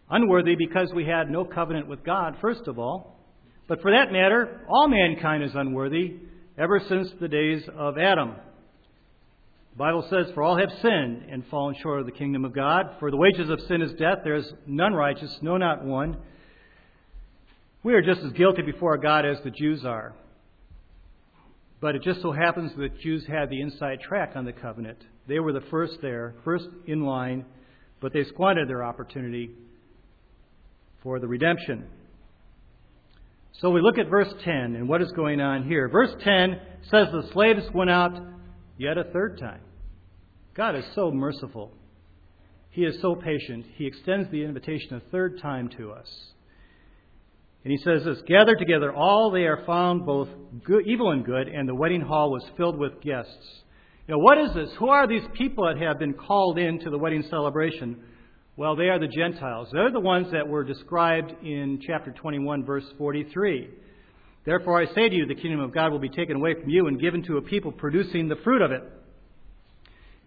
Unworthy 0.10 0.56
because 0.56 0.92
we 0.94 1.06
had 1.06 1.30
no 1.30 1.46
covenant 1.46 1.88
with 1.88 2.04
God, 2.04 2.38
first 2.42 2.68
of 2.68 2.80
all. 2.80 3.20
But 3.68 3.82
for 3.82 3.92
that 3.92 4.12
matter, 4.12 4.62
all 4.68 4.88
mankind 4.88 5.44
is 5.44 5.52
unworthy 5.54 6.18
ever 6.58 6.82
since 6.88 7.10
the 7.20 7.28
days 7.28 7.64
of 7.76 7.98
Adam. 7.98 8.36
The 9.74 9.78
Bible 9.78 10.08
says, 10.10 10.28
For 10.34 10.44
all 10.44 10.58
have 10.58 10.72
sinned 10.82 11.24
and 11.30 11.44
fallen 11.48 11.76
short 11.82 12.00
of 12.00 12.06
the 12.06 12.12
kingdom 12.12 12.46
of 12.46 12.54
God. 12.54 12.96
For 13.00 13.12
the 13.12 13.18
wages 13.18 13.50
of 13.50 13.60
sin 13.68 13.82
is 13.82 13.92
death. 13.94 14.20
There 14.24 14.36
is 14.36 14.52
none 14.66 14.94
righteous, 14.94 15.38
no, 15.42 15.58
not 15.58 15.84
one. 15.84 16.18
We 17.84 17.94
are 17.94 18.02
just 18.02 18.22
as 18.22 18.32
guilty 18.32 18.62
before 18.62 18.98
God 18.98 19.26
as 19.26 19.38
the 19.44 19.52
Jews 19.52 19.86
are. 19.86 20.16
But 21.86 21.96
it 21.96 22.02
just 22.02 22.24
so 22.24 22.32
happens 22.32 22.72
that 22.78 23.00
Jews 23.00 23.28
had 23.28 23.52
the 23.52 23.62
inside 23.62 24.00
track 24.02 24.32
on 24.34 24.44
the 24.44 24.52
covenant. 24.52 24.98
They 25.28 25.38
were 25.38 25.54
the 25.54 25.62
first 25.70 26.00
there, 26.02 26.34
first 26.44 26.66
in 26.88 27.06
line, 27.06 27.46
but 28.02 28.12
they 28.12 28.24
squandered 28.24 28.68
their 28.68 28.84
opportunity 28.84 29.52
for 31.04 31.20
the 31.20 31.28
redemption. 31.28 31.86
So 33.62 33.70
we 33.70 33.82
look 33.82 34.00
at 34.00 34.10
verse 34.10 34.34
10 34.44 34.54
and 34.76 34.90
what 34.90 35.04
is 35.04 35.12
going 35.12 35.40
on 35.40 35.68
here. 35.68 35.88
Verse 35.88 36.10
10 36.24 36.60
says 36.90 37.10
the 37.12 37.30
slaves 37.34 37.68
went 37.72 37.92
out 37.92 38.20
yet 38.80 38.98
a 38.98 39.04
third 39.04 39.38
time. 39.38 39.62
God 40.56 40.76
is 40.76 40.86
so 40.96 41.12
merciful. 41.12 41.72
He 42.72 42.82
is 42.82 43.00
so 43.00 43.14
patient. 43.14 43.64
He 43.76 43.86
extends 43.86 44.32
the 44.32 44.44
invitation 44.44 44.96
a 44.96 45.12
third 45.12 45.40
time 45.40 45.70
to 45.78 45.92
us. 45.92 46.08
And 47.66 47.72
he 47.72 47.78
says 47.84 48.04
this 48.06 48.22
Gather 48.28 48.56
together 48.56 48.94
all 48.94 49.32
they 49.32 49.46
are 49.46 49.64
found, 49.66 50.06
both 50.06 50.30
good, 50.64 50.86
evil 50.86 51.10
and 51.12 51.26
good, 51.26 51.48
and 51.48 51.68
the 51.68 51.74
wedding 51.74 52.02
hall 52.02 52.32
was 52.32 52.46
filled 52.56 52.78
with 52.78 53.02
guests. 53.02 53.64
You 54.08 54.14
know, 54.14 54.20
what 54.20 54.38
is 54.38 54.54
this? 54.54 54.70
Who 54.78 54.90
are 54.90 55.08
these 55.08 55.24
people 55.34 55.66
that 55.66 55.82
have 55.82 55.98
been 55.98 56.14
called 56.14 56.60
into 56.60 56.92
the 56.92 56.98
wedding 57.00 57.24
celebration? 57.28 58.04
Well, 58.56 58.76
they 58.76 58.90
are 58.90 59.00
the 59.00 59.08
Gentiles. 59.08 59.70
They're 59.74 59.92
the 59.92 60.00
ones 60.00 60.28
that 60.32 60.48
were 60.48 60.64
described 60.64 61.34
in 61.44 61.82
chapter 61.86 62.12
21, 62.12 62.66
verse 62.66 62.86
43. 63.00 63.70
Therefore, 64.46 64.80
I 64.80 64.86
say 64.94 65.10
to 65.10 65.16
you, 65.16 65.26
the 65.26 65.34
kingdom 65.34 65.60
of 65.60 65.74
God 65.74 65.92
will 65.92 66.00
be 66.00 66.10
taken 66.10 66.36
away 66.36 66.54
from 66.54 66.70
you 66.70 66.86
and 66.86 67.02
given 67.02 67.24
to 67.24 67.38
a 67.38 67.42
people 67.42 67.72
producing 67.72 68.30
the 68.30 68.36
fruit 68.44 68.62
of 68.62 68.72
it. 68.72 68.84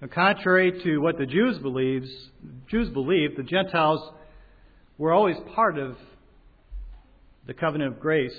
Now, 0.02 0.08
contrary 0.08 0.72
to 0.82 0.98
what 0.98 1.18
the 1.18 1.26
Jews 1.26 1.58
believes, 1.58 2.10
Jews 2.68 2.88
believe, 2.88 3.36
the 3.36 3.44
Gentiles 3.44 4.00
were 4.98 5.12
always 5.12 5.36
part 5.54 5.78
of 5.78 5.96
the 7.48 7.54
covenant 7.54 7.94
of 7.94 7.98
grace. 7.98 8.38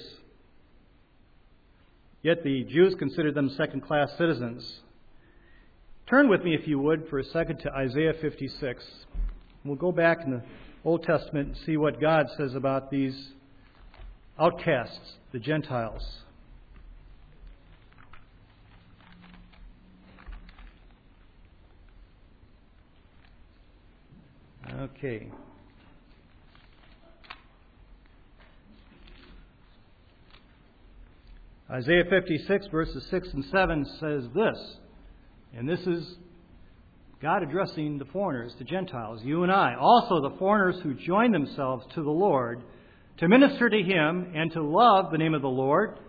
Yet 2.21 2.43
the 2.43 2.63
Jews 2.63 2.93
considered 2.95 3.33
them 3.33 3.49
second 3.49 3.81
class 3.81 4.11
citizens. 4.17 4.81
Turn 6.07 6.29
with 6.29 6.43
me, 6.43 6.53
if 6.53 6.67
you 6.67 6.79
would, 6.79 7.09
for 7.09 7.17
a 7.17 7.23
second 7.23 7.57
to 7.61 7.71
Isaiah 7.73 8.13
56. 8.21 8.85
We'll 9.65 9.75
go 9.75 9.91
back 9.91 10.19
in 10.23 10.31
the 10.31 10.43
Old 10.85 11.03
Testament 11.03 11.47
and 11.47 11.57
see 11.65 11.75
what 11.75 11.99
God 11.99 12.27
says 12.37 12.53
about 12.53 12.91
these 12.91 13.29
outcasts, 14.39 15.13
the 15.31 15.39
Gentiles. 15.39 16.03
Okay. 24.79 25.29
Isaiah 31.71 32.05
56, 32.09 32.65
verses 32.71 33.05
6 33.11 33.27
and 33.31 33.45
7 33.45 33.85
says 33.99 34.23
this, 34.33 34.57
and 35.55 35.69
this 35.69 35.81
is 35.81 36.15
God 37.21 37.43
addressing 37.43 37.99
the 37.99 38.05
foreigners, 38.05 38.55
the 38.57 38.63
Gentiles, 38.63 39.21
you 39.23 39.43
and 39.43 39.51
I, 39.51 39.75
also 39.79 40.19
the 40.19 40.35
foreigners 40.39 40.81
who 40.81 40.95
join 40.95 41.31
themselves 41.31 41.85
to 41.93 42.01
the 42.01 42.09
Lord 42.09 42.63
to 43.19 43.27
minister 43.27 43.69
to 43.69 43.83
Him 43.83 44.31
and 44.33 44.51
to 44.53 44.63
love 44.63 45.11
the 45.11 45.19
name 45.19 45.35
of 45.35 45.43
the 45.43 45.47
Lord, 45.47 45.99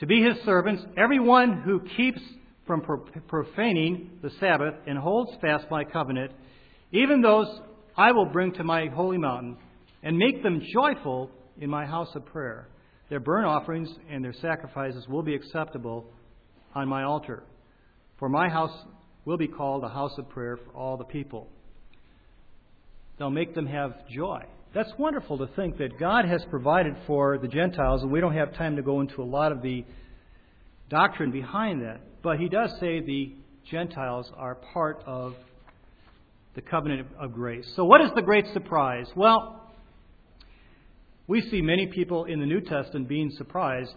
to 0.00 0.06
be 0.06 0.22
His 0.22 0.36
servants, 0.44 0.82
everyone 0.98 1.62
who 1.62 1.80
keeps 1.96 2.20
from 2.66 2.82
profaning 3.26 4.18
the 4.22 4.30
Sabbath 4.38 4.74
and 4.86 4.98
holds 4.98 5.32
fast 5.40 5.64
my 5.70 5.82
covenant, 5.82 6.32
even 6.92 7.22
those 7.22 7.48
I 7.96 8.12
will 8.12 8.26
bring 8.26 8.52
to 8.54 8.64
my 8.64 8.88
holy 8.88 9.16
mountain 9.16 9.56
and 10.02 10.18
make 10.18 10.42
them 10.42 10.60
joyful 10.74 11.30
in 11.58 11.70
my 11.70 11.86
house 11.86 12.14
of 12.14 12.26
prayer. 12.26 12.68
Their 13.10 13.20
burnt 13.20 13.46
offerings 13.46 13.90
and 14.08 14.24
their 14.24 14.32
sacrifices 14.32 15.06
will 15.08 15.22
be 15.22 15.34
acceptable 15.34 16.06
on 16.74 16.88
my 16.88 17.02
altar. 17.02 17.42
For 18.18 18.28
my 18.28 18.48
house 18.48 18.72
will 19.24 19.36
be 19.36 19.48
called 19.48 19.84
a 19.84 19.88
house 19.88 20.16
of 20.16 20.28
prayer 20.28 20.56
for 20.56 20.70
all 20.70 20.96
the 20.96 21.04
people. 21.04 21.48
They'll 23.18 23.28
make 23.28 23.54
them 23.54 23.66
have 23.66 24.08
joy. 24.08 24.44
That's 24.72 24.92
wonderful 24.96 25.38
to 25.38 25.48
think 25.56 25.78
that 25.78 25.98
God 25.98 26.24
has 26.24 26.44
provided 26.48 26.94
for 27.06 27.36
the 27.36 27.48
Gentiles, 27.48 28.02
and 28.02 28.12
we 28.12 28.20
don't 28.20 28.34
have 28.34 28.54
time 28.54 28.76
to 28.76 28.82
go 28.82 29.00
into 29.00 29.20
a 29.20 29.24
lot 29.24 29.50
of 29.50 29.60
the 29.60 29.84
doctrine 30.88 31.32
behind 31.32 31.82
that. 31.82 32.00
But 32.22 32.38
he 32.38 32.48
does 32.48 32.70
say 32.78 33.00
the 33.00 33.34
Gentiles 33.68 34.30
are 34.36 34.54
part 34.54 35.02
of 35.06 35.34
the 36.54 36.62
covenant 36.62 37.08
of 37.18 37.32
grace. 37.32 37.70
So, 37.74 37.84
what 37.84 38.00
is 38.00 38.10
the 38.14 38.22
great 38.22 38.46
surprise? 38.52 39.08
Well, 39.16 39.69
we 41.30 41.40
see 41.42 41.62
many 41.62 41.86
people 41.86 42.24
in 42.24 42.40
the 42.40 42.44
New 42.44 42.60
Testament 42.60 43.06
being 43.06 43.30
surprised 43.38 43.94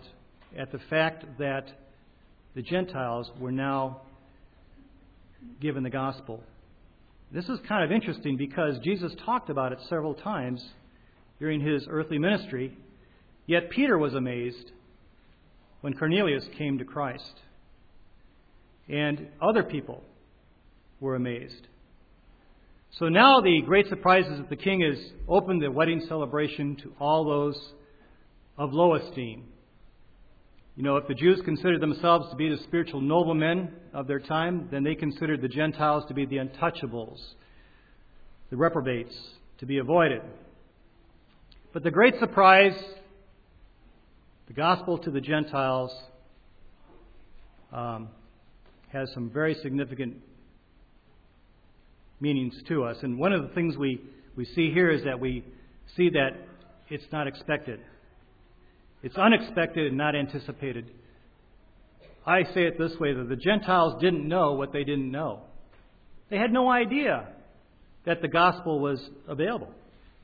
at 0.56 0.72
the 0.72 0.78
fact 0.88 1.26
that 1.40 1.66
the 2.54 2.62
Gentiles 2.62 3.32
were 3.40 3.52
now 3.52 4.02
given 5.60 5.82
the 5.82 5.90
gospel. 5.90 6.44
This 7.32 7.50
is 7.50 7.58
kind 7.68 7.84
of 7.84 7.92
interesting 7.92 8.38
because 8.38 8.78
Jesus 8.84 9.12
talked 9.26 9.50
about 9.50 9.72
it 9.72 9.80
several 9.90 10.14
times 10.14 10.64
during 11.40 11.60
his 11.60 11.88
earthly 11.90 12.20
ministry, 12.20 12.78
yet 13.48 13.72
Peter 13.72 13.98
was 13.98 14.14
amazed 14.14 14.72
when 15.82 15.96
Cornelius 15.96 16.46
came 16.56 16.78
to 16.78 16.86
Christ. 16.86 17.34
And 18.88 19.30
other 19.42 19.64
people 19.64 20.04
were 21.00 21.16
amazed. 21.16 21.66
So 23.00 23.10
now 23.10 23.42
the 23.42 23.60
great 23.66 23.88
surprise 23.88 24.26
is 24.28 24.38
that 24.38 24.50
the 24.52 24.56
king 24.56 24.82
has 24.82 25.00
opened 25.28 25.64
the 25.64 25.72
wedding 25.72 26.06
celebration 26.08 26.76
to 26.84 26.94
all 27.00 27.26
those 27.26 27.58
of 28.56 28.72
low 28.72 28.94
esteem. 28.94 29.46
You 30.76 30.84
know, 30.84 30.98
if 30.98 31.08
the 31.08 31.16
Jews 31.16 31.42
considered 31.44 31.82
themselves 31.82 32.30
to 32.30 32.36
be 32.36 32.50
the 32.50 32.62
spiritual 32.64 33.02
noblemen 33.02 33.72
of 33.94 34.06
their 34.06 34.20
time, 34.20 34.68
then 34.72 34.84
they 34.84 34.94
considered 34.94 35.42
the 35.42 35.48
Gentiles 35.48 36.04
to 36.08 36.14
be 36.14 36.28
the 36.28 36.38
untouchables, 36.38 37.18
the 38.52 38.58
reprobates, 38.58 39.16
to 39.58 39.66
be 39.66 39.80
avoided. 39.80 40.22
But 41.74 41.82
the 41.82 41.92
great 41.92 42.14
surprise, 42.20 42.80
the 44.46 44.54
gospel 44.54 45.00
to 45.00 45.10
the 45.10 45.22
Gentiles, 45.22 45.92
um, 47.72 48.10
has 48.90 49.12
some 49.16 49.32
very 49.32 49.56
significant 49.64 50.18
meanings 52.24 52.56
to 52.70 52.86
us. 52.86 52.98
And 53.04 53.20
one 53.20 53.34
of 53.34 53.44
the 53.44 53.50
things 53.50 53.78
we, 53.78 54.02
we 54.36 54.46
see 54.46 54.72
here 54.74 54.90
is 54.90 55.04
that 55.04 55.20
we 55.20 55.44
see 55.96 56.10
that 56.10 56.30
it's 56.90 57.04
not 57.12 57.28
expected. 57.28 57.82
It's 59.04 59.18
unexpected 59.18 59.88
and 59.88 59.98
not 59.98 60.16
anticipated. 60.16 60.90
I 62.26 62.44
say 62.54 62.64
it 62.64 62.80
this 62.80 62.94
way 63.00 63.14
that 63.14 63.28
the 63.28 63.36
Gentiles 63.36 64.02
didn't 64.02 64.26
know 64.26 64.54
what 64.54 64.72
they 64.72 64.86
didn't 64.86 65.12
know. 65.12 65.42
They 66.30 66.38
had 66.38 66.54
no 66.54 66.72
idea 66.72 67.28
that 68.06 68.22
the 68.22 68.30
gospel 68.30 68.80
was 68.80 69.00
available. 69.28 69.70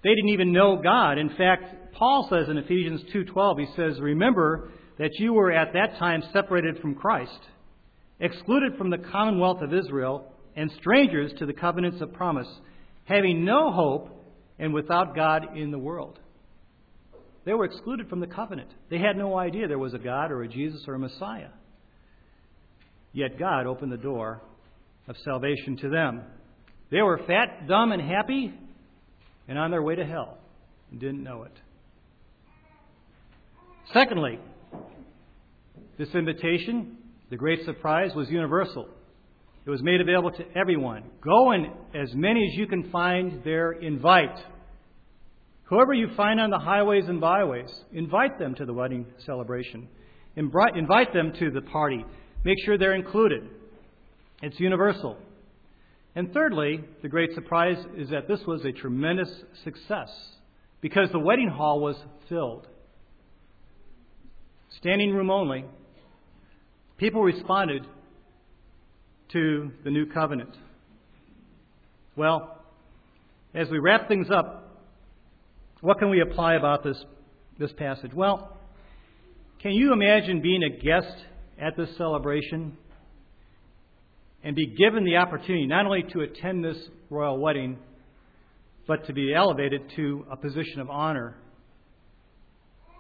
They 0.02 0.16
didn't 0.16 0.30
even 0.30 0.54
know 0.54 0.80
God. 0.82 1.18
In 1.18 1.30
fact, 1.32 1.94
Paul 1.94 2.28
says 2.30 2.48
in 2.48 2.58
Ephesians 2.58 3.04
2:12, 3.14 3.60
he 3.60 3.66
says, 3.76 4.00
"Remember 4.00 4.70
that 4.98 5.12
you 5.20 5.34
were 5.34 5.52
at 5.52 5.74
that 5.74 5.98
time 5.98 6.22
separated 6.32 6.80
from 6.80 6.96
Christ, 6.96 7.42
excluded 8.22 8.78
from 8.78 8.90
the 8.90 8.98
commonwealth 8.98 9.62
of 9.62 9.74
Israel, 9.74 10.29
and 10.56 10.72
strangers 10.80 11.32
to 11.40 11.46
the 11.46 11.54
covenants 11.54 12.02
of 12.02 12.14
promise, 12.14 12.48
having 13.06 13.46
no 13.46 13.72
hope 13.72 14.20
and 14.58 14.74
without 14.74 15.16
God 15.16 15.58
in 15.58 15.72
the 15.72 15.80
world. 15.80 16.20
They 17.46 17.54
were 17.54 17.66
excluded 17.66 18.10
from 18.10 18.20
the 18.20 18.28
covenant. 18.28 18.70
They 18.90 19.00
had 19.00 19.18
no 19.18 19.38
idea 19.38 19.68
there 19.68 19.80
was 19.80 19.94
a 19.94 20.00
God 20.00 20.32
or 20.32 20.44
a 20.44 20.48
Jesus 20.48 20.84
or 20.88 20.96
a 20.96 21.00
Messiah. 21.00 21.50
Yet 23.14 23.40
God 23.40 23.66
opened 23.66 23.92
the 23.92 23.98
door 23.98 24.42
of 25.08 25.16
salvation 25.24 25.78
to 25.78 25.90
them. 25.90 26.22
They 26.92 27.02
were 27.02 27.20
fat, 27.26 27.68
dumb, 27.68 27.92
and 27.92 28.02
happy, 28.02 28.54
and 29.48 29.58
on 29.58 29.72
their 29.72 29.82
way 29.82 29.96
to 29.96 30.06
hell 30.06 30.38
and 30.92 31.00
didn't 31.00 31.24
know 31.24 31.44
it. 31.44 31.54
Secondly, 33.94 34.40
this 35.98 36.10
invitation, 36.14 36.98
the 37.30 37.38
great 37.38 37.66
surprise, 37.66 38.12
was 38.16 38.30
universal. 38.30 38.88
It 39.70 39.72
was 39.72 39.84
made 39.84 40.02
available 40.02 40.32
to 40.32 40.58
everyone. 40.58 41.04
Go 41.22 41.52
and 41.52 41.68
as 41.94 42.12
many 42.16 42.44
as 42.44 42.58
you 42.58 42.66
can 42.66 42.90
find 42.90 43.44
there, 43.44 43.74
invite. 43.74 44.36
Whoever 45.66 45.94
you 45.94 46.08
find 46.18 46.42
on 46.42 46.50
the 46.50 46.58
highways 46.58 47.04
and 47.08 47.22
byways, 47.22 47.70
invite 47.94 48.40
them 48.40 48.56
to 48.56 48.66
the 48.66 48.74
wedding 48.74 49.06
celebration. 49.28 49.88
Invite 50.36 51.14
them 51.14 51.34
to 51.38 51.52
the 51.52 51.62
party. 51.62 52.04
Make 52.44 52.58
sure 52.66 52.80
they're 52.80 52.96
included. 52.96 53.48
It's 54.42 54.60
universal. 54.60 55.18
And 56.16 56.34
thirdly, 56.34 56.80
the 57.04 57.08
great 57.08 57.36
surprise 57.36 57.78
is 57.96 58.10
that 58.10 58.28
this 58.28 58.40
was 58.48 58.66
a 58.66 58.72
tremendous 58.72 59.30
success 59.64 60.10
because 60.82 61.12
the 61.12 61.20
wedding 61.20 61.50
hall 61.50 61.80
was 61.80 61.96
filled. 62.28 62.66
Standing 64.80 65.14
room 65.14 65.30
only. 65.30 65.64
People 66.98 67.22
responded 67.22 67.86
to 69.34 69.72
the 69.84 69.92
new 69.92 70.06
covenant. 70.06 70.56
Well, 72.16 72.58
as 73.54 73.70
we 73.70 73.80
wrap 73.80 74.08
things 74.08 74.28
up, 74.32 74.78
what 75.82 76.00
can 76.00 76.10
we 76.10 76.22
apply 76.22 76.56
about 76.56 76.84
this, 76.84 76.98
this 77.58 77.72
passage? 77.74 78.12
Well, 78.14 78.58
can 79.62 79.72
you 79.72 79.94
imagine 79.94 80.42
being 80.42 80.64
a 80.64 80.70
guest 80.70 81.26
at 81.60 81.76
this 81.78 81.90
celebration 81.98 82.78
and 84.44 84.56
be 84.56 84.68
given 84.68 85.04
the 85.04 85.18
opportunity 85.18 85.66
not 85.68 85.86
only 85.86 86.04
to 86.14 86.22
attend 86.22 86.64
this 86.64 86.78
royal 87.10 87.40
wedding, 87.40 87.78
but 88.88 89.06
to 89.08 89.14
be 89.14 89.34
elevated 89.34 89.82
to 89.96 90.26
a 90.32 90.38
position 90.38 90.80
of 90.80 90.90
honor, 90.90 91.36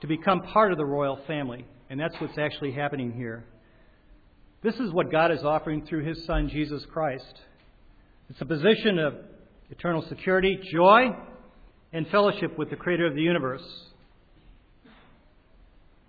to 0.02 0.08
become 0.08 0.42
part 0.42 0.72
of 0.72 0.78
the 0.78 0.86
royal 0.86 1.20
family? 1.28 1.66
And 1.90 2.00
that's 2.00 2.14
what's 2.20 2.38
actually 2.38 2.72
happening 2.72 3.12
here. 3.12 3.46
This 4.62 4.76
is 4.76 4.92
what 4.92 5.10
God 5.10 5.32
is 5.32 5.44
offering 5.44 5.86
through 5.86 6.04
His 6.04 6.26
Son, 6.26 6.50
Jesus 6.50 6.86
Christ. 6.92 7.34
It's 8.30 8.42
a 8.42 8.46
position 8.46 9.00
of 9.00 9.14
eternal 9.72 10.04
security, 10.10 10.60
joy, 10.74 11.16
and 11.94 12.06
fellowship 12.08 12.58
with 12.58 12.70
the 12.70 12.76
Creator 12.76 13.08
of 13.08 13.16
the 13.16 13.22
universe. 13.22 13.64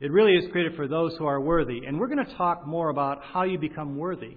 It 0.00 0.10
really 0.10 0.32
is 0.32 0.50
created 0.50 0.74
for 0.74 0.88
those 0.88 1.14
who 1.16 1.26
are 1.26 1.40
worthy. 1.40 1.82
And 1.86 2.00
we're 2.00 2.08
going 2.08 2.24
to 2.24 2.36
talk 2.36 2.66
more 2.66 2.88
about 2.88 3.22
how 3.22 3.44
you 3.44 3.56
become 3.56 3.96
worthy 3.96 4.36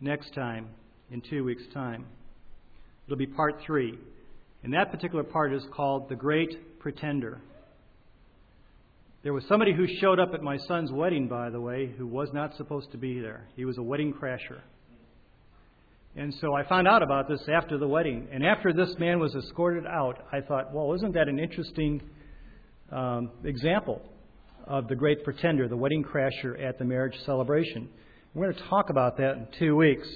next 0.00 0.32
time, 0.34 0.68
in 1.10 1.20
two 1.20 1.44
weeks' 1.44 1.64
time. 1.74 2.06
It'll 3.06 3.18
be 3.18 3.26
part 3.26 3.60
three. 3.66 3.98
And 4.62 4.72
that 4.72 4.90
particular 4.90 5.22
part 5.22 5.52
is 5.52 5.62
called 5.70 6.08
The 6.08 6.16
Great 6.16 6.80
Pretender. 6.80 7.42
There 9.26 9.32
was 9.32 9.44
somebody 9.48 9.74
who 9.74 9.88
showed 9.88 10.20
up 10.20 10.34
at 10.34 10.40
my 10.40 10.56
son's 10.56 10.92
wedding, 10.92 11.26
by 11.26 11.50
the 11.50 11.60
way, 11.60 11.92
who 11.98 12.06
was 12.06 12.28
not 12.32 12.54
supposed 12.54 12.92
to 12.92 12.96
be 12.96 13.18
there. 13.18 13.48
He 13.56 13.64
was 13.64 13.76
a 13.76 13.82
wedding 13.82 14.14
crasher. 14.14 14.60
And 16.14 16.32
so 16.34 16.54
I 16.54 16.62
found 16.62 16.86
out 16.86 17.02
about 17.02 17.28
this 17.28 17.40
after 17.48 17.76
the 17.76 17.88
wedding. 17.88 18.28
And 18.30 18.46
after 18.46 18.72
this 18.72 18.96
man 19.00 19.18
was 19.18 19.34
escorted 19.34 19.84
out, 19.84 20.24
I 20.32 20.42
thought, 20.42 20.72
well, 20.72 20.94
isn't 20.94 21.12
that 21.14 21.26
an 21.26 21.40
interesting 21.40 22.00
um, 22.92 23.32
example 23.42 24.00
of 24.64 24.86
the 24.86 24.94
great 24.94 25.24
pretender, 25.24 25.66
the 25.66 25.76
wedding 25.76 26.04
crasher 26.04 26.64
at 26.64 26.78
the 26.78 26.84
marriage 26.84 27.18
celebration? 27.24 27.88
We're 28.32 28.52
going 28.52 28.62
to 28.62 28.70
talk 28.70 28.90
about 28.90 29.16
that 29.16 29.32
in 29.38 29.48
two 29.58 29.74
weeks. 29.74 30.08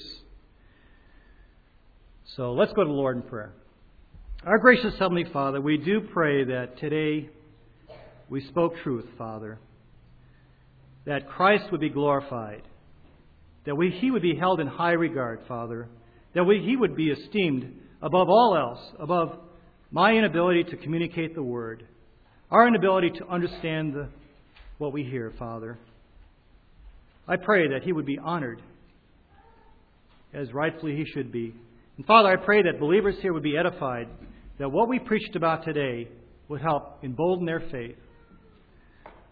So 2.36 2.52
let's 2.52 2.72
go 2.74 2.84
to 2.84 2.88
the 2.88 2.94
Lord 2.94 3.16
in 3.16 3.22
prayer. 3.22 3.54
Our 4.46 4.58
gracious 4.58 4.96
Heavenly 5.00 5.24
Father, 5.24 5.60
we 5.60 5.78
do 5.78 6.00
pray 6.00 6.44
that 6.44 6.78
today 6.78 7.30
we 8.30 8.40
spoke 8.46 8.74
truth, 8.84 9.06
Father, 9.18 9.58
that 11.04 11.28
Christ 11.28 11.64
would 11.72 11.80
be 11.80 11.88
glorified, 11.88 12.62
that 13.66 13.74
we, 13.74 13.90
he 13.90 14.10
would 14.10 14.22
be 14.22 14.36
held 14.36 14.60
in 14.60 14.68
high 14.68 14.92
regard, 14.92 15.40
Father, 15.48 15.88
that 16.34 16.44
we, 16.44 16.62
he 16.64 16.76
would 16.76 16.94
be 16.94 17.10
esteemed 17.10 17.74
above 18.00 18.28
all 18.28 18.56
else, 18.56 18.80
above 19.00 19.36
my 19.90 20.12
inability 20.12 20.62
to 20.64 20.76
communicate 20.76 21.34
the 21.34 21.42
word, 21.42 21.84
our 22.52 22.68
inability 22.68 23.10
to 23.18 23.26
understand 23.26 23.94
the, 23.94 24.08
what 24.78 24.92
we 24.92 25.02
hear, 25.02 25.32
Father. 25.36 25.76
I 27.26 27.36
pray 27.36 27.68
that 27.70 27.82
he 27.82 27.92
would 27.92 28.06
be 28.06 28.18
honored 28.18 28.62
as 30.32 30.52
rightfully 30.54 30.94
he 30.94 31.04
should 31.04 31.32
be. 31.32 31.52
And 31.96 32.06
Father, 32.06 32.28
I 32.28 32.36
pray 32.36 32.62
that 32.62 32.78
believers 32.78 33.16
here 33.20 33.32
would 33.32 33.42
be 33.42 33.56
edified, 33.56 34.06
that 34.60 34.70
what 34.70 34.88
we 34.88 35.00
preached 35.00 35.34
about 35.34 35.64
today 35.64 36.08
would 36.48 36.60
help 36.60 37.02
embolden 37.02 37.44
their 37.44 37.62
faith 37.72 37.96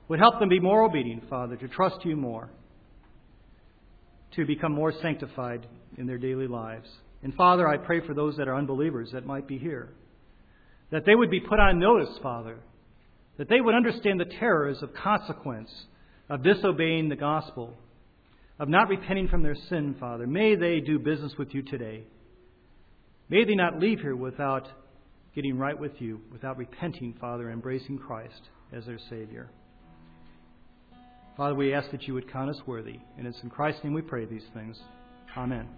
would 0.08 0.18
help 0.18 0.38
them 0.40 0.48
be 0.48 0.60
more 0.60 0.82
obedient, 0.82 1.28
Father, 1.28 1.56
to 1.56 1.68
trust 1.68 2.04
you 2.04 2.16
more, 2.16 2.50
to 4.36 4.46
become 4.46 4.72
more 4.72 4.92
sanctified 5.02 5.66
in 5.96 6.06
their 6.06 6.18
daily 6.18 6.46
lives. 6.46 6.88
And 7.22 7.34
Father, 7.34 7.68
I 7.68 7.76
pray 7.76 8.06
for 8.06 8.14
those 8.14 8.36
that 8.36 8.48
are 8.48 8.56
unbelievers 8.56 9.10
that 9.12 9.26
might 9.26 9.46
be 9.46 9.58
here, 9.58 9.90
that 10.90 11.04
they 11.04 11.14
would 11.14 11.30
be 11.30 11.40
put 11.40 11.58
on 11.58 11.78
notice, 11.78 12.16
Father, 12.22 12.56
that 13.36 13.48
they 13.48 13.60
would 13.60 13.74
understand 13.74 14.18
the 14.18 14.32
terrors 14.38 14.82
of 14.82 14.94
consequence 14.94 15.70
of 16.28 16.42
disobeying 16.42 17.08
the 17.08 17.16
gospel, 17.16 17.76
of 18.58 18.68
not 18.68 18.88
repenting 18.88 19.28
from 19.28 19.42
their 19.42 19.56
sin, 19.68 19.94
Father. 20.00 20.26
May 20.26 20.56
they 20.56 20.80
do 20.80 20.98
business 20.98 21.32
with 21.38 21.54
you 21.54 21.62
today. 21.62 22.04
May 23.28 23.44
they 23.44 23.54
not 23.54 23.78
leave 23.78 24.00
here 24.00 24.16
without 24.16 24.66
getting 25.34 25.58
right 25.58 25.78
with 25.78 25.92
you, 26.00 26.20
without 26.32 26.56
repenting, 26.56 27.14
Father, 27.20 27.50
embracing 27.50 27.98
Christ 27.98 28.40
as 28.72 28.86
their 28.86 28.98
Savior. 29.10 29.50
Father, 31.38 31.54
we 31.54 31.72
ask 31.72 31.92
that 31.92 32.02
you 32.02 32.14
would 32.14 32.30
count 32.30 32.50
us 32.50 32.60
worthy. 32.66 32.98
And 33.16 33.24
it's 33.24 33.40
in 33.44 33.48
Christ's 33.48 33.84
name 33.84 33.94
we 33.94 34.02
pray 34.02 34.24
these 34.24 34.42
things. 34.52 34.76
Amen. 35.36 35.68